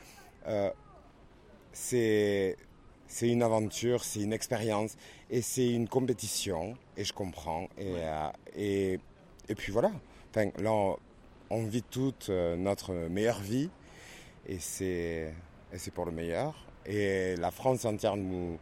c'est 1.73 2.57
c'est 3.07 3.29
une 3.29 3.43
aventure, 3.43 4.03
c'est 4.05 4.21
une 4.21 4.33
expérience 4.33 4.97
et 5.33 5.41
c'est 5.41 5.73
une 5.73 5.89
compétition 5.89 6.77
et 6.97 7.05
je 7.05 7.13
comprends 7.13 7.65
et 7.79 7.95
euh, 7.97 8.29
et, 8.55 9.01
et 9.49 9.55
puis 9.55 9.73
voilà. 9.73 9.91
Enfin, 10.31 10.51
là, 10.59 10.71
on, 10.73 10.97
on 11.51 11.65
vit 11.65 11.83
toute 11.83 12.29
euh, 12.29 12.55
notre 12.57 12.93
meilleure 12.93 13.41
vie 13.41 13.71
et 14.47 14.59
c'est 14.59 15.35
et 15.73 15.79
c'est 15.79 15.91
pour 15.91 16.05
le 16.05 16.13
meilleur 16.13 16.55
et 16.85 17.35
la 17.37 17.51
France 17.51 17.85
entière 17.87 18.17
nous 18.17 18.59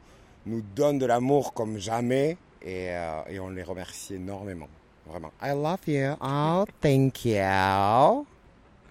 nous 0.47 0.63
donne 0.63 0.99
de 0.99 1.07
l'amour 1.07 1.53
comme 1.53 1.77
jamais 1.77 2.39
et, 2.63 2.91
euh, 2.91 3.23
et 3.29 3.41
on 3.41 3.51
les 3.51 3.63
remercie 3.63 4.15
énormément. 4.15 4.69
Vraiment. 5.07 5.33
I 5.43 5.51
love 5.51 5.81
you. 5.89 6.15
Oh, 6.23 6.65
thank 6.81 7.25
you. 7.25 8.27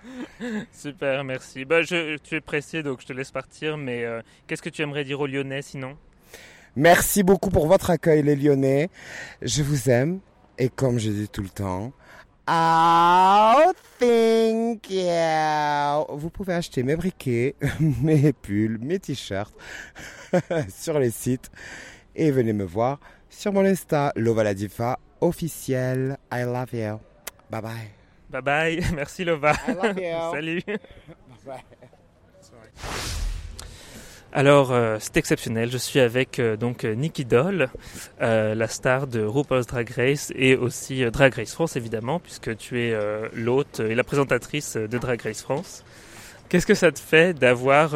super, 0.74 1.24
merci. 1.24 1.66
Bah, 1.66 1.82
je, 1.82 2.18
tu 2.18 2.36
es 2.36 2.42
pressé, 2.42 2.84
donc 2.84 3.02
je 3.02 3.08
te 3.08 3.14
laisse 3.14 3.32
partir, 3.32 3.78
mais 3.78 4.04
euh, 4.04 4.22
qu'est-ce 4.48 4.62
que 4.62 4.70
tu 4.70 4.82
aimerais 4.82 5.06
dire 5.06 5.20
aux 5.22 5.28
Lyonnais 5.28 5.62
sinon? 5.62 5.98
Merci 6.80 7.24
beaucoup 7.24 7.50
pour 7.50 7.68
votre 7.68 7.90
accueil, 7.90 8.24
les 8.24 8.38
Lyonnais. 8.38 8.90
Je 9.42 9.64
vous 9.64 9.90
aime. 9.90 10.22
Et 10.58 10.70
comme 10.70 10.98
je 10.98 11.10
dis 11.10 11.28
tout 11.28 11.42
le 11.42 11.50
temps, 11.50 11.92
oh, 12.50 13.72
thank 14.00 14.90
you. 14.90 16.18
Vous 16.18 16.30
pouvez 16.30 16.54
acheter 16.54 16.84
mes 16.84 16.96
briquets, 16.96 17.56
mes 18.02 18.32
pulls, 18.32 18.78
mes 18.80 18.98
t-shirts 18.98 19.54
sur 20.70 21.00
les 21.00 21.12
sites. 21.12 21.52
Et 22.16 22.32
venez 22.32 22.54
me 22.54 22.64
voir 22.64 23.02
sur 23.30 23.52
mon 23.52 23.66
Insta, 23.66 24.14
Lovaladifa 24.16 25.00
officiel. 25.20 26.18
I 26.32 26.44
love 26.44 26.72
you. 26.72 26.98
Bye 27.50 27.62
bye. 27.62 27.90
Bye 28.30 28.42
bye, 28.42 28.82
merci 28.96 29.26
Lova. 29.26 29.52
I 29.68 29.74
love 29.74 29.98
you. 29.98 30.32
Salut. 30.32 30.64
Bye. 31.46 31.60
Alors, 34.32 34.72
euh, 34.72 34.98
c'est 35.00 35.18
exceptionnel. 35.18 35.72
Je 35.72 35.78
suis 35.78 36.00
avec 36.00 36.38
euh, 36.38 36.56
donc 36.56 36.84
euh, 36.84 36.94
Nikki 36.94 37.26
Doll, 37.26 37.70
la 38.20 38.68
star 38.68 39.08
de 39.08 39.24
RuPaul's 39.24 39.66
Drag 39.66 39.90
Race 39.90 40.32
et 40.36 40.56
aussi 40.56 41.04
Drag 41.10 41.34
Race 41.34 41.54
France, 41.54 41.76
évidemment, 41.76 42.20
puisque 42.20 42.56
tu 42.58 42.80
es 42.82 42.98
l'hôte 43.34 43.80
et 43.80 43.96
la 43.96 44.04
présentatrice 44.04 44.76
de 44.76 44.98
Drag 44.98 45.22
Race 45.22 45.42
France. 45.42 45.84
Qu'est-ce 46.50 46.68
que 46.68 46.76
ça 46.76 46.92
te 46.92 47.00
fait 47.00 47.34
d'avoir 47.34 47.96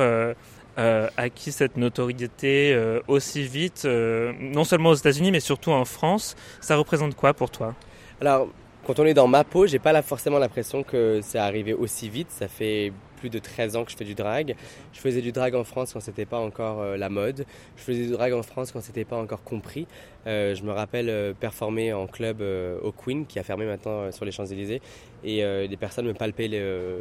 acquis 1.18 1.52
cette 1.52 1.78
notoriété 1.78 2.78
aussi 3.08 3.44
vite, 3.44 3.86
non 3.86 4.64
seulement 4.64 4.90
aux 4.90 4.96
États-Unis, 4.96 5.32
mais 5.32 5.40
surtout 5.40 5.72
en 5.72 5.86
France? 5.86 6.36
Ça 6.62 6.76
représente 6.78 7.16
quoi 7.16 7.34
pour 7.34 7.52
toi? 7.52 7.76
Alors, 8.22 8.48
quand 8.88 9.00
on 9.00 9.06
est 9.06 9.14
dans 9.14 9.28
ma 9.28 9.44
peau, 9.44 9.68
j'ai 9.68 9.80
pas 9.80 10.02
forcément 10.02 10.40
l'impression 10.40 10.84
que 10.84 11.20
c'est 11.22 11.40
arrivé 11.40 11.74
aussi 11.74 12.10
vite. 12.10 12.32
Ça 12.32 12.48
fait 12.48 12.92
plus 13.24 13.30
de 13.30 13.40
13 13.40 13.78
ans 13.78 13.86
que 13.86 13.92
je 13.92 13.96
fais 13.96 14.04
du 14.04 14.16
drag. 14.16 14.54
Je 14.92 15.00
faisais 15.00 15.22
du 15.22 15.32
drag 15.32 15.56
en 15.56 15.64
France 15.64 15.94
quand 15.94 16.02
c'était 16.02 16.26
pas 16.26 16.40
encore 16.40 16.82
euh, 16.82 16.98
la 16.98 17.08
mode. 17.08 17.46
Je 17.78 17.82
faisais 17.82 18.04
du 18.04 18.12
drag 18.12 18.34
en 18.34 18.44
France 18.44 18.74
quand 18.74 18.82
c'était 18.82 19.06
pas 19.06 19.16
encore 19.16 19.46
compris. 19.46 19.88
Euh, 20.28 20.56
je 20.56 20.64
me 20.64 20.74
rappelle 20.74 21.08
euh, 21.08 21.34
performer 21.34 21.94
en 21.94 22.06
club 22.06 22.42
au 22.42 22.92
Queen, 22.92 23.26
qui 23.26 23.40
a 23.40 23.44
fermé 23.44 23.66
maintenant 23.66 24.12
sur 24.12 24.26
les 24.26 24.34
Champs-Élysées. 24.34 24.82
Et 25.24 25.42
des 25.70 25.78
personnes 25.78 26.06
me 26.06 26.14
palpaient 26.14 26.50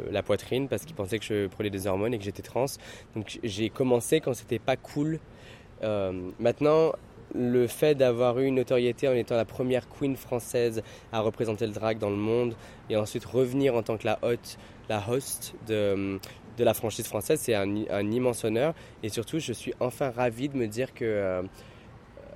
la 0.09 0.23
poitrine 0.23 0.69
parce 0.69 0.85
qu'ils 0.85 0.95
pensaient 0.95 1.19
que 1.19 1.25
je 1.25 1.47
prenais 1.47 1.69
des 1.69 1.87
hormones 1.87 2.13
et 2.13 2.17
que 2.17 2.23
j'étais 2.23 2.41
trans. 2.41 2.67
Donc 3.15 3.37
j'ai 3.43 3.69
commencé 3.69 4.21
quand 4.21 4.33
c'était 4.33 4.59
pas 4.59 4.77
cool. 4.77 5.19
Maintenant, 6.39 6.93
le 7.35 7.67
fait 7.67 7.95
d'avoir 7.95 8.39
eu 8.39 8.45
une 8.45 8.55
notoriété 8.55 9.07
en 9.07 9.13
étant 9.13 9.35
la 9.35 9.45
première 9.45 9.89
queen 9.89 10.15
française 10.15 10.83
à 11.11 11.21
représenter 11.21 11.65
le 11.65 11.73
drag 11.73 11.97
dans 11.97 12.09
le 12.09 12.15
monde 12.15 12.55
et 12.89 12.95
ensuite 12.95 13.25
revenir 13.25 13.75
en 13.75 13.83
tant 13.83 13.97
que 13.97 14.05
la 14.05 14.19
hôte, 14.21 14.57
la 14.89 15.03
host 15.07 15.55
de, 15.67 16.19
la 16.59 16.73
franchise 16.73 17.07
française, 17.07 17.39
c'est 17.39 17.55
un, 17.55 18.11
immense 18.11 18.43
honneur. 18.43 18.73
Et 19.01 19.09
surtout, 19.09 19.39
je 19.39 19.53
suis 19.53 19.73
enfin 19.79 20.11
ravi 20.11 20.49
de 20.49 20.57
me 20.57 20.67
dire 20.67 20.93
que 20.93 21.05
euh, 21.05 21.41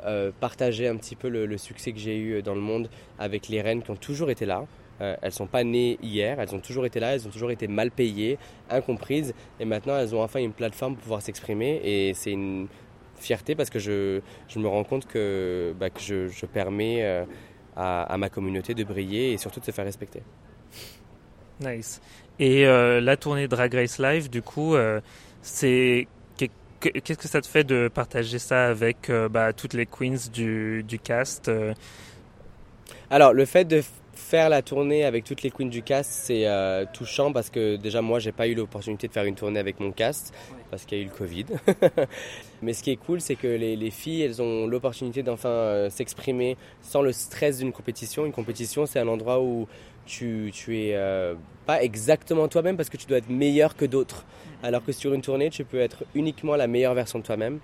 euh, 0.06 0.32
partager 0.40 0.88
un 0.88 0.96
petit 0.96 1.16
peu 1.16 1.28
le, 1.28 1.58
succès 1.58 1.92
que 1.92 2.00
j'ai 2.00 2.18
eu 2.18 2.42
dans 2.42 2.56
le 2.56 2.62
monde 2.62 2.90
avec 3.20 3.48
les 3.48 3.62
reines 3.62 3.82
qui 3.82 3.92
ont 3.92 3.96
toujours 3.96 4.30
été 4.30 4.46
là. 4.46 4.66
Euh, 5.02 5.16
elles 5.22 5.32
sont 5.32 5.48
pas 5.48 5.64
nées 5.64 5.98
hier, 6.02 6.40
elles 6.40 6.56
ont 6.56 6.60
toujours 6.60 6.86
été 6.86 7.00
là, 7.00 7.14
elles 7.14 7.28
ont 7.28 7.32
toujours 7.32 7.52
été 7.52 7.68
mal 7.68 7.92
payées, 7.92 8.38
incomprises, 8.70 9.34
et 9.60 9.66
maintenant 9.66 9.98
elles 9.98 10.16
ont 10.16 10.24
enfin 10.24 10.40
une 10.40 10.54
plateforme 10.54 10.96
pour 10.96 11.04
pouvoir 11.04 11.22
s'exprimer, 11.22 11.82
et 11.84 12.14
c'est 12.16 12.32
une 12.32 12.68
fierté 13.16 13.56
parce 13.56 13.70
que 13.70 13.80
je, 13.80 14.22
me 14.56 14.68
rends 14.68 14.84
compte 14.84 15.06
que, 15.06 15.76
bah, 15.80 15.90
je, 16.00 16.46
permets 16.46 17.04
euh, 17.04 17.26
à 17.76 18.18
ma 18.18 18.30
communauté 18.30 18.74
de 18.74 18.84
briller 18.84 19.34
et 19.34 19.38
surtout 19.38 19.60
de 19.60 19.66
se 19.66 19.72
faire 19.72 19.86
respecter. 19.86 20.24
Nice. 21.60 22.02
Et 22.40 22.66
euh, 22.68 23.02
la 23.02 23.18
tournée 23.18 23.48
Drag 23.48 23.74
Race 23.74 24.00
Live, 24.00 24.30
du 24.30 24.42
coup, 24.42 24.76
euh, 24.76 25.02
c'est 25.42 26.08
qu'est- 26.38 26.52
qu'est-ce 26.80 27.18
que 27.18 27.28
ça 27.28 27.42
te 27.42 27.48
fait 27.48 27.64
de 27.64 27.90
partager 27.94 28.38
ça 28.40 28.68
avec 28.68 29.10
euh, 29.10 29.28
bah, 29.30 29.54
toutes 29.54 29.74
les 29.74 29.86
queens 29.88 30.30
du, 30.32 30.84
du 30.84 31.00
cast 31.00 31.50
Alors, 33.10 33.34
le 33.34 33.46
fait 33.46 33.66
de 33.66 33.82
faire 34.14 34.50
la 34.50 34.62
tournée 34.62 35.06
avec 35.06 35.24
toutes 35.24 35.44
les 35.44 35.52
queens 35.52 35.70
du 35.70 35.84
cast, 35.84 36.12
c'est 36.12 36.48
euh, 36.48 36.86
touchant 36.92 37.32
parce 37.32 37.50
que 37.50 37.76
déjà, 37.76 38.02
moi, 38.02 38.20
j'ai 38.20 38.32
pas 38.32 38.48
eu 38.48 38.56
l'opportunité 38.56 39.08
de 39.08 39.14
faire 39.14 39.24
une 39.26 39.36
tournée 39.36 39.60
avec 39.60 39.80
mon 39.80 39.92
cast 39.92 40.34
parce 40.70 40.86
qu'il 40.86 40.98
y 40.98 41.02
a 41.02 41.04
eu 41.04 41.08
le 41.08 41.14
Covid. 41.16 41.46
Mais 42.62 42.74
ce 42.74 42.84
qui 42.84 42.92
est 42.92 42.96
cool, 42.98 43.22
c'est 43.22 43.36
que 43.36 43.48
les, 43.48 43.76
les 43.76 43.92
filles, 43.92 44.24
elles 44.24 44.42
ont 44.42 44.68
l'opportunité 44.68 45.24
d'enfin 45.24 45.90
s'exprimer 45.90 46.58
sans 46.82 47.02
le 47.02 47.12
stress 47.12 47.60
d'une 47.60 47.72
compétition. 47.72 48.26
Une 48.26 48.34
compétition, 48.34 48.86
c'est 48.86 49.00
un 49.00 49.08
endroit 49.08 49.40
où 49.42 49.68
tu, 50.08 50.52
es 50.70 50.96
euh, 50.96 51.36
pas 51.66 51.84
exactement 51.84 52.48
toi-même 52.48 52.78
parce 52.78 52.90
que 52.90 52.98
tu 52.98 53.06
dois 53.06 53.18
être 53.18 53.30
meilleur 53.30 53.76
que 53.76 53.86
d'autres. 53.86 54.26
Alors 54.64 54.84
que 54.84 54.92
sur 54.92 55.14
une 55.14 55.22
tournée, 55.22 55.50
tu 55.50 55.64
peux 55.64 55.80
être 55.80 56.04
uniquement 56.16 56.56
la 56.56 56.68
meilleure 56.68 56.96
version 56.96 57.20
de 57.20 57.24
toi-même. 57.24 57.60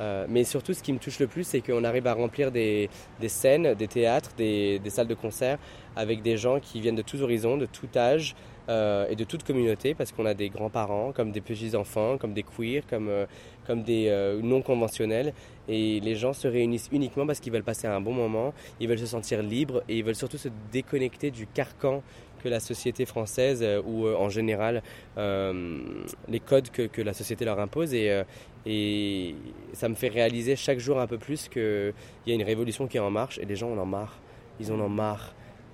Euh, 0.00 0.26
mais 0.28 0.42
surtout, 0.42 0.72
ce 0.72 0.82
qui 0.82 0.92
me 0.92 0.98
touche 0.98 1.20
le 1.20 1.26
plus, 1.26 1.44
c'est 1.44 1.60
qu'on 1.60 1.84
arrive 1.84 2.06
à 2.06 2.14
remplir 2.14 2.50
des, 2.50 2.88
scènes, 3.28 3.74
des 3.74 3.86
théâtres, 3.86 4.32
des 4.36 4.80
salles 4.88 5.06
de 5.06 5.14
concert 5.14 5.58
avec 5.94 6.22
des 6.22 6.36
gens 6.36 6.60
qui 6.60 6.80
viennent 6.80 6.96
de 6.96 7.02
tous 7.02 7.22
horizons, 7.22 7.56
de 7.56 7.66
tout 7.66 7.88
âge 7.94 8.34
euh, 8.68 9.06
et 9.08 9.16
de 9.16 9.24
toute 9.24 9.42
communauté, 9.42 9.94
parce 9.94 10.12
qu'on 10.12 10.26
a 10.26 10.34
des 10.34 10.48
grands-parents, 10.48 11.12
comme 11.12 11.32
des 11.32 11.40
petits-enfants, 11.40 12.18
comme 12.18 12.32
des 12.32 12.44
queers, 12.44 12.82
comme, 12.88 13.08
euh, 13.08 13.26
comme 13.66 13.82
des 13.82 14.08
euh, 14.08 14.40
non-conventionnels. 14.42 15.32
Et 15.68 16.00
les 16.00 16.14
gens 16.14 16.32
se 16.32 16.48
réunissent 16.48 16.88
uniquement 16.92 17.26
parce 17.26 17.40
qu'ils 17.40 17.52
veulent 17.52 17.62
passer 17.64 17.86
un 17.86 18.00
bon 18.00 18.12
moment, 18.12 18.52
ils 18.80 18.88
veulent 18.88 18.98
se 18.98 19.06
sentir 19.06 19.42
libres 19.42 19.82
et 19.88 19.98
ils 19.98 20.04
veulent 20.04 20.14
surtout 20.14 20.38
se 20.38 20.48
déconnecter 20.72 21.30
du 21.30 21.46
carcan 21.46 22.02
que 22.42 22.48
la 22.48 22.58
société 22.58 23.06
française 23.06 23.64
ou 23.86 24.08
en 24.08 24.28
général 24.28 24.82
les 25.16 26.40
codes 26.44 26.70
que, 26.70 27.00
la 27.00 27.12
société 27.12 27.44
leur 27.44 27.60
impose 27.60 27.94
et, 27.94 28.24
et 28.66 29.36
ça 29.74 29.88
me 29.88 29.94
fait 29.94 30.08
réaliser 30.08 30.56
chaque 30.56 30.80
jour 30.80 30.98
un 30.98 31.06
peu 31.06 31.18
plus 31.18 31.48
qu'il 31.48 31.94
y 32.26 32.32
a 32.32 32.34
une 32.34 32.42
révolution 32.42 32.88
qui 32.88 32.96
est 32.96 33.00
en 33.00 33.12
marche 33.12 33.38
et 33.38 33.44
les 33.44 33.54
gens 33.54 33.70
en 33.70 33.78
ont 33.78 33.86
marre. 33.86 34.18
Ils 34.58 34.72
en 34.72 34.80
ont 34.80 34.88
marre 34.88 35.32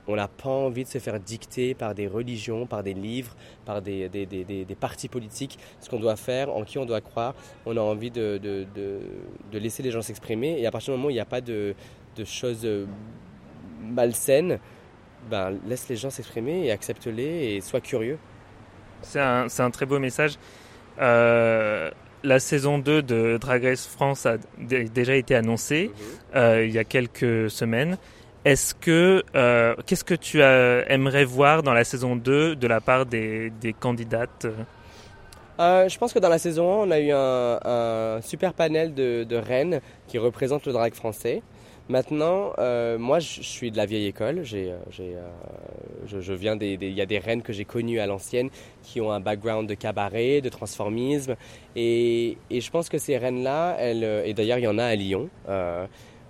on 0.09 0.17
n'a 0.17 0.27
pas 0.27 0.49
envie 0.49 0.85
de 0.85 0.89
se 0.89 0.99
faire 0.99 1.21
dicter 1.21 1.75
par 1.75 1.95
des 1.95 2.09
religions, 2.09 2.67
par 2.67 2.83
des 2.83 2.95
livres, 2.95 3.37
par 3.65 3.83
des, 3.83 4.09
des, 4.09 4.27
des, 4.27 4.45
des 4.45 4.75
partis 4.75 5.09
politiques 5.09 5.59
ce 5.81 5.89
qu'on 5.89 6.01
doit 6.01 6.17
faire, 6.17 6.51
en 6.55 6.65
qui 6.65 6.79
on 6.79 6.87
doit 6.87 7.03
croire. 7.03 7.35
On 7.67 7.77
a 7.77 7.81
envie 7.81 8.11
de, 8.11 8.39
de, 8.43 8.67
de, 8.75 9.01
de 9.53 9.59
laisser 9.59 9.83
les 9.83 9.91
gens 9.91 10.03
s'exprimer 10.03 10.59
et 10.59 10.67
à 10.67 10.71
partir 10.71 10.95
du 10.95 10.99
moment 10.99 11.09
où 11.09 11.11
il 11.11 11.15
n'y 11.15 11.21
a 11.21 11.27
pas 11.27 11.43
de, 11.43 11.75
de 12.17 12.25
choses 12.25 12.65
euh, 12.65 12.87
malsaines, 13.83 14.59
ben, 15.31 15.59
laisse 15.67 15.89
les 15.89 15.97
gens 15.97 16.11
s'exprimer 16.11 16.67
et 16.67 16.71
accepte-les 16.71 17.57
et 17.57 17.61
sois 17.61 17.81
curieux. 17.81 18.19
C'est 19.03 19.21
un, 19.21 19.47
un, 19.59 19.71
très 19.71 19.87
beau 19.87 19.99
message. 19.99 20.39
Euh, 21.01 21.91
la 22.25 22.41
saison 22.41 22.79
2 22.79 23.03
de 23.03 23.39
Drag 23.41 23.63
Race 23.63 23.87
France 23.87 24.27
a 24.27 24.39
déjà 24.59 25.15
été 25.15 25.35
annoncée 25.35 25.89
mhm. 25.89 26.37
euh, 26.37 26.65
il 26.65 26.73
y 26.73 26.79
a 26.79 26.85
quelques 26.85 27.51
semaines. 27.51 27.99
Est-ce 28.45 28.75
que 28.75 29.25
euh, 29.35 29.75
qu'est-ce 29.85 30.05
que 30.05 30.15
tu 30.15 30.41
aimerais 30.41 31.25
voir 31.25 31.63
dans 31.63 31.75
la 31.75 31.85
saison 31.85 32.17
2 32.17 32.57
de 32.57 32.67
la 32.67 32.81
part 32.81 33.05
des, 33.05 33.51
des 33.51 33.73
candidates? 33.73 34.47
Euh, 35.59 35.89
je 35.89 35.99
pense 35.99 36.13
que 36.13 36.21
dans 36.21 36.29
la 36.29 36.39
saison 36.39 36.83
1, 36.83 36.87
on 36.87 36.91
a 36.93 37.01
eu 37.01 37.11
un, 37.11 38.21
super 38.23 38.55
panel 38.55 38.95
de, 38.95 39.25
de, 39.25 39.37
reines 39.37 39.81
qui 40.07 40.19
représentent 40.19 40.67
le 40.67 40.73
drag 40.73 40.95
français. 40.95 41.43
Maintenant, 41.89 42.53
euh, 42.59 42.97
moi, 42.97 43.19
je 43.19 43.43
suis 43.43 43.73
de 43.73 43.77
la 43.77 43.87
vieille 43.87 44.07
école. 44.07 44.45
J'ai, 44.45 44.73
j'ai, 44.91 45.17
je, 46.07 46.33
viens 46.33 46.55
des, 46.55 46.79
il 46.81 46.93
y 46.93 47.01
a 47.01 47.07
des 47.07 47.19
reines 47.19 47.43
que 47.43 47.53
j'ai 47.53 47.65
connues 47.65 47.99
à 47.99 48.07
l'ancienne 48.07 48.51
qui 48.85 49.01
ont 49.01 49.11
un 49.11 49.21
background 49.21 49.69
de 49.69 49.75
cabaret, 49.75 50.43
de 50.43 50.49
transformisme, 50.49 51.35
et, 51.75 52.37
et 52.51 52.61
je 52.61 52.71
pense 52.71 52.89
que 52.89 52.99
ces 52.99 53.17
reines-là, 53.17 53.77
elles, 53.81 54.05
et 54.27 54.35
d'ailleurs 54.35 54.59
il 54.59 54.65
y 54.65 54.69
en 54.69 54.79
a 54.79 54.85
à 54.85 54.95
Lyon. 54.95 55.29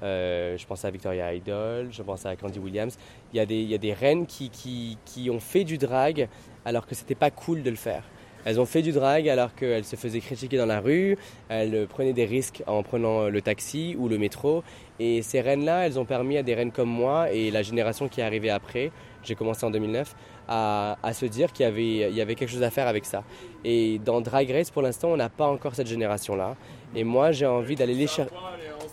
Euh, 0.03 0.57
je 0.57 0.67
pense 0.67 0.85
à 0.85 0.91
Victoria 0.91 1.35
Idol, 1.35 1.89
je 1.91 2.03
pense 2.03 2.27
à 2.27 2.37
Candy 2.37 2.59
Williams. 2.59 2.97
Il 3.33 3.37
y 3.37 3.41
a 3.41 3.47
des, 3.47 3.61
il 3.61 3.69
y 3.69 3.75
a 3.75 3.79
des 3.79 3.93
reines 3.93 4.27
qui, 4.27 4.51
qui, 4.51 4.99
qui 5.05 5.31
ont 5.31 5.41
fait 5.41 5.65
du 5.65 5.79
drag 5.79 6.29
alors 6.65 6.87
que 6.87 6.95
c'était 6.95 7.15
pas 7.15 7.31
cool 7.31 7.63
de 7.63 7.71
le 7.71 7.77
faire. 7.77 8.03
Elles 8.45 8.61
ont 8.61 8.67
fait 8.67 8.83
du 8.83 8.93
drag 8.93 9.29
alors 9.29 9.55
qu'elles 9.55 9.85
se 9.85 9.97
faisaient 9.97 10.21
critiquer 10.21 10.57
dans 10.57 10.67
la 10.67 10.81
rue, 10.81 11.19
elles 11.49 11.87
prenaient 11.87 12.13
des 12.13 12.25
risques 12.25 12.63
en 12.67 12.83
prenant 12.83 13.29
le 13.29 13.43
taxi 13.43 13.97
ou 13.99 14.09
le 14.09 14.17
métro. 14.17 14.63
Et 15.01 15.23
ces 15.23 15.41
reines-là, 15.41 15.87
elles 15.87 15.99
ont 15.99 16.05
permis 16.05 16.39
à 16.39 16.43
des 16.43 16.55
reines 16.55 16.73
comme 16.73 16.89
moi 16.89 17.31
et 17.31 17.51
la 17.51 17.63
génération 17.63 18.09
qui 18.09 18.21
est 18.21 18.25
arrivée 18.25 18.51
après, 18.51 18.91
j'ai 19.23 19.35
commencé 19.35 19.67
en 19.67 19.71
2009, 19.71 20.15
à, 20.49 20.97
à 21.03 21.13
se 21.13 21.27
dire 21.27 21.53
qu'il 21.53 21.69
y 21.79 21.99
y 21.99 22.21
avait 22.21 22.35
quelque 22.35 22.51
chose 22.51 22.63
à 22.63 22.71
faire 22.71 22.87
avec 22.87 23.05
ça. 23.05 23.23
Et 23.65 23.99
dans 23.99 24.21
Drag 24.21 24.51
Race, 24.51 24.71
pour 24.71 24.83
l'instant, 24.83 25.09
on 25.09 25.17
n'a 25.17 25.29
pas 25.29 25.47
encore 25.47 25.75
cette 25.75 25.89
génération-là. 25.89 26.57
Et 26.95 27.05
moi, 27.05 27.33
j'ai 27.33 27.47
envie 27.47 27.75
d'aller 27.75 27.95
les 27.95 28.07
chercher. 28.07 28.33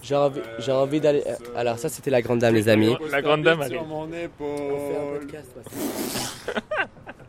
J'ai 0.06 0.16
envie, 0.16 0.42
j'ai 0.60 0.72
envie 0.72 1.02
d'aller. 1.02 1.24
Alors 1.56 1.80
ça, 1.80 1.90
c'était 1.90 2.12
la 2.12 2.22
grande 2.22 2.38
dame, 2.40 2.54
les 2.54 2.70
amis. 2.70 2.96
La 3.12 3.24
grande 3.24 3.42
dame. 3.42 3.62
Allez. 3.62 3.74
Sur 3.74 3.86
mon 3.86 4.08
épaule. 4.14 5.26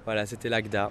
voilà, 0.05 0.27
c'était 0.27 0.51
l'Agda. 0.51 0.91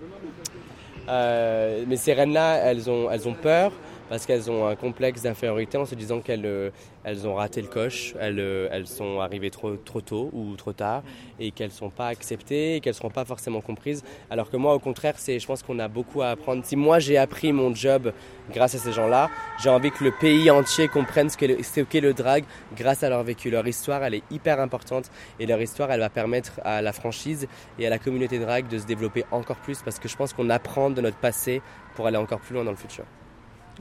Euh, 1.07 1.83
mais 1.88 1.95
ces 1.97 2.13
reines-là, 2.13 2.55
elles 2.55 2.89
ont, 2.89 3.11
elles 3.11 3.27
ont 3.27 3.36
peur 3.36 3.71
parce 4.10 4.26
qu'elles 4.26 4.49
ont 4.51 4.68
un 4.68 4.76
complexe 4.76 5.24
d'infériorité 5.24 5.78
en 5.78 5.86
se 5.86 5.95
disant 5.95 6.20
qu'elles 6.20 6.45
euh, 6.45 6.70
elles 7.03 7.28
ont 7.28 7.36
raté 7.36 7.62
le 7.62 7.68
coche, 7.68 8.16
elles, 8.20 8.39
euh, 8.39 8.68
elles 8.72 8.88
sont 8.88 9.20
arrivées 9.20 9.51
trop, 9.51 9.76
trop 9.76 10.01
tôt 10.01 10.32
ou 10.34 10.56
trop 10.56 10.74
tard 10.74 11.03
et 11.39 11.51
qu'elles 11.51 11.68
ne 11.68 11.74
sont 11.74 11.91
pas 11.91 12.08
acceptées 12.08 12.76
et 12.76 12.80
qu'elles 12.80 12.93
ne 12.93 12.97
seront 12.97 13.12
pas 13.12 13.26
forcément 13.26 13.62
comprises. 13.62 14.03
Alors 14.32 14.49
que 14.49 14.58
moi, 14.58 14.74
au 14.74 14.80
contraire, 14.80 15.14
c'est, 15.18 15.39
je 15.39 15.45
pense 15.45 15.62
qu'on 15.62 15.78
a 15.78 15.88
beaucoup 15.88 16.24
à 16.24 16.30
apprendre. 16.30 16.66
Si 16.66 16.76
moi 16.76 16.99
j'ai 16.99 17.18
appris 17.18 17.53
mon 17.53 17.74
job 17.76 18.12
grâce 18.51 18.74
à 18.76 18.80
ces 18.80 18.91
gens-là, 18.91 19.30
j'ai 19.62 19.70
envie 19.70 19.91
que 19.91 20.03
le 20.03 20.12
pays 20.12 20.49
entier 20.49 20.88
comprenne 20.88 21.30
ce 21.30 21.38
qu'est 21.38 21.62
ce 21.62 21.82
qu'est 21.82 22.01
le 22.01 22.14
drag 22.14 22.43
grâce 22.76 23.03
à 23.03 23.10
leur 23.10 23.24
vécu. 23.24 23.49
Leur 23.51 23.68
histoire, 23.68 24.03
elle 24.03 24.16
est 24.16 24.24
hyper 24.32 24.60
importante 24.60 25.12
et 25.39 25.45
leur 25.45 25.62
histoire, 25.62 25.91
elle 25.91 25.99
va 25.99 26.10
permettre 26.10 26.60
à 26.64 26.82
la 26.82 26.93
franchise 26.93 27.47
et 27.78 27.86
à 27.86 27.89
la 27.89 27.99
communauté 27.99 28.39
drag 28.39 28.68
de 28.68 28.80
se 28.80 28.86
développer 28.86 29.26
encore 29.32 29.58
plus 29.58 29.82
parce 29.84 29.99
que 29.99 30.08
je 30.08 30.16
pense 30.16 30.34
qu'on 30.34 30.49
apprend 30.49 30.89
de 30.89 31.01
notre 31.01 31.18
passé 31.18 31.62
pour 31.95 32.08
aller 32.08 32.18
encore 32.18 32.39
plus 32.39 32.56
loin 32.56 32.64
dans 32.64 32.72
le 32.72 32.78
futur. 32.78 33.06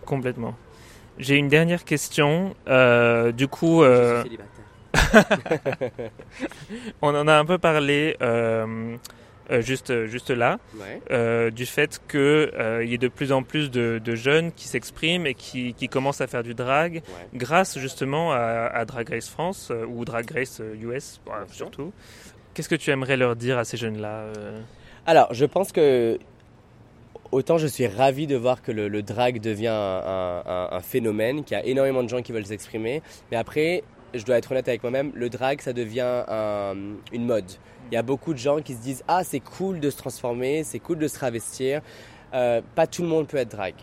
Complètement. 0.05 0.55
J'ai 1.18 1.36
une 1.36 1.49
dernière 1.49 1.84
question. 1.84 2.55
Euh, 2.68 3.32
du 3.32 3.47
coup, 3.47 3.82
euh... 3.82 4.24
on 7.03 7.14
en 7.14 7.28
a 7.28 7.34
un 7.34 7.45
peu 7.45 7.59
parlé 7.59 8.16
euh, 8.22 8.97
euh 9.51 9.61
juste, 9.61 10.07
juste 10.07 10.30
là, 10.30 10.59
ouais. 10.76 11.51
Du 11.51 11.66
fait 11.66 12.01
qu'il 12.09 12.88
y 12.88 12.95
ait 12.95 12.99
de 12.99 13.09
plus 13.09 13.32
en 13.32 13.42
plus 13.42 13.70
de, 13.70 14.01
de 14.03 14.14
jeunes 14.14 14.53
qui 14.53 14.68
s'expriment 14.68 15.26
et 15.26 15.34
qui, 15.34 15.74
qui, 15.74 15.88
commencent 15.88 16.20
à 16.20 16.26
faire 16.26 16.45
du 16.45 16.55
drag 16.55 16.95
ouais. 16.95 17.03
grâce 17.34 17.78
justement 17.78 18.32
à, 18.32 18.70
à, 18.72 18.84
Drag 18.84 19.09
Race 19.09 19.28
France 19.28 19.72
ou 19.88 20.05
Drag 20.05 20.30
Race 20.30 20.62
US 20.80 21.20
surtout. 21.51 21.92
Qu'est-ce 22.55 22.68
que 22.68 22.76
tu 22.76 22.90
aimerais 22.90 23.16
leur 23.16 23.34
dire 23.34 23.59
à 23.59 23.64
ces 23.64 23.76
jeunes-là 23.76 24.26
Alors, 25.07 25.34
je 25.34 25.45
pense 25.45 25.72
que 25.72 26.18
autant 27.35 27.59
je 27.59 27.66
suis 27.66 27.87
ravi 27.89 28.26
de 28.28 28.37
voir 28.37 28.62
que 28.62 28.70
le, 28.70 29.03
drag 29.03 29.41
devient 29.41 29.66
un, 29.68 30.80
phénomène, 30.80 31.43
qu'il 31.43 31.57
y 31.57 31.61
a 31.61 31.66
énormément 31.66 32.03
de 32.03 32.09
gens 32.09 32.22
qui 32.22 32.32
veulent 32.32 32.47
s'exprimer. 32.47 33.03
Mais 33.30 33.37
après, 33.37 33.82
je 34.14 34.24
dois 34.24 34.39
être 34.39 34.53
honnête 34.53 34.68
avec 34.68 34.82
moi-même, 34.82 35.11
le 35.14 35.28
drag, 35.28 35.61
ça 35.61 35.72
devient 35.72 36.22
une 37.12 37.26
mode. 37.26 37.51
Il 37.91 37.95
y 37.95 37.99
a 37.99 38.03
beaucoup 38.03 38.32
de 38.32 38.39
gens 38.39 38.62
qui 38.62 38.74
se 38.74 38.80
disent 38.80 39.03
Ah, 39.09 39.24
c'est 39.24 39.41
cool 39.41 39.80
de 39.80 39.91
se 39.91 39.97
transformer, 39.97 40.62
c'est 40.62 40.78
cool 40.78 40.99
de 40.99 41.09
se 41.09 41.14
travestir. 41.14 41.82
Euh, 42.32 42.62
pas 42.74 42.87
tout 42.87 43.03
le 43.03 43.09
monde 43.09 43.26
peut 43.26 43.37
être 43.37 43.51
drag. 43.51 43.74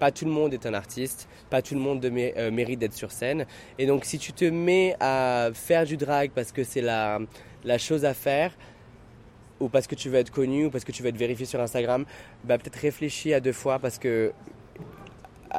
Pas 0.00 0.10
tout 0.10 0.24
le 0.24 0.30
monde 0.30 0.52
est 0.52 0.66
un 0.66 0.74
artiste, 0.74 1.28
pas 1.50 1.62
tout 1.62 1.74
le 1.74 1.80
monde 1.80 2.04
euh, 2.04 2.50
mérite 2.50 2.80
d'être 2.80 2.94
sur 2.94 3.12
scène. 3.12 3.46
Et 3.78 3.86
donc, 3.86 4.04
si 4.06 4.18
tu 4.18 4.32
te 4.32 4.44
mets 4.44 4.96
à 4.98 5.50
faire 5.52 5.84
du 5.84 5.96
drag 5.96 6.30
parce 6.34 6.52
que 6.52 6.64
c'est 6.64 6.82
la 6.82 7.18
chose 7.78 8.04
à 8.04 8.14
faire, 8.14 8.52
ou 9.64 9.68
parce 9.68 9.86
que 9.86 9.94
tu 9.94 10.08
veux 10.10 10.18
être 10.18 10.30
connu 10.30 10.66
ou 10.66 10.70
parce 10.70 10.84
que 10.84 10.92
tu 10.92 11.02
veux 11.02 11.08
être 11.08 11.16
vérifié 11.16 11.46
sur 11.46 11.60
Instagram, 11.60 12.04
bah, 12.44 12.58
peut-être 12.58 12.76
réfléchis 12.76 13.32
à 13.32 13.40
deux 13.40 13.52
fois 13.52 13.78
parce 13.78 13.98
que 13.98 14.32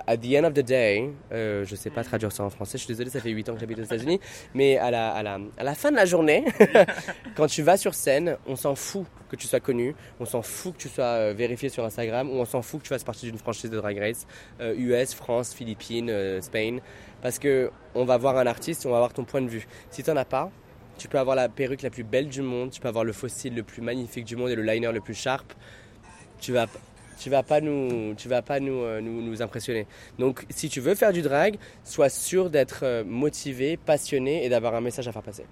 at 0.07 0.17
the 0.17 0.35
end 0.35 0.43
of 0.43 0.53
the 0.53 0.59
day, 0.59 1.09
euh, 1.31 1.63
je 1.65 1.75
sais 1.75 1.89
pas 1.89 2.03
traduire 2.03 2.31
ça 2.31 2.43
en 2.43 2.49
français, 2.49 2.77
je 2.77 2.83
suis 2.83 2.93
désolé, 2.93 3.09
ça 3.09 3.21
fait 3.21 3.29
8 3.29 3.49
ans 3.49 3.53
que 3.53 3.59
j'habite 3.61 3.79
aux 3.79 3.83
États-Unis, 3.83 4.19
mais 4.53 4.77
à 4.77 4.91
la, 4.91 5.11
à, 5.11 5.23
la, 5.23 5.39
à 5.57 5.63
la 5.63 5.73
fin 5.73 5.89
de 5.89 5.95
la 5.95 6.05
journée, 6.05 6.43
quand 7.35 7.47
tu 7.47 7.61
vas 7.61 7.77
sur 7.77 7.93
scène, 7.93 8.37
on 8.45 8.55
s'en 8.57 8.75
fout 8.75 9.05
que 9.29 9.35
tu 9.35 9.47
sois 9.47 9.61
connu, 9.61 9.95
on 10.19 10.25
s'en 10.25 10.41
fout 10.41 10.73
que 10.73 10.81
tu 10.81 10.89
sois 10.89 11.05
euh, 11.05 11.33
vérifié 11.35 11.69
sur 11.69 11.85
Instagram, 11.85 12.29
ou 12.29 12.33
on 12.33 12.45
s'en 12.45 12.61
fout 12.61 12.81
que 12.81 12.87
tu 12.87 12.89
fasses 12.89 13.05
partie 13.05 13.25
d'une 13.25 13.37
franchise 13.37 13.69
de 13.69 13.77
Drag 13.77 13.97
Race, 13.97 14.27
euh, 14.59 14.75
US, 14.75 15.13
France, 15.13 15.53
Philippines, 15.53 16.09
euh, 16.09 16.41
Spain, 16.41 16.79
parce 17.21 17.39
que 17.39 17.71
on 17.93 18.03
va 18.03 18.17
voir 18.17 18.37
un 18.37 18.47
artiste, 18.47 18.85
on 18.85 18.91
va 18.91 18.97
voir 18.97 19.13
ton 19.13 19.23
point 19.23 19.41
de 19.41 19.47
vue. 19.47 19.65
Si 19.89 20.03
tu 20.03 20.09
n'en 20.09 20.17
as 20.17 20.25
pas, 20.25 20.51
tu 20.97 21.07
peux 21.07 21.19
avoir 21.19 21.35
la 21.35 21.49
perruque 21.49 21.81
la 21.81 21.89
plus 21.89 22.03
belle 22.03 22.27
du 22.27 22.41
monde, 22.41 22.71
tu 22.71 22.79
peux 22.79 22.87
avoir 22.87 23.03
le 23.03 23.13
fossile 23.13 23.55
le 23.55 23.63
plus 23.63 23.81
magnifique 23.81 24.25
du 24.25 24.35
monde 24.35 24.49
et 24.49 24.55
le 24.55 24.63
liner 24.63 24.91
le 24.91 25.01
plus 25.01 25.13
sharp. 25.13 25.53
Tu 26.39 26.51
vas, 26.51 26.67
tu 27.19 27.29
vas 27.29 27.43
pas 27.43 27.61
nous, 27.61 28.13
tu 28.15 28.27
vas 28.27 28.41
pas 28.41 28.59
euh, 28.59 29.01
nous, 29.01 29.21
nous, 29.21 29.41
impressionner. 29.41 29.87
Donc, 30.19 30.45
si 30.49 30.69
tu 30.69 30.81
veux 30.81 30.95
faire 30.95 31.13
du 31.13 31.21
drag, 31.21 31.57
sois 31.83 32.09
sûr 32.09 32.49
d'être 32.49 32.81
euh, 32.83 33.03
motivé, 33.03 33.77
passionné 33.77 34.45
et 34.45 34.49
d'avoir 34.49 34.75
un 34.75 34.81
message 34.81 35.07
à 35.07 35.11
faire 35.11 35.23
passer. 35.23 35.45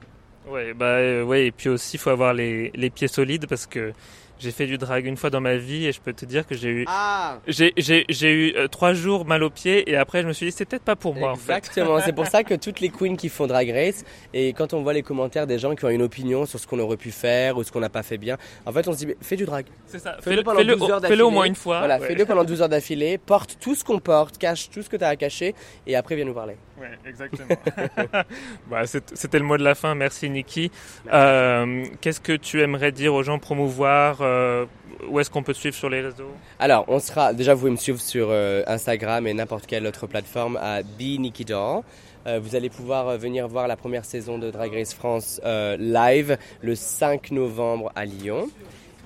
Ouais, 0.48 0.74
bah 0.74 0.98
euh, 0.98 1.34
et 1.34 1.52
puis 1.52 1.70
aussi 1.70 1.96
il 1.96 2.00
faut 2.00 2.10
avoir 2.10 2.34
les, 2.34 2.70
les 2.76 2.90
pieds 2.90 3.08
solides 3.08 3.48
parce 3.48 3.66
que 3.66 3.94
j'ai 4.40 4.52
fait 4.52 4.66
du 4.66 4.78
drag 4.78 5.06
une 5.06 5.18
fois 5.18 5.30
dans 5.30 5.40
ma 5.42 5.56
vie 5.56 5.86
et 5.86 5.92
je 5.92 6.02
peux 6.02 6.14
te 6.14 6.26
dire 6.26 6.46
que 6.46 6.56
j'ai 6.56 6.70
eu 6.70 6.86
ah 6.88 7.38
j'ai 7.48 8.04
eu 8.32 8.54
euh, 8.56 8.68
trois 8.68 8.94
jours 8.94 9.26
mal 9.26 9.44
aux 9.44 9.50
pieds 9.50 9.90
et 9.90 9.96
après 9.96 10.22
je 10.22 10.28
me 10.28 10.34
suis 10.34 10.48
dit 10.48 10.52
c'est 10.52 10.66
peut-être 10.66 10.84
pas 10.84 10.96
pour 10.96 11.16
moi 11.16 11.34
Exactement, 11.34 11.94
en 11.94 11.98
fait. 12.00 12.06
c'est 12.06 12.14
pour 12.14 12.28
ça 12.28 12.44
que 12.44 12.54
toutes 12.64 12.80
les 12.80 12.90
queens 12.90 13.16
qui 13.16 13.30
font 13.30 13.48
drag 13.48 13.70
race 13.72 14.04
et 14.34 14.54
quand 14.54 14.74
on 14.74 14.82
voit 14.82 14.94
les 14.94 15.04
commentaires 15.04 15.48
des 15.48 15.60
gens 15.60 15.76
qui 15.76 15.86
ont 15.86 15.90
une 15.90 16.02
opinion 16.02 16.46
sur 16.46 16.60
ce 16.60 16.68
qu'on 16.68 16.80
aurait 16.80 16.98
pu 16.98 17.12
faire 17.12 17.58
ou 17.58 17.64
ce 17.64 17.72
qu'on 17.72 17.80
n'a 17.80 17.90
pas 17.90 18.04
fait 18.04 18.18
bien, 18.18 18.38
en 18.66 18.72
fait 18.72 18.88
on 18.88 18.94
se 18.94 19.06
dit 19.06 19.14
fais 19.22 19.36
du 19.36 19.46
drag. 19.46 19.66
C'est 19.86 20.00
ça. 20.00 20.18
Fais-le 20.22 20.38
Fais 20.38 20.44
pendant 20.44 20.60
fais 20.60 20.66
12 20.66 20.90
heures 20.90 21.02
Fais-le 21.02 21.26
au 21.26 21.30
moins 21.32 21.46
une 21.46 21.56
fois. 21.56 21.80
Voilà, 21.80 22.00
ouais. 22.00 22.08
fais-le 22.08 22.26
pendant 22.26 22.44
12 22.44 22.62
heures 22.62 22.70
d'affilée, 22.70 23.18
porte 23.18 23.58
tout 23.60 23.76
ce 23.76 23.84
qu'on 23.84 24.00
porte, 24.00 24.38
cache 24.38 24.70
tout 24.70 24.82
ce 24.82 24.90
que 24.90 24.98
tu 24.98 25.04
as 25.04 25.10
à 25.10 25.16
cacher 25.16 25.54
et 25.88 25.96
après 25.96 26.16
viens 26.16 26.26
nous 26.26 26.34
parler. 26.34 26.56
Ouais, 26.80 26.98
exactement. 27.06 27.48
bah, 28.70 28.86
C'était 28.88 29.40
le 29.40 29.46
mot 29.46 29.58
de 29.58 29.64
la 29.64 29.76
fin. 29.76 29.96
Merci 29.96 30.30
Niki. 30.30 30.72
Euh, 31.12 31.86
Qu'est-ce 32.02 32.20
que 32.22 32.34
tu 32.34 32.62
aimerais 32.62 32.92
dire 32.92 33.14
aux 33.14 33.24
gens 33.24 33.40
promouvoir 33.40 34.18
euh, 34.22 34.66
Où 35.08 35.20
est-ce 35.20 35.30
qu'on 35.30 35.44
peut 35.44 35.54
te 35.54 35.60
suivre 35.60 35.76
sur 35.76 35.90
les 35.90 36.02
réseaux? 36.02 36.32
Alors, 36.60 36.86
on 36.88 37.00
sera 37.00 37.34
déjà 37.34 37.54
vous 37.54 37.62
pouvez 37.62 37.72
me 37.72 37.78
suivre 37.78 38.02
sur 38.02 38.28
euh, 38.30 38.64
Instagram 38.68 39.28
et 39.28 39.34
n'importe 39.34 39.68
quelle 39.68 39.86
autre 39.86 40.08
plateforme 40.08 40.58
à 40.58 40.82
Doll. 40.84 41.84
Euh, 42.26 42.40
vous 42.42 42.56
allez 42.56 42.70
pouvoir 42.70 43.18
venir 43.18 43.48
voir 43.48 43.68
la 43.68 43.76
première 43.76 44.06
saison 44.06 44.38
de 44.38 44.50
Drag 44.50 44.74
Race 44.74 44.94
France 44.94 45.42
euh, 45.44 45.76
live 45.78 46.38
le 46.62 46.76
5 46.76 47.32
novembre 47.32 47.92
à 47.96 48.06
Lyon. 48.06 48.50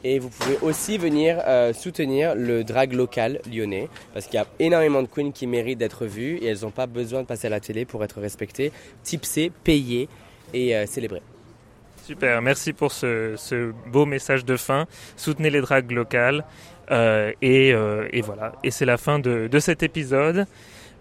Et 0.03 0.19
vous 0.19 0.29
pouvez 0.29 0.57
aussi 0.61 0.97
venir 0.97 1.41
euh, 1.47 1.73
soutenir 1.73 2.35
le 2.35 2.63
drag 2.63 2.93
local 2.93 3.39
lyonnais 3.51 3.89
parce 4.13 4.27
qu'il 4.27 4.35
y 4.35 4.41
a 4.41 4.47
énormément 4.59 5.01
de 5.01 5.07
queens 5.07 5.31
qui 5.31 5.47
méritent 5.47 5.79
d'être 5.79 6.05
vues 6.05 6.37
et 6.37 6.47
elles 6.47 6.61
n'ont 6.61 6.71
pas 6.71 6.87
besoin 6.87 7.21
de 7.21 7.27
passer 7.27 7.47
à 7.47 7.49
la 7.49 7.59
télé 7.59 7.85
pour 7.85 8.03
être 8.03 8.21
respectées, 8.21 8.71
tipsées, 9.03 9.51
payées 9.63 10.07
et 10.53 10.75
euh, 10.75 10.85
célébrées. 10.85 11.23
Super, 12.03 12.41
merci 12.41 12.71
pour 12.71 12.93
ce, 12.93 13.73
beau 13.87 14.05
message 14.05 14.45
de 14.45 14.55
fin. 14.55 14.85
Soutenez 15.17 15.49
les 15.49 15.59
drags 15.59 15.91
locales 15.91 16.45
euh, 16.89 17.33
et, 17.41 17.69
et, 17.69 18.21
voilà. 18.21 18.53
Et 18.63 18.71
c'est 18.71 18.85
la 18.85 18.97
fin 18.97 19.19
de, 19.19 19.47
de 19.47 19.59
cet 19.59 19.83
épisode. 19.83 20.47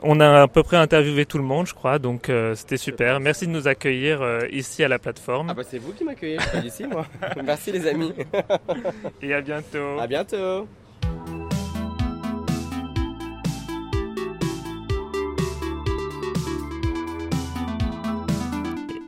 On 0.03 0.21
a 0.21 0.43
à 0.43 0.49
peu 0.49 0.63
près 0.63 0.77
interviewé 0.77 1.25
tout 1.25 1.39
le 1.39 1.45
monde, 1.45 1.67
je 1.67 1.75
crois, 1.75 1.99
donc 1.99 2.29
euh, 2.29 2.55
c'était 2.55 2.77
super. 2.77 3.19
Merci 3.19 3.47
de 3.47 3.53
nous 3.53 3.67
accueillir 3.67 4.21
euh, 4.23 4.47
ici 4.51 4.85
à 4.85 4.89
la 4.89 4.99
plateforme. 4.99 5.49
Ah 5.51 5.55
bah 5.55 5.63
c'est 5.69 5.79
vous 5.79 5.93
qui 5.93 6.05
m'accueillez, 6.05 6.39
je 6.39 6.59
suis 6.59 6.69
ici 6.69 6.87
moi. 6.87 7.07
Merci 7.45 7.73
les 7.73 7.87
amis. 7.87 8.13
Et 9.23 9.33
à 9.33 9.41
bientôt. 9.41 9.99
À 9.99 10.07
bientôt. 10.07 10.67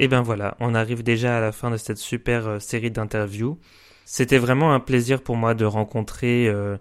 Et 0.00 0.06
ben 0.06 0.22
voilà, 0.22 0.56
on 0.60 0.74
arrive 0.74 1.02
déjà 1.02 1.36
à 1.38 1.40
la 1.40 1.50
fin 1.50 1.70
de 1.70 1.76
cette 1.76 1.98
super 1.98 2.46
euh, 2.46 2.58
série 2.60 2.90
d'interviews. 2.90 3.58
C'était 4.04 4.38
vraiment 4.38 4.72
un 4.72 4.80
plaisir 4.80 5.22
pour 5.22 5.36
moi 5.36 5.54
de 5.54 5.64
rencontrer 5.64 6.46
euh, 6.46 6.76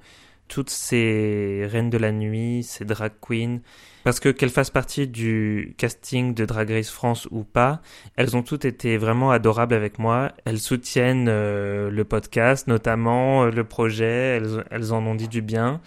toutes 0.48 0.70
ces 0.70 1.68
reines 1.70 1.90
de 1.90 1.98
la 1.98 2.12
nuit, 2.12 2.64
ces 2.64 2.86
drag 2.86 3.12
queens, 3.22 3.60
parce 4.04 4.20
que 4.20 4.30
qu'elles 4.30 4.50
fassent 4.50 4.70
partie 4.70 5.08
du 5.08 5.76
casting 5.78 6.34
de 6.34 6.46
Drag 6.46 6.70
Race 6.70 6.90
France 6.90 7.28
ou 7.30 7.44
pas, 7.44 7.82
elles 8.16 8.38
ont 8.38 8.44
toutes 8.44 8.64
été 8.64 8.98
vraiment 8.98 9.32
adorables 9.32 9.74
avec 9.74 10.00
moi. 10.00 10.32
Elles 10.46 10.60
soutiennent 10.60 11.28
euh, 11.28 11.90
le 11.90 12.06
podcast, 12.06 12.68
notamment 12.68 13.46
le 13.46 13.64
projet, 13.66 14.42
elles, 14.72 14.94
en 14.94 15.06
ont 15.06 15.16
dit 15.16 15.28
du 15.28 15.42
bien 15.42 15.82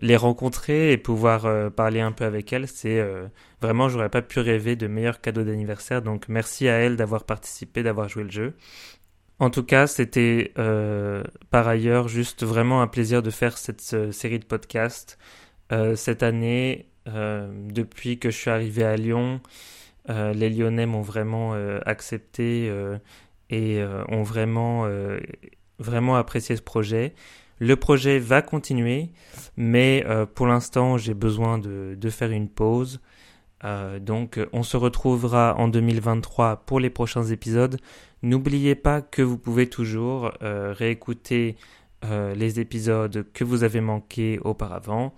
les 0.00 0.16
rencontrer 0.16 0.92
et 0.92 0.98
pouvoir 0.98 1.46
euh, 1.46 1.70
parler 1.70 2.00
un 2.00 2.12
peu 2.12 2.24
avec 2.24 2.52
elles, 2.52 2.68
c'est 2.68 2.98
euh, 2.98 3.26
vraiment, 3.62 3.88
j'aurais 3.88 4.08
pas 4.08 4.22
pu 4.22 4.40
rêver 4.40 4.76
de 4.76 4.86
meilleurs 4.86 5.20
cadeaux 5.20 5.44
d'anniversaire. 5.44 6.02
Donc 6.02 6.28
merci 6.28 6.68
à 6.68 6.74
elles 6.74 6.96
d'avoir 6.96 7.24
participé, 7.24 7.82
d'avoir 7.82 8.08
joué 8.08 8.24
le 8.24 8.30
jeu. 8.30 8.54
En 9.40 9.50
tout 9.50 9.64
cas, 9.64 9.86
c'était 9.86 10.52
euh, 10.58 11.24
par 11.50 11.66
ailleurs 11.66 12.08
juste 12.08 12.44
vraiment 12.44 12.82
un 12.82 12.86
plaisir 12.86 13.22
de 13.22 13.30
faire 13.30 13.58
cette 13.58 14.12
série 14.12 14.38
de 14.38 14.44
podcasts. 14.44 15.18
cette 15.96 16.22
année, 16.22 16.86
depuis 17.06 18.18
que 18.18 18.30
je 18.30 18.36
suis 18.36 18.50
arrivé 18.50 18.84
à 18.84 18.96
Lyon, 18.96 19.40
les 20.08 20.50
Lyonnais 20.50 20.86
m'ont 20.86 21.02
vraiment 21.02 21.54
accepté 21.84 22.72
et 23.50 23.84
ont 24.08 24.22
vraiment, 24.22 24.86
apprécié 26.16 26.56
ce 26.56 26.62
projet. 26.62 27.14
Le 27.58 27.76
projet 27.76 28.18
va 28.18 28.42
continuer, 28.42 29.10
mais 29.56 30.04
euh, 30.06 30.26
pour 30.26 30.46
l'instant, 30.46 30.98
j'ai 30.98 31.14
besoin 31.14 31.58
de, 31.58 32.10
faire 32.10 32.30
une 32.30 32.48
pause. 32.48 33.00
Euh, 33.64 33.98
donc, 33.98 34.40
on 34.52 34.62
se 34.62 34.76
retrouvera 34.76 35.54
en 35.56 35.68
2023 35.68 36.64
pour 36.66 36.80
les 36.80 36.90
prochains 36.90 37.24
épisodes. 37.24 37.78
N'oubliez 38.24 38.74
pas 38.74 39.02
que 39.02 39.22
vous 39.22 39.38
pouvez 39.38 39.68
toujours 39.68 40.32
euh, 40.42 40.72
réécouter 40.76 41.56
les 42.36 42.60
épisodes 42.60 43.24
que 43.32 43.44
vous 43.44 43.64
avez 43.64 43.80
manqués 43.80 44.38
auparavant. 44.44 45.14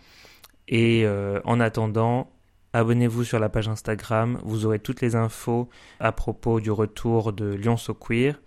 Et 0.69 1.05
en 1.45 1.59
attendant, 1.59 2.31
abonnez-vous 2.73 3.25
sur 3.25 3.41
la 3.41 3.49
page 3.49 3.69
Instagram. 3.69 4.39
Vous 4.45 4.67
aurez 4.67 4.79
toutes 4.79 5.01
les 5.01 5.17
infos 5.17 5.69
à 5.99 6.13
propos 6.13 6.61
du 6.61 6.71
retour 6.71 7.33
de 7.33 7.55
Lyon 7.55 7.77
So 7.77 7.93
Queer. 7.93 8.41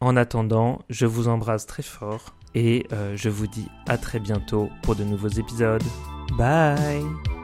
En 0.00 0.16
attendant, 0.16 0.82
je 0.90 1.06
vous 1.06 1.28
embrasse 1.28 1.66
très 1.66 1.82
fort 1.82 2.34
et 2.54 2.86
euh, 2.92 3.14
je 3.16 3.28
vous 3.28 3.46
dis 3.46 3.68
à 3.86 3.98
très 3.98 4.18
bientôt 4.18 4.70
pour 4.82 4.96
de 4.96 5.04
nouveaux 5.04 5.28
épisodes. 5.28 5.82
Bye 6.36 7.35